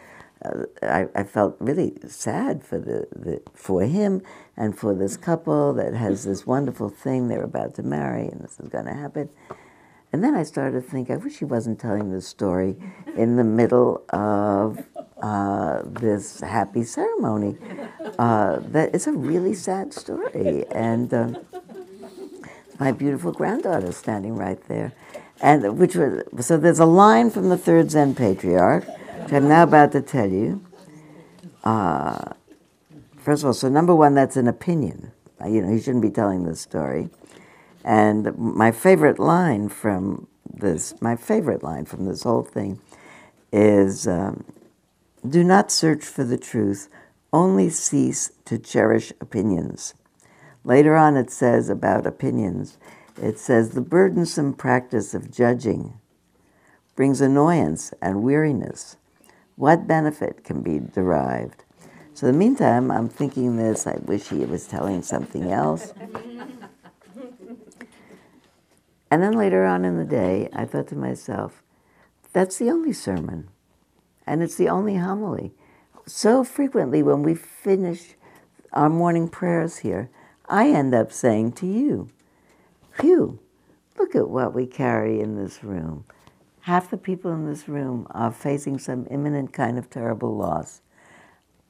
uh, 0.44 0.66
I, 0.82 1.08
I 1.16 1.24
felt 1.24 1.56
really 1.58 1.94
sad 2.06 2.62
for 2.62 2.78
the, 2.78 3.08
the 3.10 3.42
for 3.54 3.82
him 3.82 4.22
and 4.56 4.78
for 4.78 4.94
this 4.94 5.16
couple 5.16 5.72
that 5.74 5.94
has 5.94 6.24
this 6.24 6.46
wonderful 6.46 6.88
thing 6.88 7.26
they're 7.26 7.42
about 7.42 7.74
to 7.74 7.82
marry, 7.82 8.28
and 8.28 8.40
this 8.40 8.60
is 8.60 8.68
going 8.68 8.84
to 8.84 8.94
happen. 8.94 9.30
And 10.12 10.22
then 10.22 10.36
I 10.36 10.44
started 10.44 10.80
to 10.80 10.88
think, 10.88 11.10
I 11.10 11.16
wish 11.16 11.38
he 11.40 11.44
wasn't 11.44 11.80
telling 11.80 12.12
this 12.12 12.28
story 12.28 12.76
in 13.16 13.34
the 13.34 13.42
middle 13.42 14.04
of 14.10 14.84
uh, 15.20 15.82
this 15.84 16.38
happy 16.40 16.84
ceremony. 16.84 17.56
Uh, 18.16 18.60
that 18.60 18.94
it's 18.94 19.08
a 19.08 19.12
really 19.12 19.54
sad 19.54 19.92
story, 19.92 20.64
and. 20.70 21.12
My 22.78 22.92
beautiful 22.92 23.32
granddaughter 23.32 23.92
standing 23.92 24.36
right 24.36 24.60
there. 24.68 24.92
And 25.40 25.78
which 25.78 25.96
was 25.96 26.22
so 26.40 26.56
there's 26.56 26.78
a 26.78 26.86
line 26.86 27.30
from 27.30 27.48
the 27.48 27.58
third 27.58 27.90
Zen 27.90 28.14
patriarch, 28.14 28.86
which 29.22 29.32
I'm 29.32 29.48
now 29.48 29.62
about 29.64 29.92
to 29.92 30.00
tell 30.00 30.30
you. 30.30 30.64
Uh, 31.62 32.32
first 33.16 33.42
of 33.42 33.48
all, 33.48 33.54
so 33.54 33.68
number 33.68 33.94
one, 33.94 34.14
that's 34.14 34.36
an 34.36 34.48
opinion. 34.48 35.12
Uh, 35.40 35.48
You 35.48 35.62
know, 35.62 35.72
he 35.72 35.80
shouldn't 35.80 36.02
be 36.02 36.10
telling 36.10 36.44
this 36.44 36.60
story. 36.60 37.10
And 37.84 38.36
my 38.38 38.70
favorite 38.70 39.18
line 39.18 39.68
from 39.68 40.26
this, 40.52 40.94
my 41.00 41.16
favorite 41.16 41.62
line 41.62 41.84
from 41.84 42.06
this 42.06 42.22
whole 42.22 42.42
thing 42.42 42.80
is 43.52 44.06
um, 44.06 44.44
do 45.28 45.44
not 45.44 45.70
search 45.70 46.04
for 46.04 46.24
the 46.24 46.38
truth, 46.38 46.88
only 47.32 47.68
cease 47.70 48.32
to 48.46 48.58
cherish 48.58 49.12
opinions. 49.20 49.94
Later 50.64 50.96
on, 50.96 51.16
it 51.16 51.30
says 51.30 51.68
about 51.68 52.06
opinions, 52.06 52.78
it 53.20 53.38
says 53.38 53.70
the 53.70 53.80
burdensome 53.80 54.54
practice 54.54 55.14
of 55.14 55.30
judging 55.30 56.00
brings 56.96 57.20
annoyance 57.20 57.92
and 58.00 58.22
weariness. 58.22 58.96
What 59.56 59.86
benefit 59.86 60.42
can 60.42 60.62
be 60.62 60.80
derived? 60.80 61.64
So, 62.14 62.26
in 62.26 62.32
the 62.32 62.38
meantime, 62.38 62.90
I'm 62.90 63.08
thinking 63.08 63.56
this. 63.56 63.86
I 63.86 63.98
wish 64.04 64.28
he 64.28 64.44
was 64.44 64.66
telling 64.66 65.02
something 65.02 65.50
else. 65.50 65.92
And 69.14 69.22
then 69.22 69.34
later 69.34 69.64
on 69.64 69.84
in 69.84 69.96
the 69.96 70.04
day, 70.04 70.48
I 70.52 70.64
thought 70.64 70.88
to 70.88 70.96
myself, 70.96 71.62
that's 72.32 72.58
the 72.58 72.68
only 72.68 72.92
sermon, 72.92 73.48
and 74.26 74.42
it's 74.42 74.56
the 74.56 74.68
only 74.68 74.96
homily. 74.96 75.52
So 76.04 76.42
frequently, 76.42 77.00
when 77.00 77.22
we 77.22 77.36
finish 77.36 78.16
our 78.72 78.88
morning 78.88 79.28
prayers 79.28 79.78
here, 79.78 80.10
I 80.48 80.68
end 80.68 80.94
up 80.94 81.12
saying 81.12 81.52
to 81.52 81.66
you, 81.66 82.08
Phew, 82.92 83.38
look 83.98 84.14
at 84.14 84.28
what 84.28 84.54
we 84.54 84.66
carry 84.66 85.20
in 85.20 85.36
this 85.36 85.64
room. 85.64 86.04
Half 86.60 86.90
the 86.90 86.96
people 86.96 87.32
in 87.32 87.46
this 87.46 87.68
room 87.68 88.06
are 88.10 88.30
facing 88.32 88.78
some 88.78 89.06
imminent 89.10 89.52
kind 89.52 89.78
of 89.78 89.90
terrible 89.90 90.36
loss. 90.36 90.80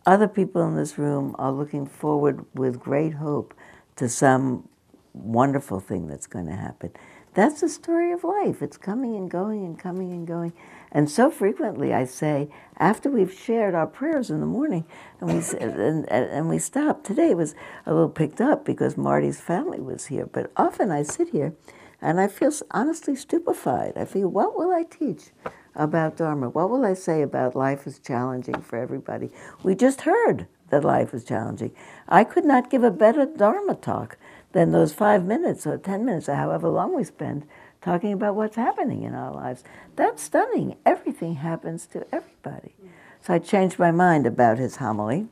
Other 0.07 0.29
people 0.29 0.67
in 0.67 0.77
this 0.77 0.99
room 0.99 1.35
are 1.39 1.51
looking 1.51 1.87
forward 1.87 2.45
with 2.55 2.79
great 2.79 3.15
hope 3.15 3.55
to 3.97 4.09
some 4.09 4.69
wonderful 5.15 5.81
thing 5.81 6.07
that's 6.07 6.27
going 6.27 6.47
to 6.47 6.53
happen. 6.53 6.91
That's 7.35 7.61
the 7.61 7.69
story 7.69 8.13
of 8.13 8.23
life. 8.23 8.63
It's 8.63 8.77
coming 8.77 9.17
and 9.17 9.31
going 9.31 9.65
and 9.65 9.79
coming 9.79 10.13
and 10.13 10.27
going. 10.27 10.53
And 10.95 11.11
so 11.11 11.29
frequently 11.29 11.93
I 11.93 12.05
say, 12.05 12.49
after 12.79 13.11
we've 13.11 13.33
shared 13.33 13.75
our 13.75 13.87
prayers 13.87 14.31
in 14.31 14.39
the 14.39 14.47
morning 14.47 14.85
and 15.21 15.29
we, 15.29 15.59
and 15.59 16.09
and 16.09 16.49
we 16.49 16.61
stop, 16.61 17.03
today 17.03 17.35
was 17.35 17.57
a 17.85 17.93
little 17.93 18.09
picked 18.09 18.41
up 18.41 18.65
because 18.65 18.97
Marty's 18.97 19.41
family 19.41 19.81
was 19.81 20.07
here, 20.07 20.27
but 20.27 20.53
often 20.57 20.93
I 20.93 21.03
sit 21.03 21.31
here 21.31 21.55
and 22.01 22.21
I 22.21 22.29
feel 22.29 22.53
honestly 22.71 23.17
stupefied. 23.17 23.95
I 23.97 24.05
feel, 24.05 24.29
what 24.29 24.57
will 24.57 24.71
I 24.71 24.85
teach 24.85 25.31
about 25.75 26.17
Dharma? 26.17 26.51
What 26.51 26.71
will 26.71 26.85
I 26.85 26.95
say 26.95 27.23
about 27.23 27.57
life 27.57 27.87
is 27.89 27.99
challenging 27.99 28.61
for 28.61 28.79
everybody? 28.79 29.31
We 29.65 29.75
just 29.75 30.03
heard 30.03 30.47
that 30.71 30.85
life 30.85 31.13
is 31.13 31.25
challenging. 31.25 31.73
I 32.09 32.23
could 32.23 32.45
not 32.45 32.71
give 32.71 32.85
a 32.85 32.91
better 32.91 33.27
Dharma 33.27 33.75
talk 33.75 34.17
than 34.53 34.71
those 34.71 34.93
five 34.93 35.25
minutes 35.25 35.67
or 35.67 35.77
ten 35.77 36.05
minutes 36.05 36.29
or 36.29 36.37
however 36.37 36.69
long 36.69 36.95
we 36.95 37.03
spend 37.05 37.47
talking 37.85 38.15
about 38.15 38.35
what's 38.35 38.57
happening 38.57 39.03
in 39.03 39.15
our 39.15 39.33
lives. 39.33 39.63
That's 39.95 40.23
stunning. 40.23 40.77
Everything 40.87 41.35
happens 41.37 41.87
to 41.89 42.07
everybody. 42.13 42.75
So 43.21 43.35
I 43.35 43.39
changed 43.39 43.79
my 43.79 43.91
mind 43.91 44.27
about 44.27 44.59
his 44.59 44.77
homily. 44.77 45.27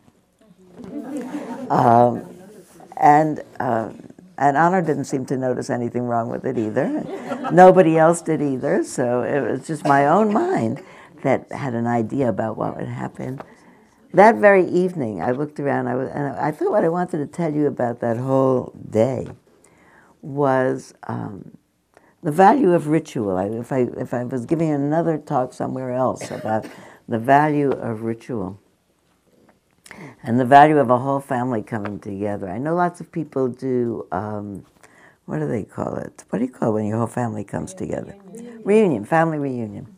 Um, 1.70 2.28
and 2.96 3.42
uh, 3.59 3.90
and 4.38 4.57
Honor 4.57 4.82
didn't 4.82 5.05
seem 5.05 5.24
to 5.26 5.36
notice 5.36 5.70
anything 5.70 6.03
wrong 6.03 6.28
with 6.28 6.44
it 6.44 6.59
either. 6.59 7.05
Nobody 7.53 7.96
else 7.96 8.20
did 8.22 8.42
either. 8.42 8.84
So 8.84 9.22
it 9.22 9.40
was 9.40 9.66
just 9.66 9.84
my 9.84 10.07
own 10.07 10.32
mind 10.32 10.82
that 11.22 11.50
had 11.53 11.74
an 11.74 11.86
idea 11.86 12.28
about 12.28 12.57
what 12.57 12.76
would 12.76 12.88
happen. 12.88 13.40
That 14.12 14.36
very 14.36 14.66
evening, 14.66 15.22
I 15.22 15.30
looked 15.30 15.59
around. 15.61 15.86
I 15.86 15.94
was, 15.94 16.11
and 16.11 16.36
I 16.36 16.50
thought 16.50 16.70
what 16.70 16.84
I 16.84 16.88
wanted 16.88 17.18
to 17.18 17.26
tell 17.26 17.53
you 17.53 17.66
about 17.66 18.00
that 18.00 18.18
whole 18.18 18.72
day 18.90 19.28
was 20.20 20.92
um, 21.07 21.57
the 22.23 22.33
value 22.33 22.73
of 22.73 22.87
ritual. 22.87 23.37
I, 23.37 23.47
if 23.47 23.73
I 23.73 23.89
if 23.97 24.14
I 24.14 24.25
was 24.25 24.47
giving 24.47 24.70
another 24.70 25.18
talk 25.18 25.53
somewhere 25.53 25.93
else 25.93 26.31
about 26.31 26.66
the 27.09 27.18
value 27.18 27.70
of 27.70 28.03
ritual 28.03 28.61
and 30.23 30.39
the 30.39 30.45
value 30.45 30.79
of 30.79 30.91
a 30.91 30.99
whole 30.99 31.20
family 31.20 31.62
coming 31.62 31.99
together. 31.99 32.49
I 32.49 32.59
know 32.59 32.75
lots 32.75 33.01
of 33.01 33.11
people 33.11 33.49
do. 33.49 34.07
Um, 34.12 34.64
what 35.25 35.39
do 35.39 35.49
they 35.49 35.64
call 35.64 35.97
it? 35.97 36.25
What 36.31 36.41
do 36.41 36.45
you 36.45 36.51
call 36.51 36.70
it 36.70 36.75
when 36.75 36.87
your 36.87 36.99
whole 36.99 37.07
family 37.07 37.45
comes 37.45 37.75
together? 37.75 38.16
Reunion, 38.64 39.05
family 39.05 39.39
reunion. 39.39 39.97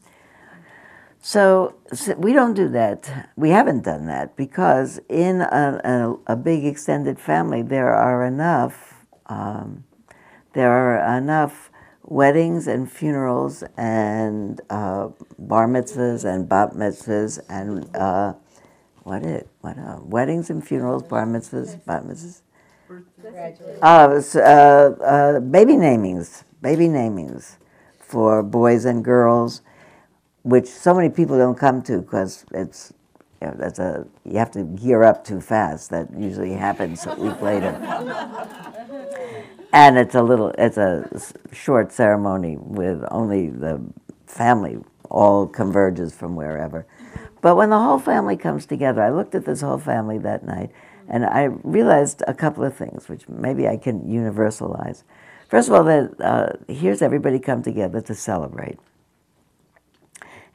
So, 1.21 1.75
so 1.93 2.15
we 2.17 2.35
don't 2.35 2.53
do 2.53 2.69
that. 2.69 3.31
We 3.35 3.49
haven't 3.49 3.83
done 3.83 4.05
that 4.07 4.37
because 4.37 5.01
in 5.09 5.41
a, 5.41 5.81
a, 6.27 6.33
a 6.35 6.37
big 6.37 6.67
extended 6.67 7.19
family, 7.19 7.63
there 7.63 7.95
are 7.95 8.25
enough. 8.25 9.07
Um, 9.27 9.85
there 10.53 10.71
are 10.71 11.17
enough 11.17 11.71
weddings 12.05 12.67
and 12.67 12.91
funerals 12.91 13.65
and 13.77 14.61
uh, 14.71 15.09
bar 15.39 15.67
mitzvahs 15.67 16.25
and 16.25 16.49
bat 16.49 16.73
mitzvahs 16.73 17.41
and 17.49 17.89
uh, 17.97 18.35
what 19.03 19.23
it 19.23 19.49
what 19.61 19.79
uh, 19.79 19.99
weddings 20.03 20.51
and 20.51 20.67
funerals, 20.67 21.03
bar 21.03 21.27
mitzvahs, 21.27 21.83
bat 21.85 22.05
mitzvahs. 22.05 22.43
Uh, 23.83 24.23
uh, 24.37 24.41
uh, 25.03 25.41
baby 25.41 25.73
namings, 25.73 26.45
baby 26.61 26.87
namings 26.87 27.57
for 27.99 28.43
boys 28.43 28.85
and 28.85 29.05
girls, 29.05 29.63
which 30.43 30.67
so 30.67 30.95
many 30.95 31.09
people 31.09 31.39
don't 31.39 31.59
come 31.59 31.83
to 31.83 32.01
because 32.01 32.45
it's 32.53 32.93
you 33.41 33.49
know, 33.49 33.57
that's 33.59 33.79
a 33.79 34.07
you 34.25 34.39
have 34.39 34.51
to 34.53 34.65
gear 34.65 35.03
up 35.03 35.25
too 35.25 35.41
fast. 35.41 35.91
That 35.91 36.09
usually 36.17 36.53
happens 36.53 37.07
a 37.07 37.15
week 37.15 37.41
later. 37.41 37.73
And 39.75 39.99
it's 39.99 40.15
a 40.15 40.23
little, 40.23 40.53
it's 40.57 40.77
a 40.77 41.11
short 41.53 41.91
ceremony 41.91 42.57
with 42.57 43.05
only 43.11 43.51
the 43.51 43.85
family 44.25 44.79
all 45.11 45.49
converges 45.49 46.15
from 46.15 46.37
wherever. 46.37 46.87
But 47.41 47.57
when 47.57 47.71
the 47.71 47.81
whole 47.81 47.99
family 47.99 48.37
comes 48.37 48.67
together, 48.67 49.03
I 49.03 49.11
looked 49.11 49.35
at 49.35 49.45
this 49.45 49.63
whole 49.63 49.81
family 49.81 50.17
that 50.19 50.45
night 50.45 50.71
and 51.09 51.27
I 51.27 51.47
realized 51.65 52.23
a 52.29 52.35
couple 52.35 52.63
of 52.63 52.77
things, 52.77 53.09
which 53.09 53.29
maybe 53.29 53.67
I 53.67 53.77
can 53.77 54.03
universalize. 54.03 55.03
First 55.49 55.69
of 55.69 55.75
all, 55.75 55.83
that 55.83 56.21
uh, 56.21 56.73
here's 56.73 57.03
everybody 57.03 57.41
come 57.41 57.65
together 57.65 58.01
to 58.03 58.15
celebrate, 58.15 58.79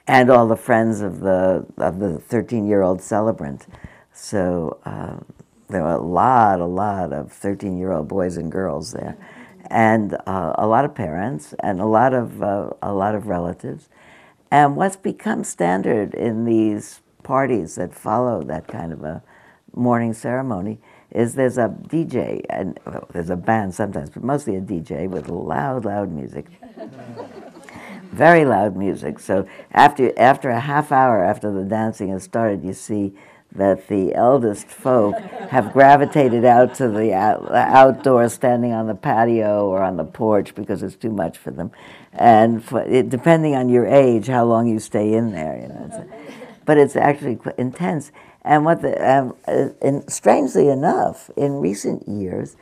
and 0.08 0.32
all 0.32 0.48
the 0.48 0.56
friends 0.56 1.02
of 1.02 1.20
the 1.20 1.66
of 1.78 2.00
the 2.00 2.20
13 2.20 2.66
year 2.66 2.82
old 2.82 3.02
celebrant. 3.02 3.68
So 4.14 4.80
um, 4.86 5.26
there 5.70 5.84
were 5.84 5.92
a 5.92 6.02
lot, 6.02 6.60
a 6.60 6.66
lot 6.66 7.14
of 7.14 7.32
13 7.32 7.78
year 7.78 7.92
old 7.92 8.08
boys 8.08 8.38
and 8.38 8.52
girls 8.52 8.92
there, 8.92 9.16
and 9.68 10.16
uh, 10.26 10.54
a 10.58 10.68
lot 10.68 10.84
of 10.84 10.96
parents 10.96 11.54
and 11.60 11.80
a 11.80 11.86
lot 11.86 12.14
of 12.14 12.42
uh, 12.42 12.72
a 12.82 12.94
lot 12.94 13.16
of 13.16 13.28
relatives. 13.28 13.90
And 14.52 14.76
what's 14.76 14.96
become 14.96 15.44
standard 15.44 16.16
in 16.16 16.46
these 16.46 17.02
parties 17.22 17.76
that 17.76 17.94
follow 17.94 18.42
that 18.44 18.68
kind 18.68 18.92
of 18.92 19.04
a 19.04 19.22
morning 19.76 20.14
ceremony 20.14 20.80
is 21.12 21.36
there's 21.36 21.58
a 21.58 21.70
DJ 21.70 22.44
and 22.50 22.80
well, 22.86 23.08
there's 23.14 23.30
a 23.30 23.36
band 23.36 23.76
sometimes, 23.76 24.10
but 24.10 24.24
mostly 24.24 24.56
a 24.56 24.62
DJ 24.62 25.08
with 25.08 25.30
loud, 25.30 25.86
loud 25.86 26.12
music. 26.12 26.48
Very 28.12 28.44
loud 28.44 28.76
music. 28.76 29.20
So 29.20 29.48
after 29.72 30.18
after 30.18 30.50
a 30.50 30.60
half 30.60 30.92
hour 30.92 31.24
after 31.24 31.52
the 31.52 31.64
dancing 31.64 32.10
has 32.10 32.24
started, 32.24 32.64
you 32.64 32.74
see 32.74 33.14
that 33.52 33.88
the 33.88 34.14
eldest 34.14 34.68
folk 34.68 35.16
have 35.50 35.74
gravitated 35.74 36.46
out 36.46 36.76
to 36.76 36.88
the 36.88 37.14
out, 37.14 37.52
outdoors, 37.52 38.34
standing 38.34 38.72
on 38.72 38.88
the 38.88 38.96
patio 38.96 39.68
or 39.68 39.82
on 39.82 39.98
the 39.98 40.04
porch 40.04 40.54
because 40.54 40.84
it's 40.84 40.96
too 40.96 41.12
much 41.12 41.38
for 41.38 41.52
them. 41.52 41.72
And 42.14 42.64
for, 42.64 42.82
it, 42.82 43.10
depending 43.10 43.56
on 43.56 43.70
your 43.70 43.88
age, 43.88 44.28
how 44.28 44.46
long 44.46 44.68
you 44.68 44.80
stay 44.80 45.14
in 45.14 45.32
there, 45.32 45.58
you 45.60 45.68
know. 45.68 46.10
But 46.66 46.78
it's 46.78 46.96
actually 46.96 47.40
intense. 47.58 48.12
And 48.44 48.66
what 48.66 48.82
the 48.82 48.96
um, 49.10 49.36
and 49.82 50.10
strangely 50.12 50.70
enough, 50.70 51.32
in 51.36 51.60
recent 51.60 52.08
years, 52.08 52.56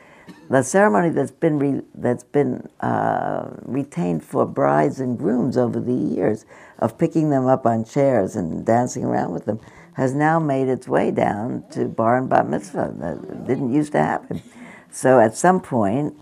the 0.48 0.62
ceremony 0.62 1.10
that's 1.10 1.30
been 1.30 1.58
re, 1.58 1.82
that's 1.94 2.24
been 2.24 2.68
uh, 2.80 3.50
retained 3.62 4.24
for 4.24 4.46
brides 4.46 5.00
and 5.00 5.18
grooms 5.18 5.56
over 5.56 5.78
the 5.78 5.92
years 5.92 6.46
of 6.78 6.96
picking 6.96 7.30
them 7.30 7.46
up 7.46 7.66
on 7.66 7.84
chairs 7.84 8.34
and 8.34 8.64
dancing 8.64 9.04
around 9.04 9.32
with 9.32 9.44
them 9.44 9.60
has 9.98 10.14
now 10.14 10.38
made 10.38 10.68
its 10.68 10.86
way 10.86 11.10
down 11.10 11.64
to 11.72 11.86
bar 11.86 12.16
and 12.16 12.30
bat 12.30 12.48
mitzvah. 12.48 12.94
That 12.98 13.46
didn't 13.48 13.72
used 13.72 13.90
to 13.92 13.98
happen. 13.98 14.40
So 14.92 15.18
at 15.18 15.36
some 15.36 15.60
point, 15.60 16.14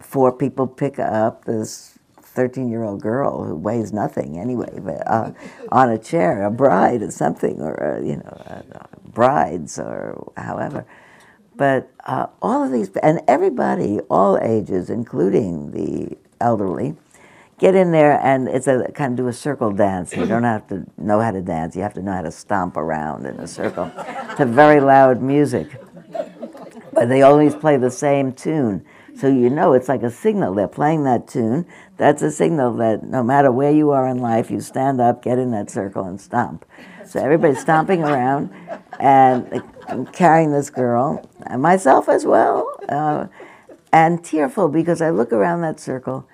four 0.00 0.32
people 0.32 0.66
pick 0.66 0.98
up 0.98 1.44
this 1.44 1.98
13 2.22 2.70
year 2.70 2.82
old 2.82 3.02
girl 3.02 3.44
who 3.44 3.54
weighs 3.54 3.92
nothing 3.92 4.38
anyway, 4.38 4.78
but 4.80 5.06
uh, 5.06 5.32
on 5.68 5.90
a 5.90 5.98
chair, 5.98 6.42
a 6.42 6.50
bride 6.50 7.02
or 7.02 7.10
something, 7.10 7.60
or, 7.60 7.96
uh, 7.96 8.00
you 8.00 8.16
know, 8.16 8.42
uh, 8.46 8.86
brides 9.12 9.78
or 9.78 10.32
however. 10.38 10.86
But 11.54 11.90
uh, 12.06 12.28
all 12.40 12.64
of 12.64 12.72
these, 12.72 12.88
and 13.02 13.20
everybody, 13.28 14.00
all 14.08 14.38
ages, 14.38 14.88
including 14.88 15.72
the 15.72 16.16
elderly, 16.40 16.96
get 17.62 17.76
in 17.76 17.92
there 17.92 18.18
and 18.24 18.48
it's 18.48 18.66
a 18.66 18.90
kind 18.92 19.12
of 19.12 19.16
do 19.16 19.28
a 19.28 19.32
circle 19.32 19.70
dance. 19.70 20.16
You 20.16 20.26
don't 20.26 20.42
have 20.42 20.66
to 20.66 20.84
know 20.98 21.20
how 21.20 21.30
to 21.30 21.40
dance, 21.40 21.76
you 21.76 21.82
have 21.82 21.94
to 21.94 22.02
know 22.02 22.12
how 22.12 22.22
to 22.22 22.32
stomp 22.32 22.76
around 22.76 23.24
in 23.24 23.38
a 23.38 23.46
circle 23.46 23.88
to 24.36 24.44
very 24.44 24.80
loud 24.80 25.22
music. 25.22 25.68
But 26.92 27.08
they 27.08 27.22
always 27.22 27.54
play 27.54 27.76
the 27.76 27.90
same 27.90 28.32
tune. 28.32 28.84
So 29.14 29.28
you 29.28 29.48
know 29.48 29.74
it's 29.74 29.88
like 29.88 30.02
a 30.02 30.10
signal. 30.10 30.54
They're 30.54 30.66
playing 30.66 31.04
that 31.04 31.28
tune. 31.28 31.64
That's 31.98 32.20
a 32.22 32.32
signal 32.32 32.74
that 32.78 33.04
no 33.04 33.22
matter 33.22 33.52
where 33.52 33.70
you 33.70 33.90
are 33.90 34.08
in 34.08 34.18
life, 34.18 34.50
you 34.50 34.60
stand 34.60 35.00
up, 35.00 35.22
get 35.22 35.38
in 35.38 35.52
that 35.52 35.70
circle, 35.70 36.04
and 36.04 36.20
stomp. 36.20 36.64
So 37.06 37.20
everybody's 37.20 37.60
stomping 37.60 38.02
around 38.02 38.50
and 38.98 39.62
carrying 40.12 40.50
this 40.50 40.68
girl, 40.68 41.24
and 41.46 41.62
myself 41.62 42.08
as 42.08 42.26
well, 42.26 42.68
uh, 42.88 43.28
and 43.92 44.24
tearful 44.24 44.68
because 44.68 45.00
I 45.00 45.10
look 45.10 45.32
around 45.32 45.60
that 45.60 45.78
circle 45.78 46.26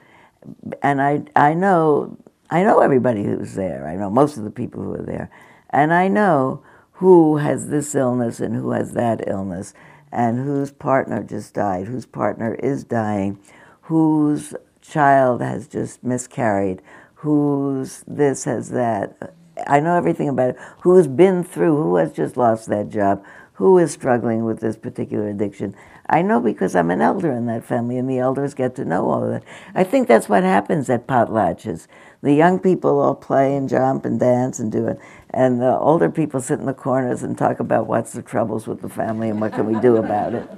and 0.83 1.01
I, 1.01 1.23
I 1.37 1.55
know 1.55 2.17
I 2.51 2.63
know 2.63 2.81
everybody 2.81 3.25
who's 3.25 3.55
there. 3.55 3.87
I 3.87 3.97
know 3.97 4.09
most 4.09 4.39
of 4.39 4.45
the 4.45 4.51
people 4.51 4.83
who 4.83 4.95
are 4.95 5.03
there. 5.03 5.31
And 5.71 5.93
I 5.93 6.09
know 6.09 6.63
who 6.93 7.37
has 7.37 7.69
this 7.69 7.95
illness 7.95 8.41
and 8.41 8.57
who 8.57 8.71
has 8.71 8.93
that 8.93 9.29
illness 9.29 9.75
and 10.11 10.39
whose 10.39 10.71
partner 10.71 11.23
just 11.23 11.53
died, 11.55 11.87
whose 11.87 12.07
partner 12.07 12.55
is 12.55 12.85
dying, 12.85 13.39
whose 13.83 14.55
child 14.81 15.43
has 15.43 15.69
just 15.69 16.03
miscarried, 16.03 16.81
whose 17.17 18.03
this 18.07 18.45
has 18.45 18.71
that. 18.71 19.35
I 19.67 19.81
know 19.81 19.97
everything 19.97 20.31
about 20.31 20.51
it. 20.51 20.57
Who's 20.83 21.07
been 21.07 21.45
through, 21.45 21.77
who 21.77 21.97
has 21.97 22.13
just 22.13 22.39
lost 22.39 22.69
that 22.69 22.89
job, 22.89 23.23
who 23.55 23.77
is 23.77 23.93
struggling 23.93 24.45
with 24.45 24.61
this 24.61 24.77
particular 24.77 25.29
addiction. 25.29 25.75
I 26.09 26.23
know 26.23 26.41
because 26.41 26.75
I'm 26.75 26.91
an 26.91 27.03
elder 27.03 27.31
in 27.33 27.47
that 27.47 27.65
family, 27.65 27.99
and 27.99 28.09
the 28.09 28.19
elders 28.19 28.55
get 28.55 28.75
to 28.77 28.85
know 28.85 29.11
all 29.11 29.25
of 29.25 29.31
that. 29.31 29.45
I 29.75 29.85
think 29.85 30.09
that's 30.09 30.29
what 30.29 30.43
happens 30.43 30.89
at 30.89 31.07
potlatches. 31.07 31.87
The 32.23 32.33
young 32.33 32.59
people 32.59 32.99
all 32.99 33.15
play 33.15 33.55
and 33.57 33.69
jump 33.69 34.05
and 34.05 34.19
dance 34.19 34.59
and 34.59 34.73
do 34.73 34.87
it, 34.87 34.99
and 35.31 35.61
the 35.61 35.77
older 35.79 36.11
people 36.11 36.41
sit 36.41 36.59
in 36.59 36.67
the 36.67 36.75
corners 36.75 37.23
and 37.23 37.37
talk 37.37 37.61
about 37.61 37.87
what's 37.87 38.13
the 38.13 38.23
troubles 38.23 38.67
with 38.67 38.81
the 38.81 38.89
family 38.89 39.29
and 39.29 39.41
what 39.41 39.53
can 39.53 39.67
we 39.67 39.79
do 39.81 39.97
about 39.97 40.35
it. 40.35 40.49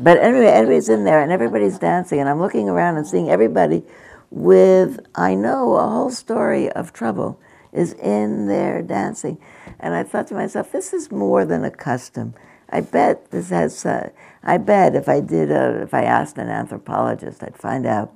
But 0.00 0.18
anyway, 0.18 0.46
everybody's 0.46 0.88
in 0.88 1.04
there 1.04 1.20
and 1.22 1.30
everybody's 1.30 1.78
dancing, 1.78 2.18
and 2.18 2.28
I'm 2.28 2.40
looking 2.40 2.68
around 2.68 2.96
and 2.96 3.06
seeing 3.06 3.30
everybody 3.30 3.84
with, 4.30 4.98
I 5.14 5.34
know, 5.34 5.76
a 5.76 5.88
whole 5.88 6.10
story 6.10 6.70
of 6.72 6.92
trouble 6.92 7.38
is 7.72 7.92
in 7.94 8.46
there 8.46 8.82
dancing. 8.82 9.38
And 9.78 9.94
I 9.94 10.02
thought 10.02 10.28
to 10.28 10.34
myself, 10.34 10.72
this 10.72 10.92
is 10.92 11.12
more 11.12 11.44
than 11.44 11.64
a 11.64 11.70
custom. 11.70 12.34
I 12.74 12.80
bet 12.80 13.30
this 13.30 13.50
has, 13.50 13.86
uh, 13.86 14.10
I 14.42 14.58
bet 14.58 14.96
if 14.96 15.08
I 15.08 15.20
did, 15.20 15.52
a, 15.52 15.82
if 15.82 15.94
I 15.94 16.02
asked 16.02 16.38
an 16.38 16.48
anthropologist, 16.48 17.40
I'd 17.44 17.56
find 17.56 17.86
out 17.86 18.12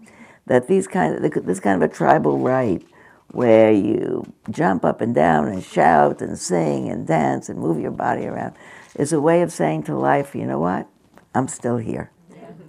that 0.46 0.66
these 0.66 0.88
kind 0.88 1.14
of, 1.24 1.46
this 1.46 1.60
kind 1.60 1.80
of 1.80 1.88
a 1.88 1.94
tribal 1.94 2.38
rite 2.38 2.84
where 3.28 3.70
you 3.70 4.32
jump 4.50 4.84
up 4.84 5.00
and 5.00 5.14
down 5.14 5.46
and 5.46 5.62
shout 5.62 6.20
and 6.20 6.36
sing 6.36 6.88
and 6.88 7.06
dance 7.06 7.48
and 7.48 7.60
move 7.60 7.78
your 7.78 7.92
body 7.92 8.26
around 8.26 8.56
is 8.96 9.12
a 9.12 9.20
way 9.20 9.42
of 9.42 9.52
saying 9.52 9.84
to 9.84 9.96
life, 9.96 10.34
you 10.34 10.44
know 10.44 10.58
what? 10.58 10.88
I'm 11.36 11.46
still 11.46 11.76
here. 11.76 12.10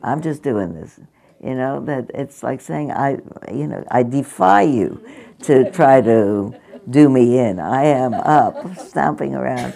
I'm 0.03 0.21
just 0.21 0.43
doing 0.43 0.75
this. 0.75 0.99
You 1.43 1.55
know, 1.55 1.83
that 1.85 2.11
it's 2.13 2.43
like 2.43 2.61
saying, 2.61 2.91
I, 2.91 3.17
you 3.51 3.65
know, 3.65 3.83
I 3.89 4.03
defy 4.03 4.61
you 4.61 5.03
to 5.43 5.71
try 5.71 6.01
to 6.01 6.53
do 6.87 7.09
me 7.09 7.39
in. 7.39 7.59
I 7.59 7.85
am 7.85 8.13
up, 8.13 8.77
stomping 8.77 9.33
around. 9.33 9.73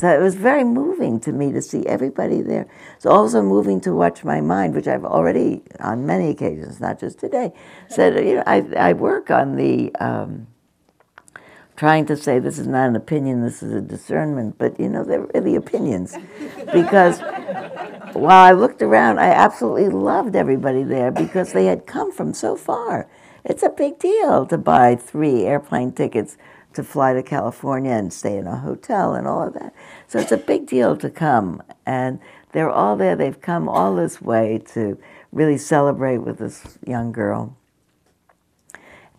So 0.00 0.08
it 0.08 0.18
was 0.18 0.34
very 0.34 0.64
moving 0.64 1.20
to 1.20 1.30
me 1.30 1.52
to 1.52 1.60
see 1.60 1.84
everybody 1.84 2.40
there. 2.40 2.66
It's 2.96 3.04
also 3.04 3.42
moving 3.42 3.82
to 3.82 3.92
watch 3.92 4.24
my 4.24 4.40
mind, 4.40 4.74
which 4.74 4.88
I've 4.88 5.04
already, 5.04 5.62
on 5.78 6.06
many 6.06 6.30
occasions, 6.30 6.80
not 6.80 6.98
just 6.98 7.18
today, 7.18 7.52
said, 7.86 8.14
you 8.26 8.36
know, 8.36 8.42
I, 8.46 8.64
I 8.78 8.92
work 8.94 9.30
on 9.30 9.56
the, 9.56 9.94
um, 9.96 10.46
trying 11.76 12.06
to 12.06 12.16
say 12.16 12.38
this 12.38 12.58
is 12.58 12.66
not 12.66 12.88
an 12.88 12.96
opinion, 12.96 13.42
this 13.42 13.62
is 13.62 13.74
a 13.74 13.82
discernment, 13.82 14.56
but 14.56 14.80
you 14.80 14.88
know, 14.88 15.04
they're 15.04 15.26
really 15.34 15.54
opinions. 15.54 16.16
Because 16.72 17.20
while 18.14 18.46
I 18.46 18.52
looked 18.52 18.80
around, 18.80 19.18
I 19.18 19.28
absolutely 19.28 19.90
loved 19.90 20.34
everybody 20.34 20.82
there 20.82 21.10
because 21.10 21.52
they 21.52 21.66
had 21.66 21.84
come 21.84 22.10
from 22.10 22.32
so 22.32 22.56
far. 22.56 23.06
It's 23.44 23.62
a 23.62 23.68
big 23.68 23.98
deal 23.98 24.46
to 24.46 24.56
buy 24.56 24.96
three 24.96 25.44
airplane 25.44 25.92
tickets 25.92 26.38
to 26.74 26.84
fly 26.84 27.12
to 27.12 27.22
California 27.22 27.92
and 27.92 28.12
stay 28.12 28.36
in 28.36 28.46
a 28.46 28.58
hotel 28.58 29.14
and 29.14 29.26
all 29.26 29.46
of 29.46 29.54
that. 29.54 29.74
So 30.08 30.18
it's 30.18 30.32
a 30.32 30.36
big 30.36 30.66
deal 30.66 30.96
to 30.96 31.10
come. 31.10 31.62
And 31.84 32.20
they're 32.52 32.70
all 32.70 32.96
there. 32.96 33.16
They've 33.16 33.40
come 33.40 33.68
all 33.68 33.94
this 33.94 34.20
way 34.20 34.62
to 34.72 34.98
really 35.32 35.58
celebrate 35.58 36.18
with 36.18 36.38
this 36.38 36.78
young 36.86 37.12
girl. 37.12 37.56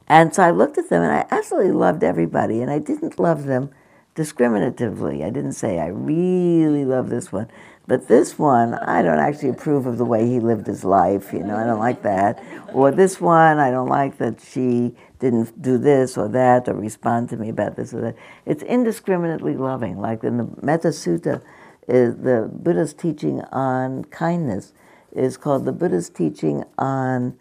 And 0.08 0.36
so 0.36 0.44
I 0.44 0.52
looked 0.52 0.78
at 0.78 0.90
them 0.90 1.04
and 1.04 1.12
I 1.12 1.26
absolutely 1.32 1.72
loved 1.72 2.04
everybody. 2.04 2.62
And 2.62 2.70
I 2.70 2.80
didn't 2.80 3.20
love 3.20 3.46
them 3.46 3.72
discriminatively. 4.16 5.24
I 5.24 5.30
didn't 5.30 5.54
say, 5.54 5.80
I 5.80 5.88
really 5.88 6.86
love 6.86 7.10
this 7.10 7.32
one. 7.32 7.48
But 7.88 8.08
this 8.08 8.38
one, 8.38 8.76
I 8.76 9.02
don't 9.02 9.20
actually 9.20 9.50
approve 9.50 9.86
of 9.86 9.98
the 9.98 10.06
way 10.06 10.28
he 10.28 10.40
lived 10.40 10.68
his 10.68 10.84
life. 10.84 11.34
You 11.34 11.44
know, 11.44 11.58
I 11.58 11.66
don't 11.66 11.80
like 11.80 12.04
that. 12.04 12.44
Or 12.74 12.92
this 12.92 13.20
one, 13.20 13.60
I 13.60 13.72
don't 13.72 13.90
like 13.90 14.18
that 14.18 14.42
she 14.42 14.96
didn't 15.22 15.62
do 15.62 15.78
this 15.78 16.18
or 16.18 16.28
that 16.28 16.68
or 16.68 16.74
respond 16.74 17.30
to 17.30 17.38
me 17.38 17.48
about 17.48 17.78
this 17.78 17.94
or 17.94 18.02
that. 18.02 18.16
It's 18.46 18.64
indiscriminately 18.64 19.56
loving. 19.56 20.00
Like 20.00 20.26
in 20.26 20.38
the 20.38 20.50
Metta 20.62 20.90
Sutta, 20.90 21.42
is 21.88 22.18
the 22.18 22.50
Buddha's 22.52 22.94
teaching 22.94 23.42
on 23.52 24.06
kindness 24.06 24.74
is 25.12 25.38
called 25.38 25.66
the 25.66 25.72
Buddha's 25.72 26.10
teaching 26.10 26.64
on 26.78 27.38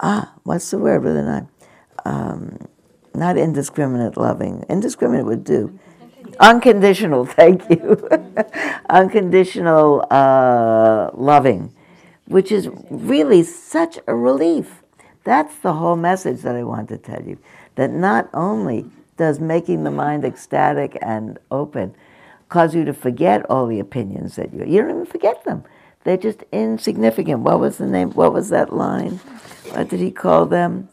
ah, 0.00 0.34
what's 0.44 0.70
the 0.70 0.78
word 0.78 1.02
with 1.02 1.16
an 1.16 1.48
Um, 2.04 2.68
not 3.14 3.36
indiscriminate 3.36 4.16
loving. 4.16 4.64
Indiscriminate 4.68 5.24
would 5.24 5.44
do. 5.44 5.78
Unconditional, 6.38 7.24
thank 7.40 7.68
you. 7.70 8.08
Unconditional 8.90 10.06
uh, 10.10 11.10
loving, 11.14 11.72
which 12.26 12.52
is 12.52 12.68
really 12.90 13.42
such 13.42 13.98
a 14.06 14.14
relief. 14.14 14.82
That's 15.26 15.56
the 15.56 15.72
whole 15.72 15.96
message 15.96 16.42
that 16.42 16.54
I 16.54 16.62
want 16.62 16.88
to 16.90 16.98
tell 16.98 17.20
you. 17.20 17.36
That 17.74 17.90
not 17.90 18.30
only 18.32 18.86
does 19.16 19.40
making 19.40 19.82
the 19.82 19.90
mind 19.90 20.24
ecstatic 20.24 20.96
and 21.02 21.36
open 21.50 21.96
cause 22.48 22.76
you 22.76 22.84
to 22.84 22.92
forget 22.92 23.44
all 23.50 23.66
the 23.66 23.80
opinions 23.80 24.36
that 24.36 24.54
you 24.54 24.64
you 24.64 24.80
don't 24.80 24.90
even 24.90 25.06
forget 25.06 25.44
them. 25.44 25.64
They're 26.04 26.16
just 26.16 26.44
insignificant. 26.52 27.40
What 27.40 27.58
was 27.58 27.78
the 27.78 27.88
name? 27.88 28.12
What 28.12 28.32
was 28.32 28.50
that 28.50 28.72
line? 28.72 29.16
What 29.72 29.88
did 29.88 29.98
he 29.98 30.12
call 30.12 30.46
them? 30.46 30.88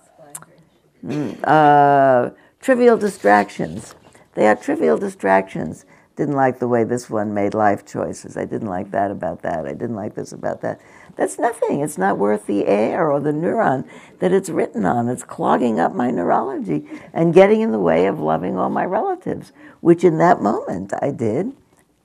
Mm, 1.05 1.37
uh, 1.43 2.31
trivial 2.59 2.97
distractions. 2.97 3.93
They 4.33 4.47
are 4.47 4.55
trivial 4.55 4.97
distractions. 4.97 5.85
Didn't 6.15 6.35
like 6.35 6.57
the 6.57 6.67
way 6.67 6.83
this 6.85 7.07
one 7.07 7.35
made 7.35 7.53
life 7.53 7.85
choices. 7.85 8.35
I 8.35 8.45
didn't 8.45 8.69
like 8.69 8.89
that 8.91 9.11
about 9.11 9.43
that. 9.43 9.67
I 9.67 9.73
didn't 9.73 9.95
like 9.95 10.15
this 10.15 10.31
about 10.31 10.61
that. 10.61 10.81
That's 11.15 11.37
nothing. 11.37 11.81
It's 11.81 11.97
not 11.97 12.17
worth 12.17 12.47
the 12.47 12.65
air 12.65 13.11
or 13.11 13.19
the 13.19 13.31
neuron 13.31 13.87
that 14.19 14.31
it's 14.31 14.49
written 14.49 14.85
on. 14.85 15.07
It's 15.07 15.23
clogging 15.23 15.79
up 15.79 15.93
my 15.93 16.09
neurology 16.09 16.87
and 17.13 17.33
getting 17.33 17.61
in 17.61 17.71
the 17.71 17.79
way 17.79 18.07
of 18.07 18.19
loving 18.19 18.57
all 18.57 18.69
my 18.69 18.85
relatives, 18.85 19.51
which 19.81 20.03
in 20.03 20.17
that 20.17 20.41
moment 20.41 20.91
I 21.01 21.11
did. 21.11 21.53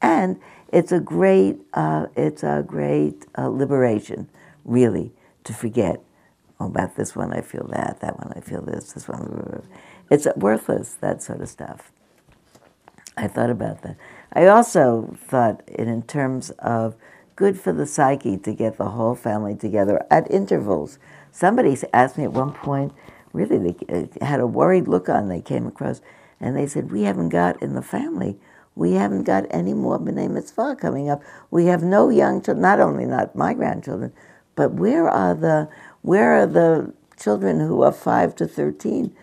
And 0.03 0.39
it's 0.71 0.93
a 0.93 1.01
great, 1.01 1.59
uh, 1.73 2.07
it's 2.17 2.43
a 2.43 2.63
great 2.67 3.27
uh, 3.37 3.49
liberation, 3.49 4.29
really, 4.65 5.13
to 5.45 5.55
forget. 5.55 6.03
Oh, 6.61 6.67
about 6.67 6.97
this 6.97 7.15
one 7.15 7.33
I 7.33 7.41
feel 7.41 7.67
that, 7.69 8.01
that 8.01 8.19
one 8.19 8.33
I 8.37 8.41
feel 8.41 8.63
this, 8.63 8.93
this 8.93 9.09
one. 9.09 9.63
It's 10.11 10.27
worthless, 10.37 10.95
that 11.01 11.23
sort 11.23 11.41
of 11.41 11.49
stuff. 11.49 11.93
I 13.17 13.29
thought 13.29 13.51
about 13.51 13.83
that. 13.83 13.97
I 14.33 14.47
also 14.47 15.17
thought 15.19 15.63
it 15.67 15.89
in 15.89 16.03
terms 16.03 16.51
of 16.59 16.95
good 17.39 17.57
for 17.57 17.73
the 17.73 17.87
psyche 17.87 18.37
to 18.37 18.53
get 18.53 18.79
the 18.79 18.91
whole 18.91 19.15
family 19.15 19.55
together 19.55 20.05
at 20.11 20.29
intervals. 20.29 20.99
Somebody 21.31 21.77
asked 21.93 22.19
me 22.19 22.25
at 22.25 22.33
one 22.33 22.53
point, 22.53 22.93
really, 23.33 23.59
they 23.59 23.77
uh, 24.21 24.27
had 24.27 24.41
a 24.41 24.47
worried 24.47 24.89
look 24.89 25.09
on 25.09 25.29
they 25.29 25.41
came 25.41 25.65
across, 25.65 26.01
and 26.41 26.57
they 26.57 26.67
said, 26.67 26.91
We 26.91 27.03
haven't 27.03 27.29
got 27.29 27.63
in 27.63 27.75
the 27.75 27.83
family 27.83 28.41
We 28.75 28.95
haven't 28.95 29.23
got 29.23 29.47
any 29.51 29.73
more 29.73 30.01
B'nai 30.01 30.29
Mitzvah 30.29 30.77
coming 30.81 31.09
up. 31.09 31.23
We 31.49 31.67
have 31.67 31.85
no 31.85 32.09
young 32.09 32.43
children, 32.43 32.63
not 32.63 32.81
only 32.81 33.07
not 33.07 33.37
my 33.37 33.55
grandchildren, 33.55 34.13
but 34.57 34.73
where 34.73 35.09
are 35.09 35.37
the, 35.37 35.69
where 36.03 36.43
are 36.43 36.47
the 36.47 36.93
children 37.17 37.61
who 37.61 37.83
are 37.83 37.93
5 37.93 38.35
to 38.35 38.49
13, 38.49 39.15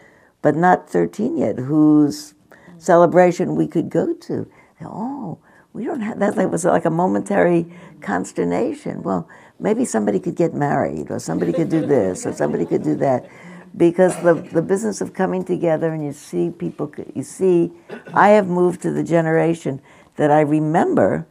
but 0.42 0.56
not 0.56 0.90
13 0.90 1.38
yet, 1.38 1.60
whose 1.60 2.34
celebration 2.78 3.56
we 3.56 3.68
could 3.68 3.90
go 3.90 4.14
to? 4.14 4.50
Oh, 4.82 5.40
we 5.76 5.84
don't 5.84 6.00
have 6.00 6.20
that. 6.20 6.36
That 6.36 6.50
was 6.50 6.64
like 6.64 6.86
a 6.86 6.90
momentary 6.90 7.68
consternation. 8.02 9.04
Well, 9.04 9.28
maybe 9.60 9.84
somebody 9.84 10.20
could 10.22 10.36
get 10.36 10.54
married, 10.54 11.12
or 11.12 11.20
somebody 11.20 11.52
could 11.52 11.70
do 11.70 11.86
this, 11.86 12.26
or 12.26 12.32
somebody 12.32 12.66
could 12.66 12.82
do 12.82 12.96
that, 12.96 13.28
because 13.76 14.16
the 14.24 14.36
the 14.36 14.62
business 14.62 15.02
of 15.02 15.14
coming 15.14 15.44
together 15.44 15.94
and 15.94 16.04
you 16.04 16.14
see 16.14 16.50
people, 16.50 16.90
you 17.14 17.24
see, 17.24 17.74
I 18.14 18.30
have 18.30 18.48
moved 18.48 18.82
to 18.84 18.92
the 18.92 19.04
generation 19.04 19.82
that 20.16 20.32
I 20.32 20.42
remember 20.42 21.28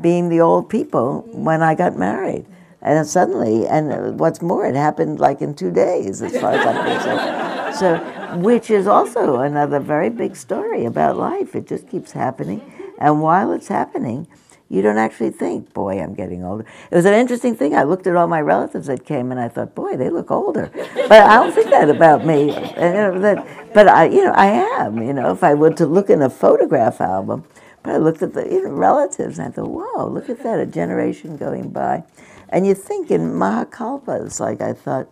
being 0.00 0.28
the 0.28 0.40
old 0.40 0.68
people 0.68 1.26
when 1.32 1.60
I 1.60 1.74
got 1.74 1.96
married. 1.96 2.46
And 2.80 3.04
suddenly, 3.04 3.66
and 3.66 4.20
what's 4.20 4.40
more, 4.40 4.64
it 4.64 4.76
happened 4.76 5.18
like 5.18 5.42
in 5.42 5.54
two 5.54 5.72
days, 5.72 6.22
as 6.22 6.38
far 6.40 6.52
as 6.52 6.64
I'm 6.64 6.78
concerned. 6.86 7.74
So, 7.74 8.38
which 8.38 8.70
is 8.70 8.86
also 8.86 9.40
another 9.40 9.80
very 9.80 10.10
big 10.10 10.36
story 10.36 10.84
about 10.84 11.16
life. 11.16 11.56
It 11.56 11.66
just 11.66 11.88
keeps 11.88 12.12
happening. 12.12 12.62
And 12.98 13.22
while 13.22 13.52
it's 13.52 13.68
happening, 13.68 14.26
you 14.68 14.82
don't 14.82 14.98
actually 14.98 15.30
think, 15.30 15.72
boy, 15.72 16.00
I'm 16.00 16.14
getting 16.14 16.44
older. 16.44 16.66
It 16.90 16.94
was 16.94 17.06
an 17.06 17.14
interesting 17.14 17.56
thing. 17.56 17.74
I 17.74 17.84
looked 17.84 18.06
at 18.06 18.16
all 18.16 18.26
my 18.26 18.40
relatives 18.40 18.88
that 18.88 19.06
came 19.06 19.30
and 19.30 19.40
I 19.40 19.48
thought, 19.48 19.74
boy, 19.74 19.96
they 19.96 20.10
look 20.10 20.30
older. 20.30 20.70
But 20.72 21.12
I 21.22 21.36
don't 21.36 21.52
think 21.52 21.70
that 21.70 21.88
about 21.88 22.26
me. 22.26 22.48
You 22.48 22.52
know, 22.76 23.46
but 23.72 23.88
I, 23.88 24.08
you 24.08 24.24
know, 24.24 24.32
I 24.32 24.46
am, 24.46 25.02
you 25.02 25.14
know, 25.14 25.32
if 25.32 25.42
I 25.42 25.54
were 25.54 25.72
to 25.72 25.86
look 25.86 26.10
in 26.10 26.20
a 26.20 26.28
photograph 26.28 27.00
album, 27.00 27.44
but 27.82 27.94
I 27.94 27.96
looked 27.96 28.20
at 28.22 28.34
the 28.34 28.46
even 28.54 28.72
relatives 28.72 29.38
and 29.38 29.48
I 29.48 29.50
thought, 29.50 29.70
whoa, 29.70 30.06
look 30.06 30.28
at 30.28 30.42
that, 30.42 30.58
a 30.58 30.66
generation 30.66 31.38
going 31.38 31.70
by. 31.70 32.04
And 32.50 32.66
you 32.66 32.74
think 32.74 33.10
in 33.10 33.32
Mahakalpa, 33.32 34.26
it's 34.26 34.40
like 34.40 34.60
I 34.60 34.74
thought, 34.74 35.08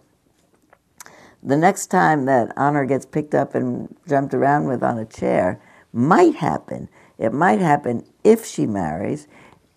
the 1.42 1.56
next 1.56 1.86
time 1.86 2.26
that 2.26 2.52
honor 2.56 2.84
gets 2.84 3.06
picked 3.06 3.34
up 3.34 3.54
and 3.54 3.94
jumped 4.06 4.34
around 4.34 4.66
with 4.66 4.82
on 4.82 4.98
a 4.98 5.04
chair 5.06 5.60
might 5.92 6.34
happen. 6.34 6.88
It 7.18 7.32
might 7.32 7.60
happen 7.60 8.04
if 8.24 8.44
she 8.44 8.66
marries, 8.66 9.26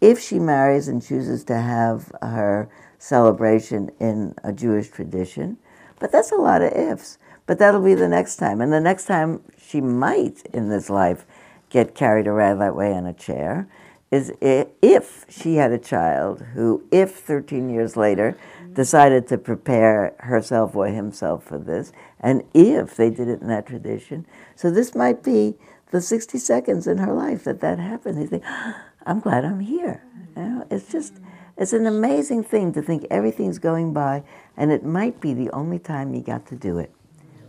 if 0.02 0.20
she 0.20 0.40
marries 0.40 0.88
and 0.88 1.02
chooses 1.02 1.44
to 1.46 1.58
have 1.58 2.12
her 2.22 2.70
celebration 2.98 3.92
in 4.00 4.36
a 4.44 4.52
Jewish 4.52 4.90
tradition. 4.90 5.58
But 6.00 6.12
that's 6.12 6.32
a 6.32 6.36
lot 6.36 6.62
of 6.62 6.74
ifs. 6.74 7.18
But 7.46 7.60
that'll 7.60 7.84
be 7.84 7.96
the 7.96 8.08
next 8.08 8.38
time. 8.38 8.62
And 8.62 8.72
the 8.72 8.80
next 8.80 9.06
time 9.06 9.42
she 9.58 9.82
might 9.82 10.46
in 10.54 10.70
this 10.70 10.90
life 10.90 11.26
get 11.70 11.96
carried 11.96 12.28
around 12.28 12.60
that 12.60 12.76
way 12.76 12.94
in 12.94 13.06
a 13.06 13.14
chair 13.14 13.68
is 14.12 14.32
if 14.42 15.26
she 15.30 15.56
had 15.56 15.72
a 15.72 15.78
child 15.78 16.42
who, 16.54 16.84
if 16.92 17.16
13 17.16 17.70
years 17.70 17.96
later, 17.96 18.36
mm-hmm. 18.62 18.74
decided 18.74 19.28
to 19.28 19.38
prepare 19.38 20.16
herself 20.20 20.76
or 20.76 20.88
himself 20.88 21.44
for 21.44 21.60
this, 21.60 21.92
and 22.20 22.44
if 22.54 22.96
they 22.96 23.10
did 23.10 23.28
it 23.28 23.42
in 23.42 23.48
that 23.48 23.68
tradition. 23.68 24.26
So 24.56 24.72
this 24.72 24.96
might 24.96 25.24
be 25.24 25.56
the 25.92 26.02
60 26.02 26.38
seconds 26.38 26.88
in 26.88 26.98
her 27.00 27.14
life 27.14 27.44
that 27.44 27.62
that 27.62 27.80
happened. 27.80 28.22
They 28.22 28.28
think, 28.28 28.44
I'm 29.06 29.20
glad 29.20 29.46
I'm 29.46 29.60
here. 29.60 30.04
You 30.36 30.44
know, 30.44 30.68
it's 30.70 30.92
just, 30.92 31.16
it's 31.58 31.74
an 31.74 31.86
amazing 31.86 32.44
thing 32.44 32.74
to 32.74 32.82
think 32.82 33.06
everything's 33.10 33.60
going 33.60 33.94
by, 33.94 34.24
and 34.56 34.72
it 34.72 34.84
might 34.84 35.20
be 35.20 35.34
the 35.34 35.50
only 35.52 35.80
time 35.80 36.14
you 36.14 36.22
got 36.22 36.46
to 36.48 36.56
do 36.56 36.78
it. 36.78 36.92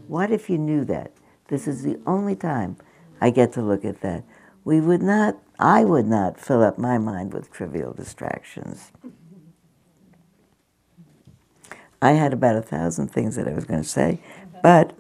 What 0.09 0.31
if 0.31 0.51
you 0.51 0.59
knew 0.59 0.85
that? 0.87 1.13
This 1.49 1.69
is 1.69 1.83
the 1.83 1.99
only 2.07 2.35
time 2.35 2.77
I 3.21 3.31
get 3.31 3.53
to 3.55 3.63
look 3.63 3.85
at 3.85 4.01
that. 4.01 4.25
We 4.65 4.81
would 4.81 5.03
not, 5.03 5.37
I 5.59 5.85
would 5.85 6.07
not 6.07 6.39
fill 6.41 6.63
up 6.63 6.79
my 6.79 6.99
mind 6.99 7.33
with 7.33 7.51
trivial 7.53 7.93
distractions. 7.93 8.93
I 12.03 12.13
had 12.13 12.33
about 12.33 12.57
a 12.57 12.63
thousand 12.63 13.09
things 13.09 13.37
that 13.37 13.47
I 13.47 13.53
was 13.53 13.65
going 13.65 13.83
to 13.83 13.89
say, 13.89 14.21
but 14.63 14.97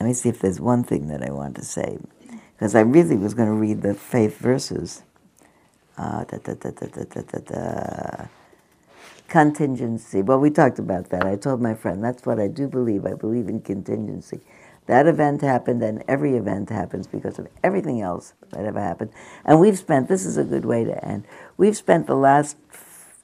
let 0.00 0.06
me 0.06 0.14
see 0.14 0.28
if 0.28 0.40
there's 0.40 0.60
one 0.60 0.82
thing 0.82 1.08
that 1.08 1.22
I 1.22 1.30
want 1.30 1.54
to 1.56 1.64
say. 1.64 1.98
Because 2.62 2.76
I 2.76 2.82
really 2.82 3.16
was 3.16 3.34
going 3.34 3.48
to 3.48 3.54
read 3.56 3.82
the 3.82 3.92
faith 3.92 4.38
verses. 4.38 5.02
Uh, 5.98 6.22
da, 6.22 6.38
da, 6.38 6.70
da, 6.70 8.26
contingency. 9.26 10.22
Well, 10.22 10.38
we 10.38 10.48
talked 10.48 10.78
about 10.78 11.10
that. 11.10 11.26
I 11.26 11.34
told 11.34 11.60
my 11.60 11.74
friend, 11.74 12.04
that's 12.04 12.24
what 12.24 12.38
I 12.38 12.46
do 12.46 12.68
believe. 12.68 13.04
I 13.04 13.14
believe 13.14 13.48
in 13.48 13.62
contingency. 13.62 14.42
That 14.86 15.08
event 15.08 15.40
happened, 15.40 15.82
and 15.82 16.04
every 16.06 16.36
event 16.36 16.70
happens 16.70 17.08
because 17.08 17.40
of 17.40 17.48
everything 17.64 18.00
else 18.00 18.34
that 18.50 18.64
ever 18.64 18.78
happened. 18.78 19.10
And 19.44 19.58
we've 19.58 19.76
spent, 19.76 20.06
this 20.06 20.24
is 20.24 20.36
a 20.36 20.44
good 20.44 20.64
way 20.64 20.84
to 20.84 21.04
end, 21.04 21.24
we've 21.56 21.76
spent 21.76 22.06
the 22.06 22.14
last, 22.14 22.56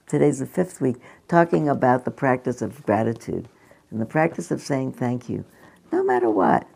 today's 0.09 0.41
the 0.41 0.47
fifth 0.47 0.81
week, 0.81 0.97
talking 1.29 1.69
about 1.69 2.05
the 2.05 2.11
practice 2.11 2.61
of 2.61 2.85
gratitude 2.85 3.49
and 3.93 4.01
the 4.01 4.05
practice 4.05 4.51
of 4.51 4.61
saying 4.61 4.95
thank 4.95 5.29
you, 5.29 5.45
no 5.93 6.03
matter 6.03 6.29
what, 6.29 6.67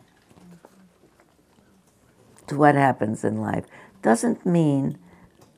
to 2.47 2.57
what 2.57 2.75
happens 2.75 3.23
in 3.23 3.41
life. 3.41 3.65
Doesn't 4.01 4.45
mean 4.45 4.97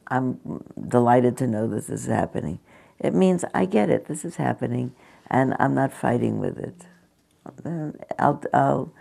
I'm 0.07 0.63
delighted 0.87 1.37
to 1.37 1.47
know 1.47 1.67
this 1.67 1.89
is 1.89 2.05
happening. 2.05 2.59
It 2.99 3.13
means 3.13 3.43
I 3.53 3.65
get 3.65 3.89
it, 3.89 4.05
this 4.05 4.23
is 4.23 4.37
happening, 4.37 4.93
and 5.29 5.55
I'm 5.59 5.73
not 5.73 5.91
fighting 5.91 6.39
with 6.39 6.57
it. 6.59 6.85
I'll, 8.19 8.41
I'll, 8.53 8.93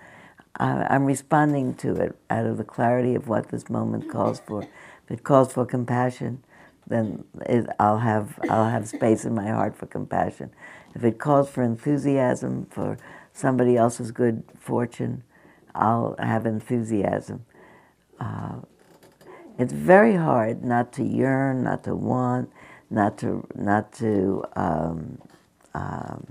I'm 0.56 1.04
responding 1.04 1.74
to 1.76 1.94
it 1.96 2.16
out 2.30 2.46
of 2.46 2.56
the 2.56 2.64
clarity 2.64 3.14
of 3.14 3.28
what 3.28 3.48
this 3.48 3.68
moment 3.68 4.10
calls 4.10 4.40
for. 4.40 4.62
If 4.62 5.10
it 5.10 5.24
calls 5.24 5.52
for 5.52 5.66
compassion, 5.66 6.42
then 6.86 7.24
it, 7.46 7.66
I'll 7.78 7.98
have 7.98 8.38
I'll 8.50 8.68
have 8.68 8.86
space 8.88 9.24
in 9.24 9.34
my 9.34 9.48
heart 9.48 9.76
for 9.76 9.86
compassion. 9.86 10.50
If 10.94 11.04
it 11.04 11.18
calls 11.18 11.48
for 11.50 11.62
enthusiasm 11.62 12.66
for 12.70 12.98
somebody 13.32 13.76
else's 13.76 14.10
good 14.10 14.44
fortune, 14.58 15.24
I'll 15.74 16.14
have 16.18 16.46
enthusiasm. 16.46 17.44
Uh, 18.20 18.60
it's 19.58 19.72
very 19.72 20.16
hard 20.16 20.64
not 20.64 20.92
to 20.94 21.04
yearn, 21.04 21.62
not 21.62 21.84
to 21.84 21.94
want, 21.94 22.50
not 22.90 23.18
to 23.18 23.46
not 23.54 23.92
to 23.94 24.44
um, 24.56 25.18
um, 25.74 26.26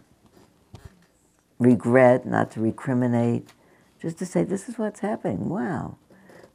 regret, 1.59 2.25
not 2.25 2.51
to 2.51 2.59
recriminate 2.59 3.49
just 4.03 4.19
to 4.19 4.25
say, 4.25 4.43
this 4.43 4.67
is 4.67 4.77
what's 4.77 4.99
happening. 4.99 5.47
Wow. 5.47 5.95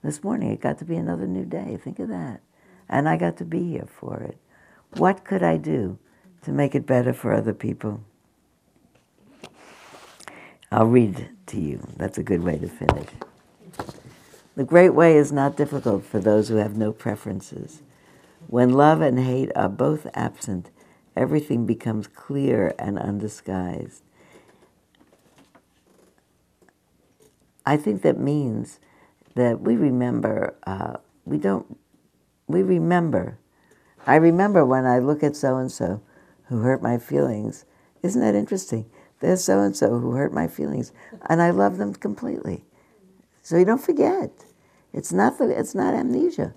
This 0.02 0.22
morning 0.22 0.50
it 0.50 0.60
got 0.60 0.78
to 0.80 0.84
be 0.84 0.96
another 0.96 1.26
new 1.26 1.46
day. 1.46 1.78
Think 1.82 1.98
of 1.98 2.08
that. 2.08 2.42
And 2.90 3.08
I 3.08 3.16
got 3.16 3.38
to 3.38 3.44
be 3.46 3.70
here 3.70 3.88
for 3.88 4.20
it. 4.20 4.36
What 4.98 5.24
could 5.24 5.42
I 5.42 5.56
do 5.56 5.98
to 6.42 6.52
make 6.52 6.74
it 6.74 6.84
better 6.84 7.14
for 7.14 7.32
other 7.32 7.54
people? 7.54 8.02
I'll 10.70 10.86
read 10.86 11.30
to 11.46 11.58
you. 11.58 11.86
That's 11.96 12.18
a 12.18 12.22
good 12.22 12.42
way 12.42 12.58
to 12.58 12.68
finish. 12.68 13.08
The 14.58 14.64
great 14.64 14.90
way 14.90 15.16
is 15.16 15.30
not 15.30 15.56
difficult 15.56 16.04
for 16.04 16.18
those 16.18 16.48
who 16.48 16.56
have 16.56 16.76
no 16.76 16.90
preferences. 16.90 17.80
When 18.48 18.72
love 18.72 19.00
and 19.00 19.20
hate 19.20 19.52
are 19.54 19.68
both 19.68 20.08
absent, 20.14 20.70
everything 21.14 21.64
becomes 21.64 22.08
clear 22.08 22.74
and 22.76 22.98
undisguised. 22.98 24.02
I 27.64 27.76
think 27.76 28.02
that 28.02 28.18
means 28.18 28.80
that 29.36 29.60
we 29.60 29.76
remember, 29.76 30.56
uh, 30.66 30.96
we 31.24 31.38
don't, 31.38 31.78
we 32.48 32.62
remember. 32.62 33.38
I 34.08 34.16
remember 34.16 34.64
when 34.64 34.86
I 34.86 34.98
look 34.98 35.22
at 35.22 35.36
so 35.36 35.58
and 35.58 35.70
so 35.70 36.00
who 36.46 36.62
hurt 36.62 36.82
my 36.82 36.98
feelings. 36.98 37.64
Isn't 38.02 38.22
that 38.22 38.34
interesting? 38.34 38.86
There's 39.20 39.44
so 39.44 39.60
and 39.60 39.76
so 39.76 40.00
who 40.00 40.14
hurt 40.14 40.32
my 40.32 40.48
feelings, 40.48 40.90
and 41.26 41.40
I 41.40 41.50
love 41.50 41.76
them 41.76 41.94
completely. 41.94 42.64
So 43.40 43.56
you 43.56 43.64
don't 43.64 43.80
forget. 43.80 44.46
It's 44.98 45.12
not 45.12 45.38
the, 45.38 45.48
it's 45.48 45.76
not 45.76 45.94
amnesia. 45.94 46.52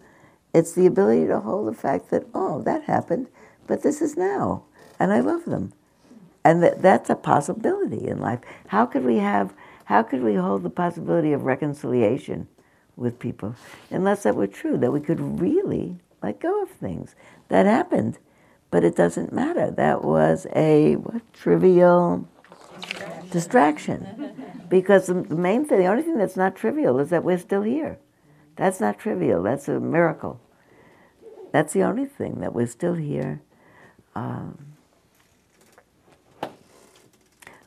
It's 0.52 0.74
the 0.74 0.88
ability 0.88 1.28
to 1.28 1.42
hold 1.42 1.68
the 1.68 1.78
fact 1.78 2.10
that 2.10 2.26
oh 2.34 2.64
that 2.64 2.86
happened, 2.86 3.28
but 3.68 3.84
this 3.84 4.02
is 4.02 4.18
now, 4.18 4.64
and 5.00 5.14
I 5.14 5.20
love 5.20 5.46
them, 5.46 5.74
and 6.44 6.64
that, 6.64 6.82
that's 6.82 7.12
a 7.12 7.16
possibility 7.16 8.08
in 8.08 8.20
life. 8.20 8.40
How 8.70 8.88
could 8.88 9.06
we 9.06 9.18
have 9.18 9.54
how 9.86 10.02
could 10.02 10.24
we 10.24 10.34
hold 10.34 10.64
the 10.64 10.72
possibility 10.72 11.34
of 11.34 11.44
reconciliation 11.44 12.48
with 12.96 13.20
people 13.20 13.54
unless 13.92 14.24
that 14.24 14.36
were 14.36 14.48
true, 14.48 14.76
that 14.80 14.92
we 14.92 15.02
could 15.02 15.40
really 15.40 16.00
let 16.24 16.40
go 16.40 16.64
of 16.64 16.72
things? 16.72 17.14
That 17.50 17.68
happened, 17.68 18.18
but 18.72 18.84
it 18.84 18.96
doesn't 18.96 19.32
matter. 19.32 19.70
That 19.70 20.04
was 20.04 20.48
a 20.56 20.96
what, 20.96 21.22
trivial 21.32 22.28
distraction. 23.30 24.34
because 24.68 25.06
the 25.06 25.14
main 25.14 25.64
thing, 25.66 25.78
the 25.78 25.86
only 25.86 26.02
thing 26.02 26.18
that's 26.18 26.36
not 26.36 26.56
trivial 26.56 26.98
is 26.98 27.12
that 27.12 27.24
we're 27.24 27.38
still 27.38 27.62
here. 27.62 28.00
That's 28.62 28.80
not 28.80 29.00
trivial, 29.00 29.42
that's 29.42 29.68
a 29.68 29.80
miracle. 29.80 30.40
That's 31.52 31.74
the 31.74 31.82
only 31.82 32.06
thing, 32.06 32.42
that 32.42 32.54
we're 32.54 32.68
still 32.68 32.94
here. 32.94 33.42
Um, 34.14 34.74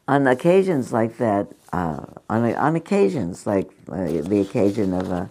on 0.07 0.25
occasions 0.29 0.93
like 0.93 1.19
that, 1.19 1.49
uh, 1.73 2.05
on, 2.31 2.55
on 2.55 2.77
occasions 2.77 3.45
like 3.45 3.73
uh, 3.91 4.05
the 4.05 4.39
occasion 4.41 4.95
of 4.95 5.11
a 5.11 5.29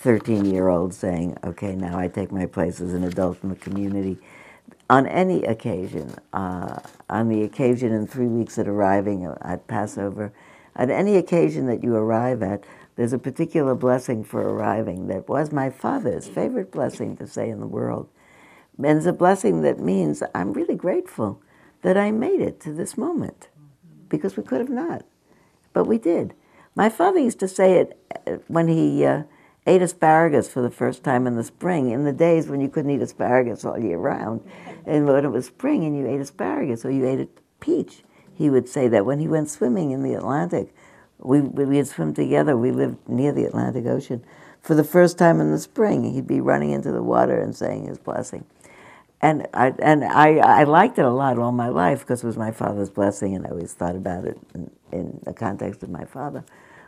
13 0.00 0.44
year 0.44 0.66
old 0.66 0.92
saying, 0.92 1.38
okay, 1.44 1.76
now 1.76 1.96
I 1.96 2.08
take 2.08 2.32
my 2.32 2.46
place 2.46 2.80
as 2.80 2.92
an 2.92 3.04
adult 3.04 3.38
in 3.44 3.50
the 3.50 3.54
community. 3.54 4.18
On 4.90 5.06
any 5.06 5.44
occasion, 5.44 6.16
uh, 6.32 6.80
on 7.08 7.28
the 7.28 7.44
occasion 7.44 7.92
in 7.92 8.08
three 8.08 8.26
weeks 8.26 8.58
at 8.58 8.66
arriving 8.66 9.24
at 9.42 9.68
Passover, 9.68 10.32
at 10.74 10.90
any 10.90 11.16
occasion 11.16 11.66
that 11.66 11.84
you 11.84 11.94
arrive 11.94 12.42
at, 12.42 12.64
there's 12.96 13.12
a 13.12 13.18
particular 13.18 13.74
blessing 13.74 14.24
for 14.24 14.40
arriving 14.40 15.06
that 15.08 15.28
was 15.28 15.52
my 15.52 15.70
father's 15.70 16.26
favorite 16.26 16.72
blessing 16.72 17.16
to 17.18 17.26
say 17.26 17.48
in 17.50 17.60
the 17.60 17.66
world. 17.66 18.08
And 18.78 18.98
it's 18.98 19.06
a 19.06 19.12
blessing 19.12 19.62
that 19.62 19.78
means 19.78 20.22
I'm 20.34 20.52
really 20.52 20.74
grateful 20.74 21.42
that 21.82 21.96
I 21.96 22.10
made 22.10 22.40
it 22.40 22.58
to 22.60 22.72
this 22.72 22.96
moment 22.96 23.48
because 24.08 24.36
we 24.36 24.42
could 24.42 24.60
have 24.60 24.70
not, 24.70 25.04
but 25.72 25.84
we 25.84 25.98
did. 25.98 26.34
My 26.74 26.88
father 26.88 27.18
used 27.18 27.40
to 27.40 27.48
say 27.48 27.74
it 27.74 27.98
uh, 28.26 28.32
when 28.48 28.68
he 28.68 29.04
uh, 29.04 29.24
ate 29.66 29.82
asparagus 29.82 30.48
for 30.48 30.62
the 30.62 30.70
first 30.70 31.02
time 31.02 31.26
in 31.26 31.36
the 31.36 31.44
spring, 31.44 31.90
in 31.90 32.04
the 32.04 32.12
days 32.12 32.48
when 32.48 32.60
you 32.60 32.68
couldn't 32.68 32.90
eat 32.90 33.02
asparagus 33.02 33.64
all 33.64 33.78
year 33.78 33.98
round. 33.98 34.40
And 34.86 35.06
when 35.06 35.24
it 35.24 35.30
was 35.30 35.46
spring 35.46 35.84
and 35.84 35.96
you 35.96 36.06
ate 36.06 36.20
asparagus 36.20 36.84
or 36.84 36.90
you 36.90 37.06
ate 37.06 37.20
a 37.20 37.28
peach, 37.60 38.04
he 38.34 38.50
would 38.50 38.68
say 38.68 38.88
that 38.88 39.06
when 39.06 39.18
he 39.18 39.28
went 39.28 39.50
swimming 39.50 39.90
in 39.90 40.02
the 40.02 40.14
Atlantic. 40.14 40.74
We, 41.18 41.40
we 41.40 41.64
would 41.64 41.86
swim 41.88 42.14
together. 42.14 42.56
We 42.56 42.72
lived 42.72 43.08
near 43.08 43.32
the 43.32 43.44
Atlantic 43.44 43.86
Ocean. 43.86 44.24
For 44.60 44.74
the 44.74 44.84
first 44.84 45.18
time 45.18 45.40
in 45.40 45.50
the 45.52 45.58
spring, 45.58 46.12
he'd 46.12 46.26
be 46.26 46.40
running 46.40 46.70
into 46.70 46.92
the 46.92 47.02
water 47.02 47.40
and 47.40 47.54
saying 47.54 47.86
his 47.86 47.98
blessing. 47.98 48.44
And 49.22 49.46
I, 49.54 49.72
and 49.78 50.04
I, 50.04 50.36
I 50.36 50.64
liked 50.64 50.98
it 50.98 51.04
a 51.04 51.10
lot 51.10 51.38
all 51.38 51.52
my 51.52 51.68
life 51.68 52.00
because 52.00 52.22
it 52.22 52.26
was 52.26 52.36
my 52.36 52.50
father's 52.50 52.90
blessing, 52.90 53.34
and 53.34 53.46
I 53.46 53.50
always 53.50 53.72
thought 53.72 53.96
about 53.96 54.24
it 54.26 54.38
in, 54.54 54.70
in 54.92 55.20
the 55.24 55.32
context 55.32 55.82
of 55.82 55.90
my 55.90 56.04
father, 56.04 56.44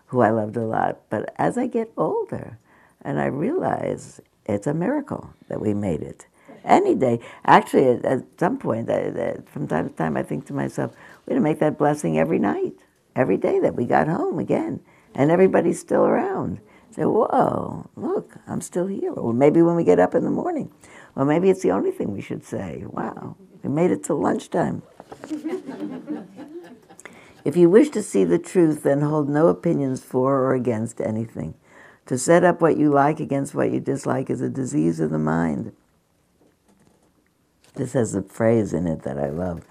who 0.07 0.21
I 0.21 0.31
loved 0.31 0.57
a 0.57 0.67
lot. 0.67 1.01
But 1.11 1.35
as 1.37 1.57
I 1.57 1.67
get 1.67 1.91
older, 1.97 2.59
and 3.03 3.21
I 3.21 3.27
realize 3.27 4.21
it's 4.47 4.67
a 4.67 4.75
miracle 4.75 5.33
that 5.49 5.61
we 5.61 5.75
made 5.75 6.03
it. 6.03 6.27
Any 6.65 6.95
day, 6.95 7.21
actually, 7.47 7.89
at, 7.89 8.05
at 8.05 8.25
some 8.39 8.59
point, 8.59 8.91
I, 8.91 9.09
I, 9.09 9.37
from 9.51 9.67
time 9.69 9.89
to 9.89 9.95
time, 9.95 10.17
I 10.17 10.23
think 10.23 10.47
to 10.47 10.53
myself, 10.53 10.93
we're 11.25 11.33
going 11.33 11.43
to 11.43 11.49
make 11.49 11.61
that 11.61 11.79
blessing 11.79 12.19
every 12.19 12.39
night, 12.39 12.75
every 13.19 13.37
day 13.37 13.59
that 13.59 13.75
we 13.75 13.85
got 13.85 14.07
home 14.07 14.39
again, 14.39 14.81
and 15.15 15.31
everybody's 15.31 15.81
still 15.81 16.05
around. 16.07 16.61
Say, 16.93 17.03
whoa, 17.03 17.91
look, 17.97 18.37
I'm 18.47 18.61
still 18.61 18.87
here. 18.87 19.13
Or 19.13 19.35
maybe 19.35 19.61
when 19.61 19.75
we 19.75 19.83
get 19.83 19.99
up 19.99 20.15
in 20.15 20.23
the 20.23 20.31
morning. 20.31 20.71
Or 21.17 21.25
maybe 21.25 21.51
it's 21.51 21.63
the 21.63 21.73
only 21.73 21.91
thing 21.91 22.13
we 22.13 22.21
should 22.21 22.45
say. 22.45 22.85
Wow, 22.87 23.37
we 23.63 23.71
made 23.71 23.91
it 23.91 24.05
till 24.05 24.21
lunchtime. 24.21 24.83
if 27.45 27.57
you 27.57 27.69
wish 27.69 27.91
to 27.91 28.03
see 28.05 28.23
the 28.23 28.39
truth, 28.39 28.85
then 28.85 29.01
hold 29.01 29.29
no 29.29 29.49
opinions 29.49 30.01
for 30.03 30.37
or 30.37 30.55
against 30.55 31.01
anything. 31.01 31.55
To 32.07 32.17
set 32.17 32.45
up 32.45 32.61
what 32.61 32.79
you 32.79 32.91
like 32.91 33.19
against 33.19 33.55
what 33.55 33.73
you 33.73 33.81
dislike 33.81 34.31
is 34.31 34.41
a 34.41 34.49
disease 34.49 35.01
of 35.01 35.11
the 35.11 35.19
mind. 35.19 35.73
This 37.75 37.95
has 37.95 38.15
a 38.15 38.23
phrase 38.23 38.73
in 38.73 38.87
it 38.87 39.03
that 39.03 39.19
I 39.19 39.29
love. 39.29 39.65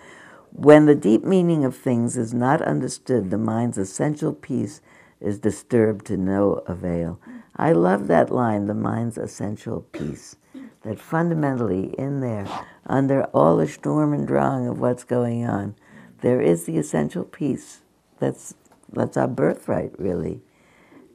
When 0.57 0.87
the 0.87 0.95
deep 0.95 1.23
meaning 1.23 1.63
of 1.63 1.77
things 1.77 2.17
is 2.17 2.33
not 2.33 2.63
understood, 2.63 3.29
the 3.29 3.37
mind's 3.37 3.77
essential 3.77 4.33
peace 4.33 4.81
is 5.21 5.37
disturbed 5.37 6.07
to 6.07 6.17
no 6.17 6.63
avail. 6.65 7.19
I 7.55 7.73
love 7.73 8.07
that 8.07 8.31
line, 8.31 8.65
the 8.65 8.73
mind's 8.73 9.19
essential 9.19 9.81
peace. 9.91 10.35
That 10.81 10.99
fundamentally, 10.99 11.93
in 11.99 12.21
there, 12.21 12.47
under 12.87 13.25
all 13.25 13.57
the 13.57 13.67
storm 13.67 14.13
and 14.13 14.27
drang 14.27 14.67
of 14.67 14.79
what's 14.79 15.03
going 15.03 15.45
on, 15.45 15.75
there 16.21 16.41
is 16.41 16.63
the 16.63 16.79
essential 16.79 17.23
peace. 17.23 17.81
That's 18.17 18.55
that's 18.91 19.15
our 19.15 19.27
birthright, 19.27 19.91
really. 19.99 20.41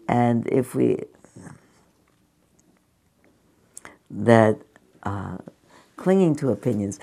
And 0.07 0.47
if 0.47 0.76
we 0.76 1.01
that 4.09 4.61
uh, 5.03 5.38
clinging 5.97 6.36
to 6.36 6.51
opinions 6.51 7.01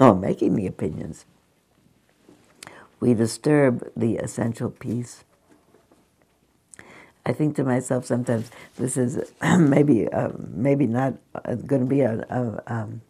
or 0.00 0.14
making 0.18 0.54
the 0.54 0.66
opinions, 0.66 1.26
we 3.02 3.14
disturb 3.14 3.90
the 3.96 4.14
essential 4.14 4.70
peace. 4.70 5.24
I 7.26 7.32
think 7.32 7.56
to 7.56 7.64
myself 7.64 8.06
sometimes, 8.06 8.48
this 8.76 8.96
is 8.96 9.32
maybe 9.58 10.06
uh, 10.06 10.30
maybe 10.38 10.86
not 10.86 11.14
uh, 11.34 11.56
going 11.56 11.82
to 11.82 11.88
be 11.88 12.02
a, 12.02 12.24
a 12.30 12.62
um, 12.72 13.02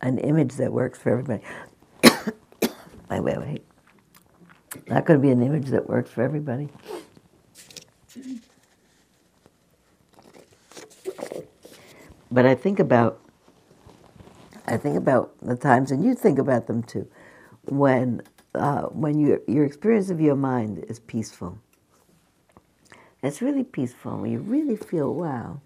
an 0.00 0.18
image 0.18 0.54
that 0.54 0.72
works 0.72 1.00
for 1.00 1.10
everybody. 1.10 1.42
wait, 3.10 3.24
wait, 3.24 3.38
wait. 3.38 3.64
Not 4.86 5.04
going 5.04 5.18
to 5.18 5.22
be 5.22 5.32
an 5.32 5.42
image 5.42 5.70
that 5.70 5.88
works 5.88 6.10
for 6.10 6.22
everybody. 6.22 6.68
But 12.30 12.46
I 12.46 12.54
think 12.54 12.78
about 12.78 13.20
I 14.64 14.76
think 14.76 14.96
about 14.96 15.34
the 15.42 15.56
times, 15.56 15.90
and 15.90 16.04
you 16.04 16.14
think 16.14 16.38
about 16.38 16.68
them 16.68 16.84
too, 16.84 17.08
when 17.64 18.22
uh, 18.54 18.82
when 18.84 19.18
your 19.18 19.40
your 19.46 19.64
experience 19.64 20.10
of 20.10 20.20
your 20.20 20.36
mind 20.36 20.84
is 20.88 21.00
peaceful. 21.00 21.58
It's 23.22 23.40
really 23.40 23.64
peaceful. 23.64 24.18
When 24.18 24.30
you 24.30 24.38
really 24.40 24.76
feel, 24.76 25.14
wow, 25.14 25.60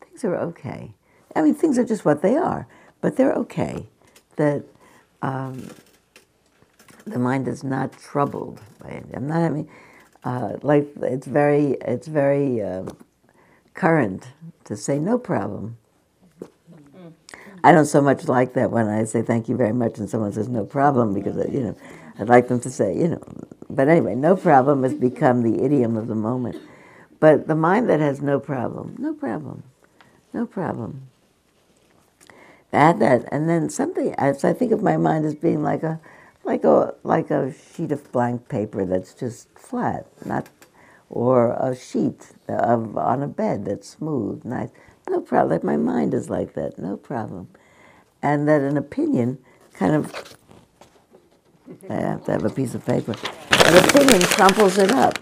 things 0.00 0.24
are 0.24 0.36
okay. 0.36 0.94
I 1.34 1.42
mean, 1.42 1.54
things 1.54 1.78
are 1.78 1.84
just 1.84 2.04
what 2.04 2.22
they 2.22 2.36
are, 2.36 2.66
but 3.00 3.16
they're 3.16 3.34
okay. 3.34 3.86
That 4.36 4.64
um, 5.20 5.68
the 7.04 7.18
mind 7.18 7.48
is 7.48 7.64
not 7.64 7.92
troubled 7.98 8.60
by 8.80 8.90
it. 8.90 9.06
I'm 9.14 9.26
not 9.26 9.40
having 9.40 9.68
uh, 10.24 10.56
like 10.62 10.88
it's 11.02 11.26
very 11.26 11.76
it's 11.82 12.06
very 12.06 12.62
uh, 12.62 12.84
current 13.74 14.28
to 14.64 14.76
say 14.76 14.98
no 14.98 15.18
problem. 15.18 15.76
I 17.64 17.72
don't 17.72 17.86
so 17.86 18.00
much 18.00 18.26
like 18.28 18.54
that 18.54 18.70
when 18.70 18.88
I 18.88 19.04
say 19.04 19.22
thank 19.22 19.48
you 19.48 19.56
very 19.56 19.72
much 19.72 19.98
and 19.98 20.10
someone 20.10 20.32
says 20.32 20.48
no 20.48 20.64
problem 20.64 21.14
because 21.14 21.36
you 21.52 21.60
know 21.60 21.76
I'd 22.22 22.28
like 22.28 22.48
them 22.48 22.60
to 22.60 22.70
say 22.70 22.96
you 22.96 23.08
know. 23.08 23.22
But 23.68 23.88
anyway, 23.88 24.14
no 24.14 24.36
problem 24.36 24.84
has 24.84 24.94
become 24.94 25.42
the 25.42 25.64
idiom 25.64 25.96
of 25.96 26.06
the 26.06 26.14
moment. 26.14 26.56
But 27.20 27.48
the 27.48 27.56
mind 27.56 27.88
that 27.90 28.00
has 28.00 28.22
no 28.22 28.40
problem, 28.40 28.96
no 28.98 29.14
problem, 29.14 29.64
no 30.32 30.46
problem. 30.46 31.08
Add 32.72 33.00
that, 33.00 33.28
and 33.32 33.48
then 33.48 33.68
something. 33.70 34.14
As 34.14 34.44
I 34.44 34.52
think 34.54 34.72
of 34.72 34.82
my 34.82 34.96
mind 34.96 35.24
as 35.26 35.34
being 35.34 35.62
like 35.62 35.82
a, 35.82 36.00
like 36.44 36.64
a 36.64 36.94
like 37.02 37.30
a 37.30 37.52
sheet 37.52 37.92
of 37.92 38.10
blank 38.12 38.48
paper 38.48 38.84
that's 38.86 39.14
just 39.14 39.48
flat, 39.58 40.06
not, 40.24 40.48
or 41.10 41.52
a 41.52 41.76
sheet 41.76 42.32
of 42.48 42.96
on 42.96 43.22
a 43.22 43.28
bed 43.28 43.66
that's 43.66 43.88
smooth, 43.88 44.44
nice. 44.44 44.70
No 45.08 45.20
problem. 45.20 45.50
Like 45.50 45.64
my 45.64 45.76
mind 45.76 46.14
is 46.14 46.30
like 46.30 46.54
that. 46.54 46.78
No 46.78 46.96
problem. 46.96 47.48
And 48.22 48.48
that 48.48 48.62
an 48.62 48.76
opinion 48.78 49.38
kind 49.74 49.94
of. 49.94 50.36
I 51.88 51.94
have 51.94 52.24
to 52.24 52.32
have 52.32 52.44
a 52.44 52.50
piece 52.50 52.74
of 52.74 52.84
paper. 52.84 53.14
An 53.50 53.84
opinion 53.84 54.22
crumples 54.22 54.78
it 54.78 54.90
up. 54.90 55.18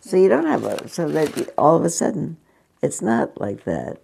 So 0.00 0.16
you 0.16 0.28
don't 0.28 0.46
have 0.46 0.64
a. 0.64 0.88
So 0.88 1.08
that 1.08 1.52
all 1.58 1.76
of 1.76 1.84
a 1.84 1.90
sudden, 1.90 2.36
it's 2.82 3.02
not 3.02 3.40
like 3.40 3.64
that. 3.64 4.00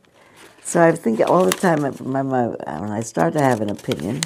So 0.63 0.83
I 0.83 0.93
think 0.93 1.21
all 1.21 1.45
the 1.45 1.53
time 1.53 1.83
my, 1.83 2.23
my, 2.23 2.47
when 2.47 2.91
I 2.91 3.01
start 3.01 3.35
to 3.35 3.41
have 3.41 3.61
an 3.61 3.71
opinion, 3.71 4.23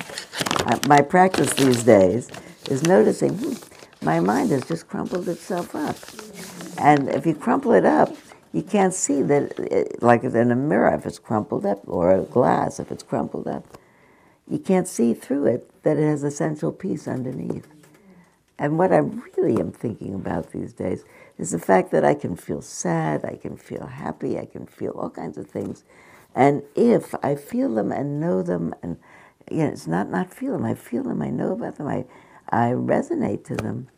my 0.86 1.00
practice 1.00 1.52
these 1.54 1.82
days 1.82 2.30
is 2.70 2.84
noticing 2.84 3.36
hmm, 3.36 3.54
my 4.02 4.20
mind 4.20 4.50
has 4.50 4.64
just 4.64 4.88
crumpled 4.88 5.28
itself 5.28 5.74
up. 5.74 5.96
And 6.78 7.08
if 7.08 7.26
you 7.26 7.34
crumple 7.34 7.72
it 7.72 7.84
up, 7.84 8.16
you 8.52 8.62
can't 8.62 8.94
see 8.94 9.22
that, 9.22 9.58
it, 9.58 10.02
like 10.02 10.24
in 10.24 10.50
a 10.50 10.56
mirror, 10.56 10.94
if 10.94 11.06
it's 11.06 11.18
crumpled 11.18 11.66
up, 11.66 11.80
or 11.86 12.12
a 12.12 12.22
glass, 12.22 12.80
if 12.80 12.90
it's 12.90 13.02
crumpled 13.02 13.46
up, 13.46 13.77
you 14.50 14.58
can't 14.58 14.88
see 14.88 15.14
through 15.14 15.46
it 15.46 15.82
that 15.82 15.98
it 15.98 16.06
has 16.06 16.22
essential 16.22 16.72
peace 16.72 17.06
underneath. 17.06 17.68
And 18.58 18.78
what 18.78 18.92
I 18.92 18.98
really 18.98 19.60
am 19.60 19.70
thinking 19.70 20.14
about 20.14 20.52
these 20.52 20.72
days 20.72 21.04
is 21.36 21.52
the 21.52 21.58
fact 21.58 21.92
that 21.92 22.04
I 22.04 22.14
can 22.14 22.34
feel 22.34 22.60
sad, 22.60 23.24
I 23.24 23.36
can 23.36 23.56
feel 23.56 23.86
happy, 23.86 24.38
I 24.38 24.46
can 24.46 24.66
feel 24.66 24.92
all 24.92 25.10
kinds 25.10 25.38
of 25.38 25.48
things. 25.48 25.84
And 26.34 26.62
if 26.74 27.14
I 27.22 27.36
feel 27.36 27.74
them 27.74 27.92
and 27.92 28.20
know 28.20 28.42
them, 28.42 28.74
and 28.82 28.98
you 29.50 29.58
know, 29.58 29.68
it's 29.68 29.86
not 29.86 30.10
not 30.10 30.34
feel 30.34 30.52
them, 30.52 30.64
I 30.64 30.74
feel 30.74 31.04
them, 31.04 31.22
I 31.22 31.30
know 31.30 31.52
about 31.52 31.76
them, 31.76 31.86
I, 31.86 32.04
I 32.50 32.70
resonate 32.72 33.44
to 33.44 33.56
them 33.56 33.88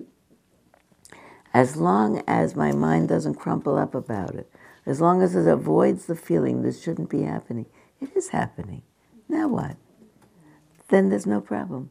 as 1.53 1.77
long 1.77 2.23
as 2.27 2.55
my 2.55 2.73
mind 2.73 3.09
doesn't 3.09 3.35
crumple 3.35 3.77
up 3.77 3.95
about 3.95 4.35
it, 4.35 4.51
as 4.87 5.01
long 5.01 5.23
as 5.23 5.35
it 5.35 5.49
avoids 5.49 6.07
the 6.07 6.15
feeling 6.15 6.63
this 6.63 6.83
shouldn't 6.83 7.11
be 7.11 7.23
happening, 7.23 7.67
it 8.01 8.15
is 8.15 8.29
happening. 8.29 8.83
Now 9.29 9.49
what? 9.49 9.77
Then 10.91 11.09
there's 11.09 11.27
no 11.27 11.41
problem. 11.41 11.91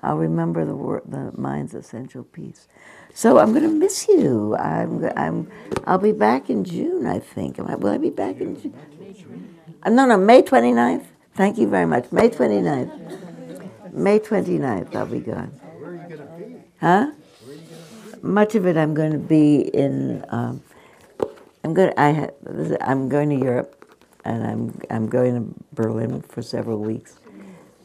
I'll 0.00 0.16
remember 0.16 0.64
the 0.64 0.76
word, 0.76 1.02
the 1.06 1.32
mind's 1.36 1.74
essential 1.74 2.24
peace. 2.24 2.68
So 3.14 3.38
I'm 3.38 3.50
going 3.52 3.64
to 3.64 3.68
miss 3.68 4.06
you. 4.08 4.56
I'm, 4.56 5.04
I'm, 5.16 5.50
I'll 5.86 5.98
be 5.98 6.12
back 6.12 6.50
in 6.50 6.64
June, 6.64 7.06
I 7.06 7.18
think. 7.18 7.58
I, 7.58 7.74
will 7.74 7.90
I 7.90 7.98
be 7.98 8.10
back 8.10 8.40
in 8.40 8.60
June? 8.60 8.74
No, 9.86 10.06
no, 10.06 10.16
May 10.16 10.42
29th. 10.42 11.04
Thank 11.34 11.58
you 11.58 11.68
very 11.68 11.86
much. 11.86 12.10
May 12.12 12.28
29th. 12.28 13.92
May 13.92 14.18
29th, 14.18 14.94
I'll 14.94 15.06
be 15.06 15.20
gone. 15.20 15.52
Huh? 16.80 17.10
much 18.22 18.54
of 18.54 18.66
it 18.66 18.76
I'm 18.76 18.94
going 18.94 19.12
to 19.12 19.18
be 19.18 19.60
in 19.60 20.24
um, 20.28 20.62
I'm 21.64 21.74
going. 21.74 21.92
I 21.96 22.12
ha, 22.12 22.26
I'm 22.80 23.08
going 23.08 23.30
to 23.30 23.36
Europe, 23.36 23.96
and 24.24 24.46
I'm 24.46 24.80
I'm 24.90 25.08
going 25.08 25.34
to 25.34 25.54
Berlin 25.72 26.22
for 26.22 26.42
several 26.42 26.78
weeks, 26.78 27.18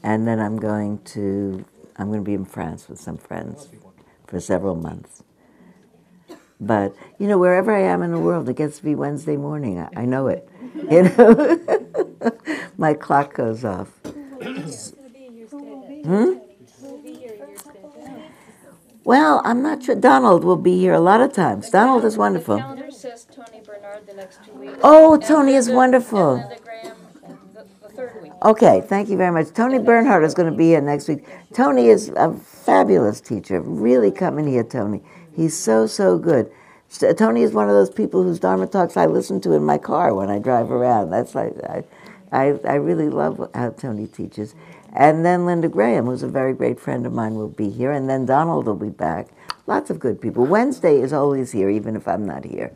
and 0.04 0.28
then 0.28 0.40
I'm 0.40 0.58
going 0.58 1.00
to 1.06 1.66
I'm 1.96 2.08
going 2.08 2.20
to 2.20 2.26
be 2.26 2.34
in 2.34 2.46
France 2.46 2.90
with 2.90 3.00
some 3.00 3.18
friends 3.18 3.70
for 4.28 4.40
several 4.40 4.76
months. 4.76 5.24
But 6.60 6.96
you 7.18 7.28
know, 7.28 7.38
wherever 7.38 7.76
I 7.76 7.82
am 7.82 8.04
in 8.04 8.12
the 8.12 8.20
world, 8.20 8.48
it 8.50 8.56
gets 8.56 8.78
to 8.78 8.84
be 8.84 8.96
Wednesday 8.96 9.38
morning. 9.38 9.80
I, 9.80 9.90
I 10.02 10.06
know 10.06 10.28
it. 10.28 10.48
You 10.76 11.04
know, 11.04 11.82
my 12.78 12.94
clock 12.94 13.34
goes 13.34 13.66
off. 13.66 13.90
Hmm? 16.04 16.34
Well, 19.06 19.42
I'm 19.44 19.62
not 19.62 19.84
sure. 19.84 19.96
Donald 19.96 20.46
will 20.46 20.56
be 20.56 20.78
here 20.78 20.94
a 20.94 21.00
lot 21.00 21.20
of 21.20 21.34
times. 21.34 21.70
Donald 21.70 22.06
is 22.06 22.18
wonderful. 22.18 22.58
The 22.58 23.26
Tony 23.30 23.62
Bernard 23.66 24.08
the 24.08 24.14
next 24.14 24.40
two 24.46 24.54
weeks. 24.54 24.80
Oh, 24.82 25.18
Tony 25.18 25.56
is 25.56 25.70
wonderful. 25.70 26.50
Week. 28.22 28.32
Okay, 28.44 28.82
thank 28.82 29.10
you 29.10 29.18
very 29.18 29.32
much. 29.32 29.54
Tony 29.54 29.80
Bernhardt 29.80 30.24
is 30.24 30.34
going 30.34 30.52
to 30.52 30.58
be 30.58 30.68
here 30.68 30.82
next 30.82 31.08
week. 31.08 31.26
Tony 31.54 31.88
is 31.88 32.10
a 32.16 32.34
fabulous 32.34 33.22
teacher. 33.22 33.62
Really 33.62 34.12
come 34.12 34.40
in 34.40 34.48
here, 34.48 34.64
Tony. 34.64 35.02
He's 35.36 35.58
so, 35.58 35.88
so 35.88 36.18
good. 36.18 36.52
Tony 37.18 37.42
is 37.42 37.54
one 37.54 37.70
of 37.70 37.74
those 37.74 37.90
people 37.90 38.24
whose 38.24 38.40
Dharma 38.40 38.68
talks 38.68 38.98
I 38.98 39.08
listen 39.08 39.42
to 39.42 39.54
in 39.54 39.64
my 39.64 39.78
car 39.78 40.14
when 40.14 40.30
I 40.30 40.40
drive 40.40 40.72
around. 40.72 41.10
That's 41.10 41.34
like, 41.34 41.56
I, 41.64 41.84
I, 42.32 42.60
I 42.66 42.76
really 42.76 43.10
love 43.10 43.50
how 43.54 43.72
Tony 43.72 44.08
teaches. 44.08 44.54
And 44.96 45.26
then 45.26 45.46
Linda 45.46 45.70
Graham, 45.70 46.06
who's 46.06 46.22
a 46.22 46.28
very 46.28 46.54
great 46.54 46.80
friend 46.80 47.06
of 47.08 47.14
mine, 47.14 47.34
will 47.34 47.50
be 47.50 47.70
here. 47.70 47.92
And 47.92 48.08
then 48.08 48.26
Donald 48.28 48.68
will 48.68 48.76
be 48.76 48.90
back. 48.90 49.28
Lots 49.66 49.90
of 49.90 50.00
good 50.00 50.22
people. 50.22 50.46
Wednesday 50.46 51.00
is 51.00 51.14
always 51.14 51.52
here, 51.52 51.70
even 51.70 51.96
if 51.96 52.08
I'm 52.08 52.26
not 52.26 52.46
here. 52.46 52.72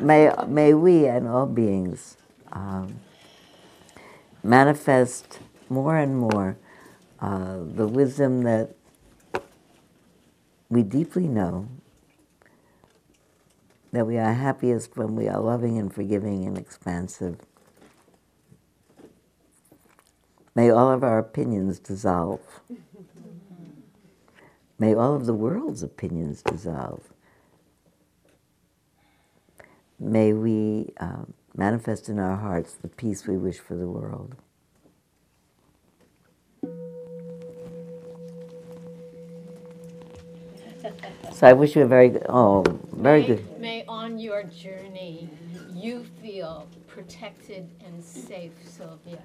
may, 0.00 0.32
may 0.46 0.72
we 0.72 1.06
and 1.06 1.28
all 1.28 1.46
beings 1.46 2.16
um, 2.52 3.00
manifest 4.44 5.40
more 5.68 5.96
and 5.96 6.16
more 6.16 6.56
uh, 7.18 7.56
the 7.58 7.88
wisdom 7.88 8.42
that 8.42 8.74
we 10.68 10.82
deeply 10.82 11.26
know 11.26 11.68
that 13.92 14.06
we 14.06 14.18
are 14.18 14.34
happiest 14.34 14.96
when 14.96 15.14
we 15.14 15.28
are 15.28 15.40
loving 15.40 15.78
and 15.78 15.92
forgiving 15.94 16.44
and 16.44 16.58
expansive. 16.58 17.38
May 20.54 20.70
all 20.70 20.90
of 20.92 21.02
our 21.02 21.18
opinions 21.18 21.78
dissolve. 21.78 22.60
May 24.78 24.94
all 24.94 25.14
of 25.14 25.26
the 25.26 25.34
world's 25.34 25.82
opinions 25.82 26.42
dissolve. 26.42 27.12
May 29.98 30.32
we 30.32 30.92
um, 30.98 31.32
manifest 31.56 32.08
in 32.08 32.18
our 32.18 32.36
hearts 32.36 32.74
the 32.74 32.88
peace 32.88 33.26
we 33.26 33.36
wish 33.36 33.58
for 33.58 33.76
the 33.76 33.86
world. 33.86 34.34
So 41.32 41.46
I 41.48 41.52
wish 41.52 41.74
you 41.74 41.82
a 41.82 41.86
very 41.86 42.10
good, 42.10 42.26
oh, 42.28 42.62
very 42.92 43.22
may, 43.22 43.26
good. 43.26 43.60
May 43.60 43.84
on 43.86 44.18
your 44.18 44.44
journey 44.44 45.28
you 45.72 46.04
feel 46.22 46.68
protected 46.86 47.68
and 47.84 48.02
safe, 48.02 48.52
Sylvia. 48.64 49.18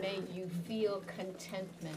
May 0.00 0.20
you 0.32 0.50
feel 0.66 1.02
contentment 1.06 1.96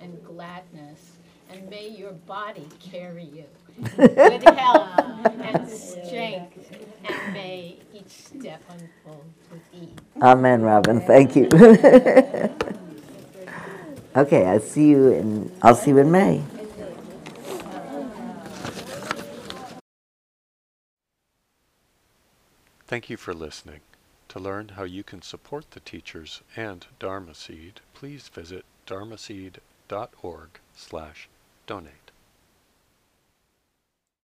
and 0.00 0.22
gladness, 0.24 1.18
and 1.50 1.68
may 1.70 1.88
your 1.88 2.12
body 2.12 2.68
carry 2.80 3.24
you. 3.24 3.44
Good 3.96 4.42
health 4.42 4.88
and 5.40 5.68
strength, 5.68 6.72
and 7.04 7.32
may 7.32 7.78
each 7.94 8.10
step 8.10 8.60
unfold 8.70 9.24
with 9.50 9.62
ease. 9.72 9.96
Amen, 10.20 10.62
Robin. 10.62 11.00
Thank 11.00 11.36
you. 11.36 11.46
okay, 14.16 14.46
I'll 14.46 14.60
see 14.60 14.88
you 14.88 15.08
in. 15.08 15.52
I'll 15.62 15.74
see 15.74 15.90
you 15.90 15.98
in 15.98 16.10
May. 16.10 16.42
Thank 22.88 23.10
you 23.10 23.16
for 23.18 23.34
listening. 23.34 23.80
To 24.30 24.38
learn 24.38 24.70
how 24.70 24.84
you 24.84 25.04
can 25.04 25.22
support 25.22 25.70
the 25.72 25.80
teachers 25.80 26.42
and 26.56 26.86
Dharma 26.98 27.34
Seed, 27.34 27.80
please 27.94 28.28
visit 28.28 28.64
dharmaseed.org 28.86 30.48
slash 30.74 31.28
donate. 31.66 32.07